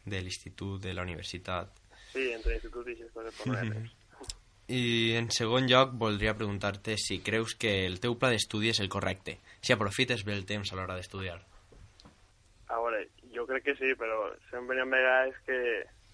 de 0.05 0.23
l'institut, 0.23 0.81
de 0.83 0.93
la 0.95 1.05
universitat. 1.07 1.73
Sí, 2.13 2.31
entre 2.33 2.57
institut 2.59 2.89
i 2.91 2.97
aquestes 2.99 3.15
coses, 3.17 3.47
no 3.47 3.55
hi 3.55 3.63
ha 3.63 3.71
temps. 3.71 3.95
I 4.67 5.15
en 5.15 5.29
segon 5.31 5.69
lloc 5.71 5.93
voldria 5.95 6.35
preguntar-te 6.35 6.97
si 6.99 7.21
creus 7.23 7.55
que 7.55 7.85
el 7.87 8.01
teu 8.03 8.17
pla 8.19 8.33
d'estudi 8.33 8.73
és 8.73 8.81
el 8.83 8.91
correcte, 8.91 9.37
si 9.63 9.73
aprofites 9.73 10.25
bé 10.27 10.35
el 10.35 10.47
temps 10.49 10.73
a 10.73 10.79
l'hora 10.79 10.97
d'estudiar. 10.99 11.39
A 12.75 12.81
veure, 12.83 13.05
jo 13.31 13.45
crec 13.47 13.69
que 13.69 13.77
sí, 13.79 13.93
però 14.01 14.27
sempre 14.51 14.77
hi 14.77 14.83
ha 14.83 14.89
vegades 14.91 15.39
que... 15.47 15.61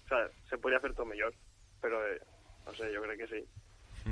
O 0.03 0.07
sea, 0.11 0.27
se 0.49 0.59
podria 0.61 0.81
fer 0.83 0.91
tot 0.93 1.07
millor, 1.09 1.33
però 1.81 1.97
eh, 2.05 2.19
no 2.67 2.73
sé, 2.77 2.91
jo 2.93 3.01
crec 3.07 3.23
que 3.23 3.29
sí. 3.31 3.41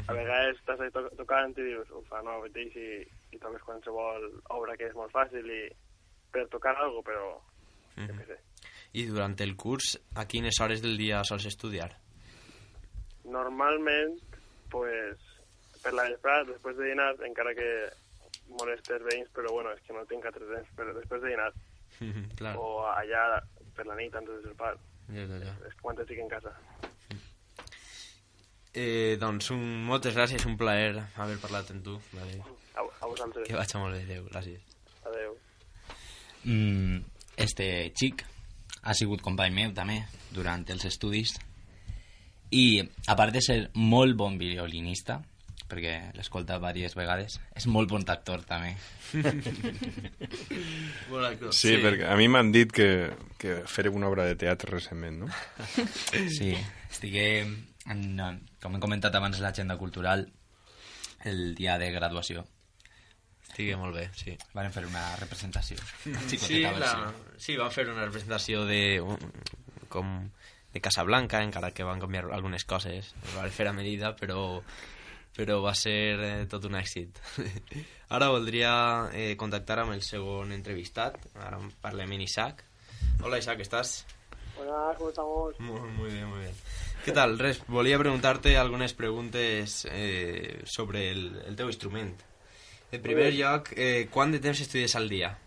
A 0.08 0.16
vegades 0.16 0.56
estàs 0.58 0.80
ahí 0.82 0.92
to 0.96 1.04
tocant 1.20 1.54
i 1.60 1.68
dius, 1.68 1.90
ufa, 2.00 2.22
no, 2.26 2.40
mateix, 2.42 2.78
i, 2.80 3.04
i 3.32 3.40
toques 3.40 3.64
qualsevol 3.68 4.28
obra 4.58 4.76
que 4.78 4.90
és 4.90 4.96
molt 4.98 5.12
fàcil 5.16 5.48
i 5.52 5.64
per 6.32 6.48
tocar 6.52 6.76
algo, 6.80 7.02
però 7.04 7.34
jo 7.98 8.14
què 8.20 8.28
sé. 8.28 8.38
I 9.00 9.06
durant 9.08 9.36
el 9.44 9.56
curs, 9.56 9.96
a 10.20 10.26
quines 10.28 10.60
hores 10.64 10.82
del 10.84 10.98
dia 11.00 11.24
sols 11.28 11.46
estudiar? 11.48 11.90
Normalment, 13.32 14.18
pues, 14.72 15.20
per 15.84 15.94
la 15.96 16.08
vesprada, 16.10 16.50
després 16.52 16.78
de 16.78 16.90
dinar, 16.92 17.12
encara 17.28 17.54
que 17.56 17.70
molestes 18.60 19.04
veïns, 19.08 19.30
però 19.36 19.52
bueno, 19.54 19.72
és 19.76 19.84
que 19.88 19.96
no 19.96 20.04
tinc 20.10 20.26
altre 20.28 20.48
temps, 20.50 20.72
però 20.76 20.96
després 20.98 21.22
de 21.24 21.32
dinar, 21.32 21.52
clar. 22.40 22.56
o 22.60 22.82
allà 22.92 23.42
per 23.76 23.86
la 23.88 23.96
nit, 23.96 24.16
antes 24.16 24.42
de 24.42 24.50
sopar, 24.52 24.76
Ja, 25.12 25.24
ja, 25.28 25.40
ja. 25.44 25.54
és 25.68 25.76
quan 25.82 25.98
estic 26.00 26.20
en 26.24 26.30
casa. 26.32 26.52
Eh, 28.72 29.18
doncs 29.20 29.50
un, 29.52 29.64
moltes 29.84 30.16
gràcies, 30.16 30.46
un 30.48 30.56
plaer 30.60 30.94
haver 31.20 31.38
parlat 31.44 31.74
amb 31.74 31.84
tu. 31.84 31.98
Vale. 32.16 32.38
Vosaltres. 33.12 33.48
Que 33.48 33.58
vaig 33.60 33.78
molt 33.80 33.98
bé, 33.98 34.04
adéu, 34.08 34.28
gràcies. 34.32 34.62
Adéu. 35.08 35.36
Mm, 36.44 37.02
este 37.38 37.68
xic 37.98 38.24
ha 38.82 38.94
sigut 38.98 39.22
company 39.22 39.54
meu 39.54 39.74
també 39.78 40.00
durant 40.34 40.64
els 40.74 40.86
estudis 40.90 41.36
i 42.52 42.82
a 42.82 43.16
part 43.16 43.34
de 43.36 43.42
ser 43.44 43.60
molt 43.78 44.18
bon 44.18 44.40
violinista 44.40 45.20
perquè 45.72 46.12
l'escolta 46.18 46.58
diverses 46.60 46.98
vegades 46.98 47.38
és 47.56 47.68
molt 47.72 47.90
bon 47.92 48.04
actor 48.08 48.42
també 48.48 48.74
Bon 51.12 51.24
actor. 51.24 51.54
Sí, 51.56 51.76
perquè 51.84 52.08
a 52.08 52.16
mi 52.20 52.28
m'han 52.32 52.52
dit 52.52 52.72
que, 52.72 53.12
que 53.40 53.62
faré 53.68 53.92
una 53.92 54.08
obra 54.08 54.26
de 54.28 54.38
teatre 54.40 54.72
recentment, 54.72 55.26
no? 55.26 55.28
Sí, 56.38 56.54
estigué, 56.90 57.44
en, 57.92 58.04
com 58.64 58.76
hem 58.76 58.84
comentat 58.84 59.16
abans, 59.16 59.40
l'agenda 59.44 59.78
cultural 59.80 60.28
el 61.28 61.56
dia 61.56 61.78
de 61.78 61.92
graduació. 61.92 62.46
Estigui 63.52 63.76
molt 63.76 63.98
bé, 63.98 64.06
sí. 64.16 64.38
Van 64.56 64.72
fer 64.72 64.86
una 64.88 65.04
representació. 65.20 65.76
Sí, 66.06 66.38
Xicoteta 66.38 66.72
la, 66.80 66.92
sí, 67.36 67.58
van 67.60 67.74
fer 67.76 67.84
una 67.92 68.06
representació 68.06 68.64
de, 68.64 69.02
com 69.92 70.14
de 70.72 70.80
Casablanca, 70.80 71.42
encara 71.44 71.74
que 71.76 71.84
van 71.84 72.00
canviar 72.00 72.30
algunes 72.32 72.64
coses. 72.64 73.12
Es 73.12 73.36
va 73.36 73.50
fer 73.52 73.68
a 73.68 73.76
medida, 73.76 74.14
però, 74.16 74.62
però 75.36 75.60
va 75.66 75.76
ser 75.76 76.00
eh, 76.16 76.32
tot 76.48 76.70
un 76.72 76.80
èxit. 76.80 77.20
Ara 78.16 78.32
voldria 78.32 78.72
eh, 79.12 79.36
contactar 79.36 79.82
amb 79.84 79.98
el 79.98 80.06
segon 80.08 80.56
entrevistat. 80.56 81.20
Ara 81.36 81.60
parlem 81.84 82.16
amb 82.16 82.30
Isaac. 82.30 82.64
Hola, 83.20 83.44
Isaac, 83.44 83.60
¿estás? 83.68 84.06
Buenas, 84.56 84.96
¿cómo 84.96 85.10
estamos? 85.10 85.60
Muy, 85.60 85.92
muy 85.92 86.10
bien, 86.10 86.28
muy 86.28 86.40
bien. 86.40 86.56
¿Qué 87.04 87.12
tal? 87.12 87.38
Res, 87.38 87.66
volia 87.68 88.00
preguntar-te 88.00 88.56
algunes 88.58 88.94
preguntes 88.94 89.88
eh, 89.92 90.62
sobre 90.64 91.10
el, 91.12 91.42
el 91.48 91.56
teu 91.60 91.68
instrument. 91.68 92.16
En 92.92 93.02
primer 93.02 93.32
lloc, 93.34 93.72
eh, 93.78 94.10
quant 94.12 94.34
de 94.34 94.40
temps 94.44 94.60
estudies 94.60 94.96
al 94.96 95.08
dia? 95.08 95.38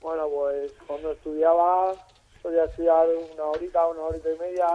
Bueno, 0.00 0.28
pues 0.28 0.72
cuando 0.86 1.12
estudiaba 1.12 1.92
solía 2.40 2.64
estudiar 2.64 3.08
una 3.32 3.44
horita, 3.44 3.86
una 3.88 4.02
horita 4.02 4.28
y 4.30 4.38
media, 4.38 4.66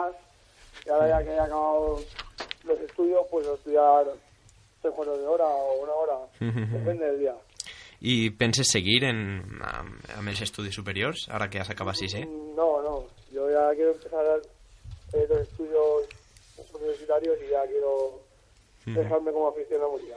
y 0.86 0.90
ahora 0.90 1.08
ya 1.08 1.24
que 1.24 1.32
he 1.32 1.40
acabado 1.40 2.00
los 2.66 2.80
estudios, 2.82 3.22
pues 3.32 3.48
estudiar 3.48 4.06
tres 4.82 4.94
cuartos 4.94 5.20
de 5.20 5.28
hora 5.28 5.46
o 5.46 5.84
una 5.84 5.94
hora, 5.94 6.18
depende 6.40 7.06
del 7.06 7.20
día. 7.20 7.36
I 8.02 8.32
penses 8.32 8.70
seguir 8.72 9.04
en, 9.04 9.44
amb, 9.60 10.28
els 10.32 10.40
estudis 10.46 10.76
superiors, 10.76 11.26
ara 11.36 11.50
que 11.52 11.60
has 11.60 11.70
acabat 11.74 12.00
sisè? 12.00 12.22
No, 12.56 12.80
no, 12.82 12.94
yo 13.32 13.50
ya 13.52 13.66
quiero 13.76 13.92
empezar 13.92 14.40
eh, 15.14 15.26
los 15.28 15.42
estudios 15.42 16.08
universitarios 16.80 17.38
y 17.46 17.52
ya 17.52 17.66
quiero 17.68 18.22
dejarme 18.86 19.34
como 19.34 19.50
afición 19.50 19.82
a 19.82 19.84
la 19.84 19.92
música. 19.92 20.16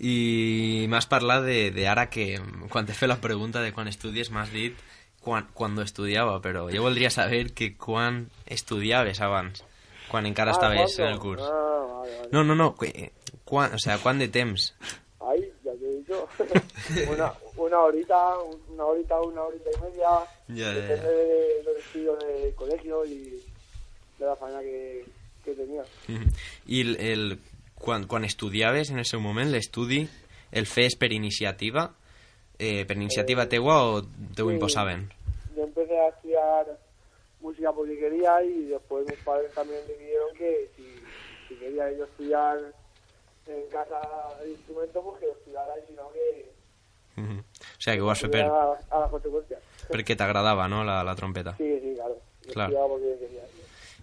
I 0.00 0.86
m'has 0.88 1.06
parlat 1.06 1.44
de, 1.44 1.70
de 1.76 1.84
ara 1.88 2.08
que, 2.08 2.38
quan 2.72 2.86
t'he 2.88 2.94
fet 2.96 3.08
la 3.10 3.20
pregunta 3.20 3.60
de 3.60 3.72
quan 3.76 3.88
estudies, 3.90 4.30
m'has 4.32 4.48
dit 4.52 4.76
quan, 5.20 5.44
quan 5.52 5.76
estudiava, 5.82 6.38
però 6.40 6.68
jo 6.72 6.82
voldria 6.86 7.10
saber 7.12 7.52
que 7.52 7.74
quan 7.76 8.30
estudiaves 8.46 9.20
abans, 9.20 9.60
quan 10.08 10.24
encara 10.26 10.52
Ah, 10.52 10.56
estaves 10.56 10.96
¿cuándo? 10.96 11.04
en 11.04 11.12
el 11.12 11.18
curs. 11.20 11.42
Ah, 11.44 11.86
vale, 12.00 12.16
vale. 12.16 12.28
No, 12.32 12.44
no, 12.44 12.54
no, 12.54 12.74
quan, 13.44 13.74
o 13.74 13.78
sea, 13.78 13.98
quan 13.98 14.18
de 14.18 14.28
temps? 14.28 14.72
Ahí, 15.20 15.52
ya 15.62 15.72
te 15.74 15.84
he 15.84 15.96
dicho. 15.98 16.26
una, 17.12 17.32
una 17.56 17.78
horita, 17.80 18.16
una 18.72 18.84
horita, 18.86 19.20
una 19.20 19.42
horita 19.42 19.68
y 19.76 19.80
media. 19.82 20.08
Ya, 20.48 20.54
ya, 20.56 20.72
depende 20.72 21.08
de 21.10 21.62
los 21.64 21.76
estudios 21.76 22.18
del 22.24 22.54
colegio 22.54 23.04
y 23.04 23.42
de 24.18 24.24
la 24.26 24.34
faena 24.36 24.60
que, 24.60 25.04
que 25.44 25.52
tenía. 25.52 25.82
El, 26.66 26.96
el, 26.96 27.38
quan, 27.80 28.04
quan 28.06 28.24
estudiaves 28.28 28.90
en 28.92 28.98
el 29.00 29.06
seu 29.08 29.20
moment, 29.24 29.48
l'estudi 29.50 30.04
el 30.52 30.66
fes 30.68 30.96
per 31.00 31.10
iniciativa, 31.16 31.88
eh, 32.60 32.84
per 32.84 32.96
iniciativa 32.98 33.48
teua 33.48 33.80
o 33.88 34.02
te 34.04 34.42
ho 34.44 34.48
sí. 34.48 34.54
imposaven? 34.54 35.08
Yo 35.56 35.64
empecé 35.64 35.96
a 35.98 36.08
estudiar 36.08 36.66
música 37.40 37.72
porque 37.72 37.98
quería 37.98 38.42
y 38.44 38.68
después 38.68 39.06
mis 39.08 39.18
padres 39.24 39.52
también 39.54 39.80
decidieron 39.88 40.28
que 40.36 40.68
si, 40.76 40.84
si 41.48 41.54
quería 41.56 41.90
yo 41.96 42.04
estudiar 42.04 42.58
en 43.46 43.66
casa 43.72 43.98
el 44.44 44.50
instrumento, 44.50 45.02
pues 45.02 45.20
que 45.20 45.26
lo 45.26 45.32
estudiara 45.32 45.72
y 45.82 45.86
si 45.88 45.92
no 45.94 46.12
que. 46.12 46.50
O 47.20 47.22
sigui, 47.80 47.96
que 47.96 48.02
ho 48.02 48.06
vas 48.06 48.20
fer 48.20 48.30
per, 48.30 48.44
a, 48.46 48.76
a 48.90 49.00
las 49.00 49.10
consecuencias. 49.10 49.60
perquè 49.90 50.14
t'agradava, 50.16 50.68
no?, 50.70 50.84
la, 50.86 51.00
la 51.02 51.16
trompeta. 51.18 51.56
Sí, 51.58 51.66
sí, 51.80 51.94
claro. 51.96 52.14
Yo 52.46 52.52
Claro. 52.52 52.70
estudiaba 52.70 52.88
porque 52.88 53.18
quería. 53.18 53.42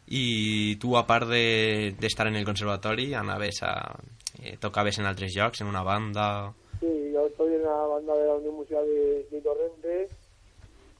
I 0.09 0.77
tu, 0.79 0.95
a 0.97 1.05
part 1.05 1.27
de- 1.27 1.95
d'estar 1.99 2.27
en 2.27 2.35
el 2.37 2.45
conservatori, 2.45 3.13
anaves 3.13 3.61
a... 3.63 3.95
Eh, 4.41 4.55
tocaves 4.61 4.97
en 4.99 5.05
altres 5.05 5.33
llocs, 5.35 5.61
en 5.61 5.67
una 5.67 5.81
banda... 5.83 6.53
Sí, 6.79 7.09
yo 7.11 7.25
estoy 7.25 7.55
en 7.55 7.63
la 7.63 7.73
banda 7.89 8.13
de 8.15 8.27
la 8.27 8.35
Unión 8.35 8.55
Musical 8.55 8.85
de, 8.85 9.27
de 9.31 9.41
Torrente 9.41 10.07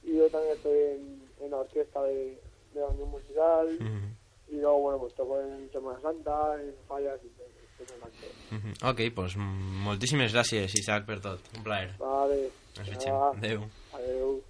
y 0.04 0.18
yo 0.18 0.28
también 0.30 0.56
estoy 0.58 0.78
en, 0.78 1.22
en 1.46 1.52
la 1.52 1.58
orquesta 1.58 2.02
de, 2.04 2.42
de 2.74 2.80
la 2.82 2.88
Unión 2.88 3.12
Musical 3.12 3.78
y 4.50 4.56
luego, 4.56 4.80
bueno, 4.80 5.00
pues 5.00 5.14
toco 5.14 5.40
en 5.40 5.70
Semana 5.72 6.00
Santa, 6.02 6.56
en 6.60 6.74
fallas 6.88 7.20
y 7.24 7.28
el 7.28 8.04
acto. 8.04 8.28
Mhm. 8.50 8.74
Ok, 8.90 9.00
doncs 9.14 9.36
moltíssimes 9.38 10.34
gràcies, 10.34 10.74
Isaac, 10.80 11.06
per 11.06 11.20
tot. 11.22 11.40
Un 11.58 11.62
plaer. 11.64 11.92
Vale. 12.00 12.50
Ens. 12.80 13.06
Ah, 13.06 13.30
Adéu. 13.38 13.68
Adéu. 13.94 14.42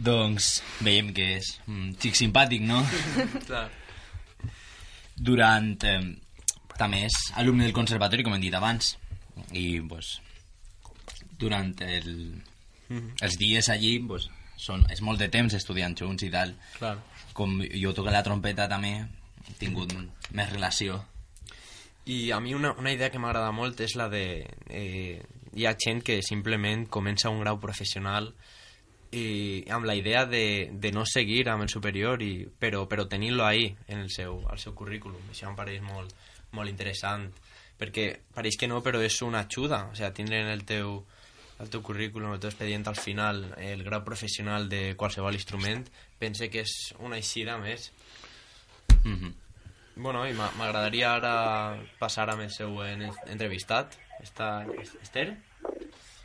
Doncs 0.00 0.62
veiem 0.80 1.10
que 1.16 1.26
és 1.36 1.50
un 1.68 1.90
xic 2.00 2.16
simpàtic, 2.16 2.62
no? 2.64 2.80
Clar. 3.48 3.66
Durant... 5.16 5.74
Eh, 5.84 6.00
també 6.80 7.02
és 7.04 7.16
alumne 7.36 7.66
del 7.66 7.74
conservatori, 7.76 8.24
com 8.24 8.32
hem 8.32 8.40
dit 8.40 8.54
abans, 8.56 8.94
i 9.52 9.80
pues, 9.84 10.14
durant 11.40 11.74
el, 11.84 12.08
Mhm. 12.90 13.12
els 13.22 13.36
dies 13.38 13.68
allí 13.70 13.98
pues, 14.02 14.24
són, 14.58 14.86
és 14.90 14.98
molt 15.04 15.20
de 15.20 15.28
temps 15.30 15.52
estudiant 15.54 15.92
junts 15.94 16.24
i 16.24 16.30
tal. 16.32 16.54
Clar. 16.78 16.96
Com 17.36 17.60
jo 17.62 17.92
toco 17.94 18.10
la 18.10 18.22
trompeta 18.26 18.66
també, 18.68 18.94
he 19.46 19.52
tingut 19.60 19.92
més 20.32 20.50
relació. 20.50 21.04
I 22.06 22.30
a 22.32 22.40
mi 22.40 22.54
una, 22.54 22.72
una 22.72 22.90
idea 22.90 23.10
que 23.12 23.20
m'agrada 23.20 23.52
molt 23.52 23.78
és 23.84 23.94
la 23.94 24.08
de... 24.08 24.24
Eh, 24.68 25.20
hi 25.54 25.66
ha 25.66 25.76
gent 25.78 26.00
que 26.02 26.22
simplement 26.22 26.88
comença 26.88 27.30
un 27.30 27.40
grau 27.44 27.60
professional 27.60 28.32
i 29.12 29.64
amb 29.70 29.84
la 29.84 29.94
idea 29.96 30.24
de, 30.26 30.68
de 30.72 30.92
no 30.92 31.04
seguir 31.06 31.48
amb 31.48 31.62
el 31.62 31.68
superior 31.68 32.22
i, 32.22 32.46
però, 32.46 32.84
però 32.88 33.08
tenint-lo 33.08 33.44
ahí 33.44 33.76
en 33.88 33.98
el 33.98 34.10
seu, 34.10 34.44
al 34.48 34.58
seu 34.62 34.74
currículum 34.74 35.20
això 35.32 35.48
em 35.48 35.56
pareix 35.58 35.80
molt, 35.82 36.14
molt 36.52 36.70
interessant 36.70 37.32
perquè 37.80 38.20
pareix 38.34 38.56
que 38.60 38.68
no 38.68 38.82
però 38.82 39.00
és 39.02 39.16
una 39.22 39.40
ajuda 39.48 39.88
o 39.90 39.94
sigui, 39.96 40.12
tindre 40.14 40.40
en 40.44 40.48
el 40.52 40.62
teu, 40.64 41.00
el 41.58 41.68
teu 41.70 41.82
currículum, 41.82 42.32
el 42.34 42.40
teu 42.40 42.50
expedient 42.52 42.86
al 42.86 42.96
final 42.96 43.42
el 43.58 43.82
grau 43.82 44.04
professional 44.04 44.68
de 44.68 44.94
qualsevol 44.96 45.34
instrument 45.34 45.88
pense 46.18 46.48
que 46.50 46.60
és 46.62 46.94
una 47.00 47.16
eixida 47.18 47.58
més 47.58 47.90
mm 49.04 49.14
-hmm. 49.16 49.32
Bueno, 49.96 50.26
i 50.26 50.32
m'a- 50.32 50.52
m'agradaria 50.56 51.14
ara 51.14 51.76
passar 51.98 52.30
amb 52.30 52.40
el 52.42 52.50
següent 52.50 53.02
entrevistat. 53.26 53.98
Està 54.22 54.64
Esther? 55.02 55.36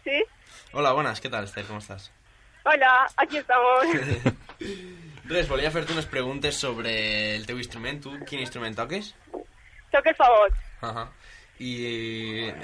Sí. 0.03 0.23
Hola, 0.71 0.93
buenas, 0.93 1.19
¿qué 1.19 1.29
tal, 1.29 1.43
Esther? 1.43 1.65
¿Cómo 1.65 1.79
estás? 1.79 2.11
Hola, 2.65 3.07
aquí 3.17 3.37
estamos. 3.37 3.85
Res, 5.29 5.47
volia 5.49 5.69
fer-te 5.73 5.93
unes 5.93 6.07
preguntes 6.09 6.57
sobre 6.57 6.91
el 7.35 7.45
teu 7.45 7.59
instrument. 7.61 7.99
Tu 8.01 8.11
quin 8.25 8.41
instrument 8.41 8.75
toques? 8.77 9.11
Soc 9.93 10.09
el 10.09 10.15
fagot. 10.17 10.53
Uh 10.81 10.89
-huh. 10.89 11.07
I 11.59 11.71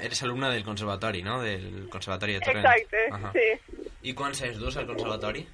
eres 0.02 0.22
alumna 0.22 0.50
del 0.50 0.64
conservatori, 0.64 1.22
no? 1.22 1.40
Del 1.40 1.88
conservatori 1.88 2.34
de 2.34 2.40
Torrent. 2.40 2.66
Exacte, 2.66 3.08
Ahà. 3.10 3.32
sí. 3.32 3.88
I 4.02 4.14
quants 4.14 4.42
anys 4.42 4.58
dus 4.58 4.76
al 4.76 4.86
conservatori? 4.86 5.46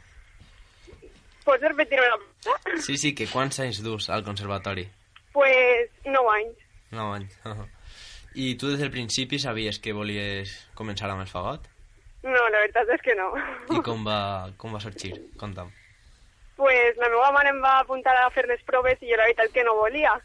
Pots 1.44 1.62
repetir-me 1.62 2.06
la 2.08 2.16
pregunta? 2.16 2.82
Sí, 2.82 2.96
sí, 2.96 3.14
que 3.14 3.26
quants 3.26 3.60
anys 3.60 3.82
dus 3.82 4.08
al 4.10 4.24
conservatori? 4.24 4.88
Pues 5.32 5.90
9 6.04 6.28
anys. 6.36 6.56
No 6.90 7.12
anys. 7.14 7.38
Ahà. 7.44 7.68
I 8.34 8.54
tu 8.56 8.68
des 8.68 8.78
del 8.78 8.90
principi 8.90 9.38
sabies 9.38 9.78
que 9.78 9.92
volies 9.92 10.68
començar 10.74 11.10
amb 11.10 11.20
el 11.20 11.26
fagot? 11.28 11.68
No, 12.22 12.48
la 12.50 12.62
veritat 12.64 12.88
és 12.94 13.04
que 13.04 13.14
no. 13.18 13.28
I 13.74 13.82
com 13.88 14.02
va, 14.06 14.20
com 14.58 14.74
va 14.74 14.82
sorgir? 14.82 15.14
Conta'm. 15.40 15.70
Pues 16.58 16.96
la 16.98 17.08
meva 17.12 17.30
mare 17.36 17.52
em 17.54 17.60
va 17.62 17.78
apuntar 17.78 18.16
a 18.18 18.30
fer 18.34 18.48
les 18.50 18.62
proves 18.66 18.98
i 19.02 19.10
jo 19.10 19.18
la 19.18 19.28
veritat 19.28 19.52
que 19.54 19.64
no 19.66 19.76
volia. 19.78 20.16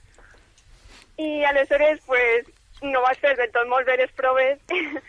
I 1.21 1.43
aleshores, 1.45 2.01
pues, 2.07 2.49
no 2.81 3.03
vaig 3.05 3.19
fer 3.21 3.35
del 3.37 3.51
tot 3.53 3.69
molt 3.69 3.85
bé 3.85 3.99
les 3.99 4.11
proves 4.17 4.57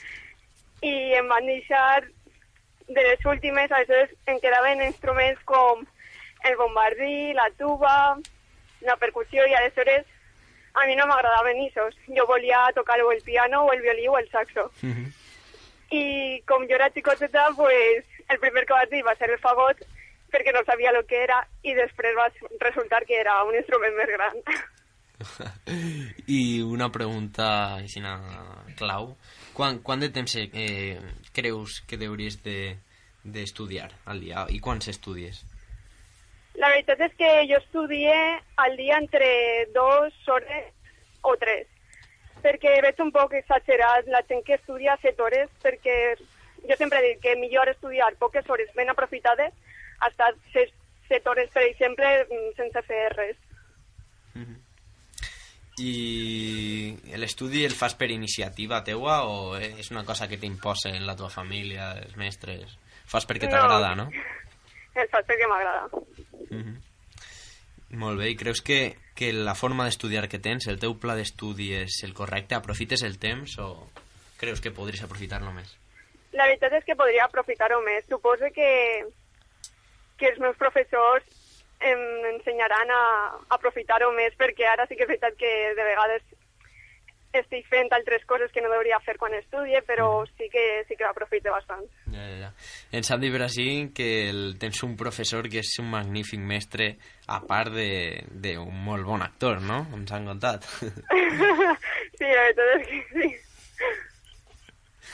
i 0.93 0.95
em 1.17 1.31
van 1.33 1.49
deixar 1.49 2.05
de 2.87 3.01
les 3.01 3.25
últimes, 3.25 3.73
aleshores 3.73 4.13
em 4.29 4.39
quedaven 4.43 4.85
instruments 4.85 5.41
com 5.49 5.87
el 6.45 6.57
bombardí, 6.61 7.33
la 7.33 7.49
tuba, 7.57 8.19
la 8.85 8.97
percussió 9.01 9.47
i 9.49 9.57
aleshores 9.57 10.05
a 10.75 10.87
mi 10.87 10.97
no 10.97 11.07
m'agradaven 11.07 11.63
isos. 11.63 11.95
Jo 12.13 12.27
volia 12.27 12.67
tocar 12.75 13.01
o 13.01 13.13
el 13.13 13.23
piano 13.23 13.65
o 13.65 13.73
el 13.73 13.81
violí 13.81 14.09
o 14.09 14.19
el 14.19 14.29
saxo. 14.31 14.71
I 15.91 16.41
com 16.49 16.65
jo 16.69 16.77
era 16.79 16.91
xicoteta, 16.95 17.51
pues, 17.57 18.05
el 18.29 18.39
primer 18.41 18.65
que 18.65 18.77
vaig 18.77 18.91
dir 18.91 19.03
va 19.05 19.17
ser 19.19 19.31
el 19.31 19.43
fagot 19.43 19.83
perquè 20.35 20.53
no 20.55 20.65
sabia 20.67 20.91
el 20.91 21.05
que 21.07 21.21
era 21.23 21.43
i 21.63 21.75
després 21.77 22.17
va 22.19 22.27
resultar 22.63 23.05
que 23.07 23.21
era 23.21 23.37
un 23.47 23.55
instrument 23.55 23.95
més 23.95 24.11
gran. 24.11 24.41
I 26.39 26.63
una 26.67 26.91
pregunta 26.91 27.47
així 27.77 28.03
clau. 28.79 29.15
Quan, 29.55 29.79
quant 29.87 30.03
de 30.03 30.11
temps 30.11 30.35
eh, 30.43 30.99
creus 31.33 31.81
que 31.87 32.01
hauries 32.03 32.43
de 32.43 32.77
d'estudiar 33.25 33.89
al 34.05 34.21
dia? 34.21 34.45
I 34.51 34.59
quants 34.61 34.91
estudies? 34.91 35.45
La 36.61 36.69
veritat 36.71 37.01
és 37.07 37.15
que 37.19 37.31
jo 37.51 37.59
estudie 37.59 38.15
al 38.63 38.77
dia 38.77 38.99
entre 39.01 39.29
dues 39.75 40.29
hores 40.29 40.67
o 41.23 41.33
tres, 41.41 41.67
perquè 42.45 42.77
veig 42.85 43.01
un 43.01 43.11
poc 43.15 43.33
exagerat 43.41 44.07
la 44.13 44.21
gent 44.29 44.45
que 44.45 44.59
estudia 44.61 44.97
set 45.03 45.19
hores, 45.21 45.49
perquè 45.65 45.97
jo 46.69 46.77
sempre 46.77 47.01
dic 47.03 47.21
que 47.25 47.37
millor 47.41 47.69
estudiar 47.73 48.13
poques 48.21 48.49
hores 48.49 48.69
ben 48.77 48.91
aprofitades 48.93 49.53
a 50.01 50.09
estar 50.13 50.31
set, 50.53 50.71
set 51.09 51.27
hores, 51.27 51.49
per 51.51 51.63
exemple, 51.65 52.07
mm, 52.29 52.53
sense 52.57 52.83
fer 52.85 53.09
res. 53.17 53.37
I 55.77 56.95
l'estudi 57.19 57.65
el 57.67 57.75
fas 57.75 57.97
per 57.99 58.07
iniciativa 58.15 58.79
teua 58.87 59.25
o 59.27 59.57
és 59.59 59.91
una 59.91 60.05
cosa 60.07 60.29
que 60.31 60.39
t'imposen 60.39 61.01
la 61.07 61.17
teva 61.19 61.31
família, 61.35 61.89
els 61.99 62.15
mestres? 62.17 62.77
Fas 63.11 63.27
perquè 63.27 63.49
No. 63.49 63.57
t'agrada, 63.57 63.95
no? 63.99 64.07
El 64.95 65.09
faig 65.11 65.27
perquè 65.27 65.49
m'agrada. 65.51 65.89
Mhm. 66.51 66.77
Molt 68.01 68.19
bé, 68.19 68.31
i 68.33 68.37
creus 68.37 68.61
que, 68.65 68.97
que 69.15 69.31
la 69.33 69.55
forma 69.55 69.87
d'estudiar 69.87 70.27
que 70.29 70.41
tens, 70.43 70.67
el 70.71 70.81
teu 70.83 70.97
pla 71.01 71.15
d'estudi 71.19 71.71
és 71.85 72.01
el 72.07 72.15
correcte? 72.17 72.57
Aprofites 72.57 73.05
el 73.07 73.19
temps 73.23 73.59
o 73.63 73.69
creus 74.41 74.61
que 74.61 74.75
podries 74.75 75.05
aprofitar-lo 75.05 75.53
més? 75.55 75.77
La 76.35 76.49
veritat 76.49 76.75
és 76.81 76.87
que 76.87 76.99
podria 76.99 77.29
aprofitar-ho 77.29 77.79
més. 77.87 78.07
Suposo 78.11 78.51
que, 78.55 78.71
que 80.19 80.31
els 80.33 80.41
meus 80.43 80.59
professors 80.59 81.27
em 81.85 82.01
ensenyaran 82.33 82.91
a 82.91 83.03
aprofitar-ho 83.55 84.11
més 84.17 84.35
perquè 84.41 84.67
ara 84.71 84.87
sí 84.89 84.97
que 84.97 85.05
és 85.07 85.11
veritat 85.11 85.37
que 85.39 85.53
de 85.77 85.87
vegades 85.87 86.25
estic 87.41 87.67
fent 87.71 87.89
altres 87.97 88.25
coses 88.29 88.53
que 88.53 88.61
no 88.63 88.71
hauria 88.73 88.99
fer 89.05 89.17
quan 89.19 89.35
estudie, 89.35 89.81
però 89.87 90.25
sí 90.37 90.49
que 90.53 90.85
sí 90.89 90.97
que 90.97 91.05
aprofito 91.09 91.51
bastant. 91.51 91.85
Ja, 92.13 92.21
ja, 92.23 92.37
ja. 92.45 92.51
Ens 92.95 93.11
han 93.11 93.21
dit 93.23 93.33
per 93.35 93.43
així 93.47 93.67
que 93.95 94.09
el, 94.31 94.57
tens 94.61 94.83
un 94.87 94.97
professor 94.97 95.49
que 95.51 95.59
és 95.65 95.73
un 95.83 95.89
magnífic 95.91 96.41
mestre, 96.41 96.93
a 97.27 97.41
part 97.47 97.73
de- 97.75 98.25
d'un 98.31 98.71
molt 98.85 99.05
bon 99.09 99.23
actor, 99.23 99.61
no? 99.63 99.87
Ens 99.95 100.13
han 100.13 100.27
contat. 100.27 100.65
sí, 102.19 102.29
la 102.29 102.45
veritat 102.49 102.77
és 102.77 102.87
que 102.89 103.03
sí. 103.15 103.33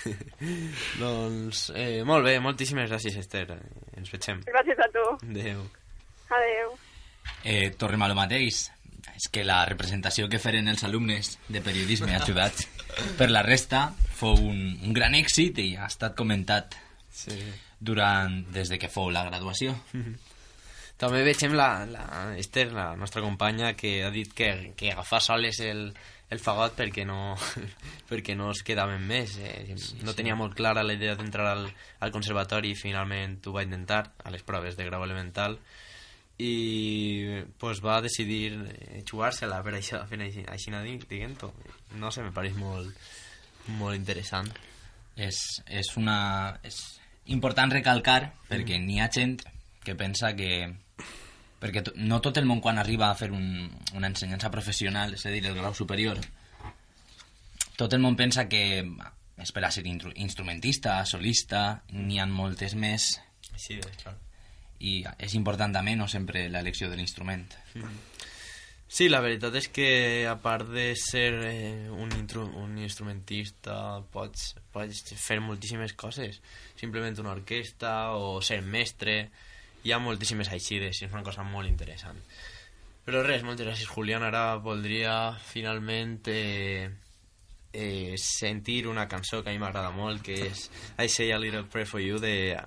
doncs, 1.01 1.71
eh, 1.77 2.03
molt 2.09 2.25
bé, 2.25 2.39
moltíssimes 2.41 2.89
gràcies, 2.91 3.17
Esther. 3.21 3.47
Ens 3.99 4.11
veiem. 4.13 4.41
Gràcies 4.49 4.79
a 4.81 4.89
tu. 4.95 5.03
Adéu. 5.29 5.65
Adéu. 6.31 6.77
Eh, 7.45 7.71
tornem 7.79 8.03
a 8.03 8.09
lo 8.09 8.17
mateix. 8.17 8.69
És 9.21 9.29
que 9.29 9.43
la 9.45 9.59
representació 9.69 10.31
que 10.33 10.41
feren 10.41 10.71
els 10.73 10.83
alumnes 10.87 11.35
de 11.53 11.61
periodisme 11.61 12.15
ajudats 12.17 12.65
per 13.19 13.29
la 13.29 13.43
resta 13.45 13.91
fou 14.17 14.39
un, 14.49 14.61
un 14.81 14.95
gran 14.97 15.13
èxit 15.19 15.61
i 15.61 15.75
ha 15.77 15.91
estat 15.91 16.17
comentat 16.17 16.79
sí. 17.13 17.37
durant, 17.77 18.39
des 18.55 18.73
de 18.73 18.79
que 18.81 18.89
fou 18.89 19.11
la 19.13 19.27
graduació. 19.29 19.75
També 21.01 21.21
veiem 21.25 21.53
la, 21.57 21.69
la 21.89 22.07
Esther, 22.41 22.71
la 22.73 22.95
nostra 22.97 23.21
companya, 23.25 23.75
que 23.77 23.99
ha 24.05 24.11
dit 24.15 24.33
que, 24.37 24.73
que 24.77 24.95
agafar 24.95 25.21
soles 25.25 25.61
el, 25.65 25.91
el 26.33 26.41
fagot 26.41 26.77
perquè 26.81 27.05
no, 27.09 27.37
perquè 28.11 28.39
no 28.41 28.51
es 28.55 28.65
quedaven 28.65 29.05
més. 29.05 29.37
Eh? 29.37 29.77
No 30.05 30.17
tenia 30.17 30.37
molt 30.37 30.57
clara 30.57 30.85
la 30.87 30.97
idea 30.97 31.17
d'entrar 31.17 31.49
al, 31.53 31.69
al 32.01 32.13
conservatori 32.17 32.73
i 32.73 32.81
finalment 32.89 33.37
ho 33.45 33.57
va 33.57 33.69
intentar 33.69 34.03
a 34.25 34.33
les 34.33 34.45
proves 34.49 34.81
de 34.81 34.89
grau 34.89 35.05
elemental 35.05 35.61
i 36.41 37.43
pues, 37.61 37.83
va 37.85 38.01
decidir 38.01 38.55
eh, 38.55 39.03
jugar-se-la 39.09 39.61
per 39.67 39.75
això, 39.77 40.03
fent 40.09 40.25
així, 40.25 40.45
així 40.49 40.73
diguent-ho. 41.09 41.53
No 42.01 42.11
sé, 42.11 42.25
me 42.25 42.33
pareix 42.33 42.57
molt, 42.57 42.97
molt 43.81 43.97
interessant. 43.99 44.51
És, 45.17 45.41
és 45.67 45.93
una... 46.01 46.59
És 46.65 46.81
important 47.31 47.71
recalcar, 47.71 48.33
perquè 48.49 48.81
n'hi 48.81 49.01
ha 49.01 49.11
gent 49.13 49.41
que 49.85 49.95
pensa 49.95 50.35
que... 50.37 50.73
Perquè 51.61 51.85
no 52.01 52.23
tot 52.25 52.39
el 52.41 52.47
món 52.49 52.63
quan 52.65 52.81
arriba 52.81 53.11
a 53.11 53.17
fer 53.19 53.29
un, 53.37 53.69
una 53.95 54.09
ensenyança 54.09 54.49
professional, 54.51 55.13
és 55.13 55.27
a 55.29 55.33
dir, 55.35 55.45
el 55.45 55.59
grau 55.59 55.75
superior, 55.77 56.17
tot 57.77 57.93
el 57.93 58.01
món 58.01 58.17
pensa 58.17 58.47
que 58.49 58.63
és 59.41 59.53
per 59.53 59.67
a 59.67 59.71
ser 59.73 59.85
instrumentista, 59.85 61.03
solista, 61.05 61.83
n'hi 61.93 62.17
ha 62.21 62.27
moltes 62.29 62.73
més, 62.77 63.13
Sí, 63.61 63.79
clar. 64.03 64.17
I 64.81 65.01
és 65.19 65.35
important 65.37 65.75
també 65.75 65.95
no 65.97 66.09
sempre 66.09 66.49
l'elecció 66.49 66.89
de 66.91 66.97
l'instrument. 66.97 67.45
Sí, 68.91 69.07
la 69.07 69.21
veritat 69.23 69.55
és 69.55 69.69
que 69.71 69.91
a 70.27 70.35
part 70.43 70.67
de 70.73 70.89
ser 70.99 71.29
eh, 71.47 71.91
un, 71.95 72.11
un 72.59 72.73
instrumentista 72.83 74.01
pots, 74.11 74.57
pots 74.75 75.15
fer 75.15 75.39
moltíssimes 75.45 75.95
coses. 75.95 76.41
Simplement 76.81 77.21
una 77.23 77.37
orquestra 77.37 78.17
o 78.19 78.41
ser 78.43 78.65
mestre. 78.67 79.21
Hi 79.87 79.95
ha 79.95 80.01
moltíssimes 80.03 80.51
eixides 80.51 80.99
i 80.99 81.07
és 81.07 81.15
una 81.15 81.23
cosa 81.23 81.47
molt 81.47 81.71
interessant. 81.71 82.19
Però 83.07 83.23
res, 83.23 83.47
moltes 83.47 83.69
gràcies 83.69 83.89
Julián. 83.95 84.27
Ara 84.27 84.59
voldria 84.59 85.37
finalment 85.53 86.19
eh, 86.27 86.91
eh, 87.73 88.19
sentir 88.19 88.89
una 88.91 89.07
cançó 89.07 89.45
que 89.45 89.51
a 89.51 89.55
mi 89.55 89.63
m'agrada 89.63 89.95
molt 89.95 90.27
que 90.27 90.37
és 90.51 90.67
I 90.99 91.07
Say 91.07 91.31
a 91.31 91.39
Little 91.39 91.69
Prayer 91.71 91.89
for 91.89 92.03
You 92.03 92.19
de 92.19 92.59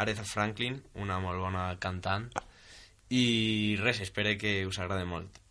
Aretha 0.00 0.24
Franklin 0.24 0.78
una 1.04 1.18
molt 1.20 1.42
bona 1.44 1.66
cantant. 1.82 2.30
I 3.10 3.24
res, 3.82 4.00
espero 4.06 4.36
que 4.40 4.54
us 4.70 4.78
agrade 4.78 5.04
molt. 5.04 5.42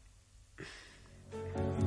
moment 1.45 1.77
I 1.77 1.78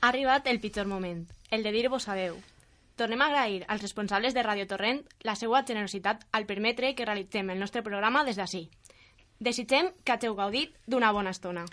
Ha 0.00 0.08
arribat 0.08 0.46
el 0.48 0.60
pitjor 0.60 0.86
moment, 0.88 1.26
el 1.50 1.62
de 1.62 1.72
dir-vos 1.72 2.08
adeu. 2.08 2.38
Tornem 2.96 3.20
a 3.20 3.26
agrair 3.28 3.64
als 3.68 3.82
responsables 3.82 4.32
de 4.32 4.42
Radio 4.42 4.66
Torrent 4.68 5.02
la 5.24 5.34
seva 5.36 5.60
generositat 5.68 6.24
al 6.32 6.46
permetre 6.48 6.94
que 6.96 7.04
realitzem 7.04 7.50
el 7.52 7.60
nostre 7.60 7.82
programa 7.84 8.24
des 8.24 8.40
d'ací. 8.40 8.68
Desitgem 9.40 9.90
que 10.04 10.16
hagueu 10.16 10.36
gaudit 10.36 10.72
d'una 10.86 11.12
bona 11.12 11.34
estona. 11.36 11.66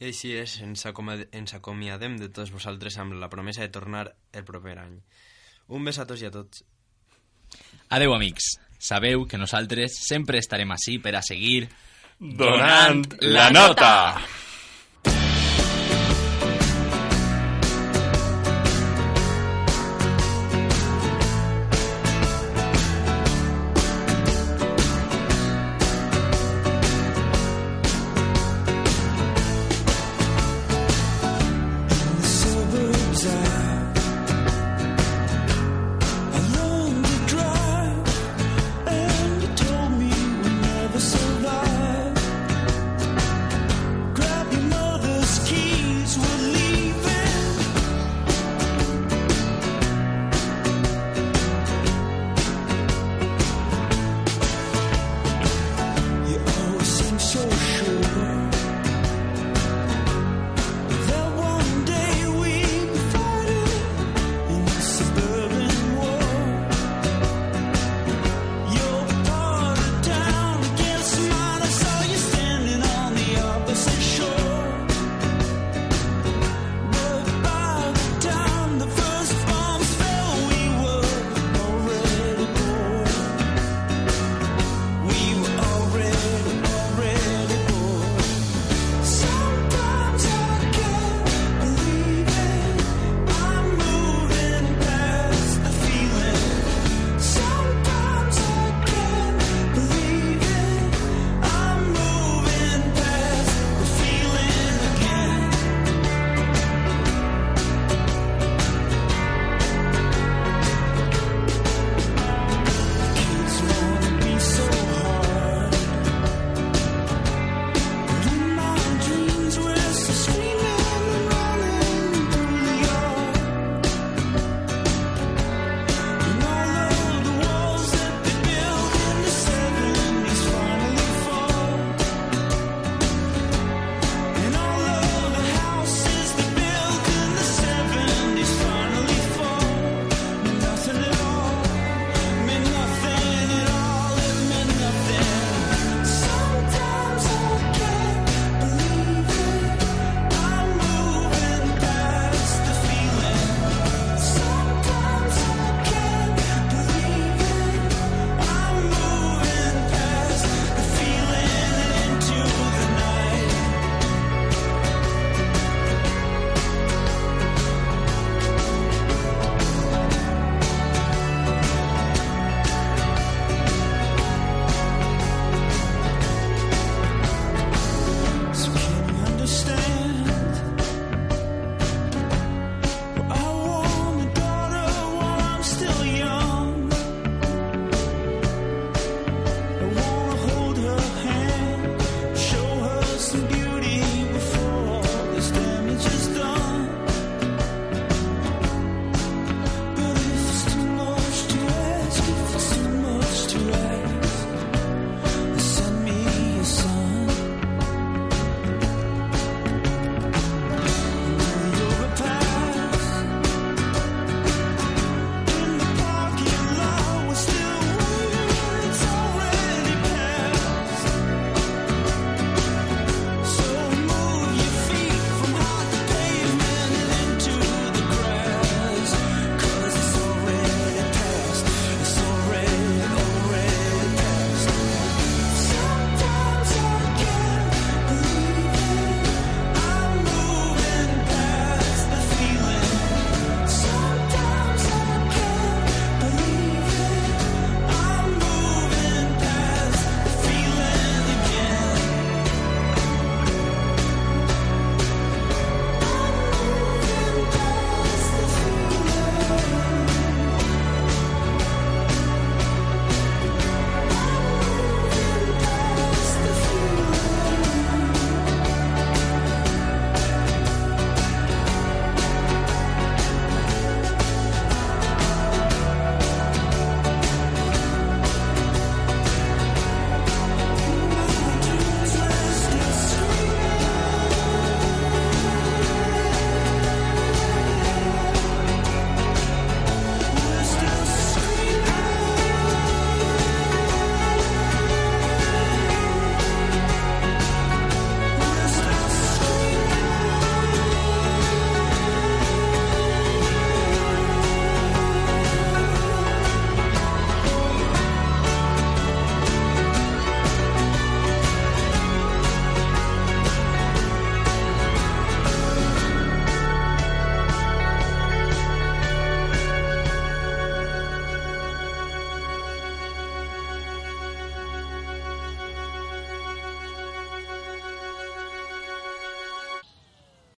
I 0.00 0.10
així 0.10 0.34
és, 0.36 0.58
ens, 0.60 0.84
ens 0.84 1.54
acomiadem 1.54 2.18
de 2.20 2.28
tots 2.28 2.52
vosaltres 2.52 2.96
amb 2.98 3.16
la 3.20 3.30
promesa 3.32 3.64
de 3.64 3.72
tornar 3.72 4.06
el 4.32 4.44
proper 4.44 4.78
any. 4.84 5.00
Un 5.68 5.84
bes 5.84 5.98
a 5.98 6.06
tots 6.08 6.20
i 6.24 6.28
a 6.28 6.32
tots. 6.34 6.64
Adeu, 7.88 8.12
amics. 8.12 8.54
Sabeu 8.78 9.24
que 9.28 9.40
nosaltres 9.40 9.96
sempre 10.08 10.40
estarem 10.40 10.72
així 10.72 10.98
per 10.98 11.16
a 11.16 11.24
seguir... 11.24 11.68
Donant 12.22 13.02
la 13.20 13.50
nota! 13.50 13.92
La 13.92 14.20
nota. 14.20 14.51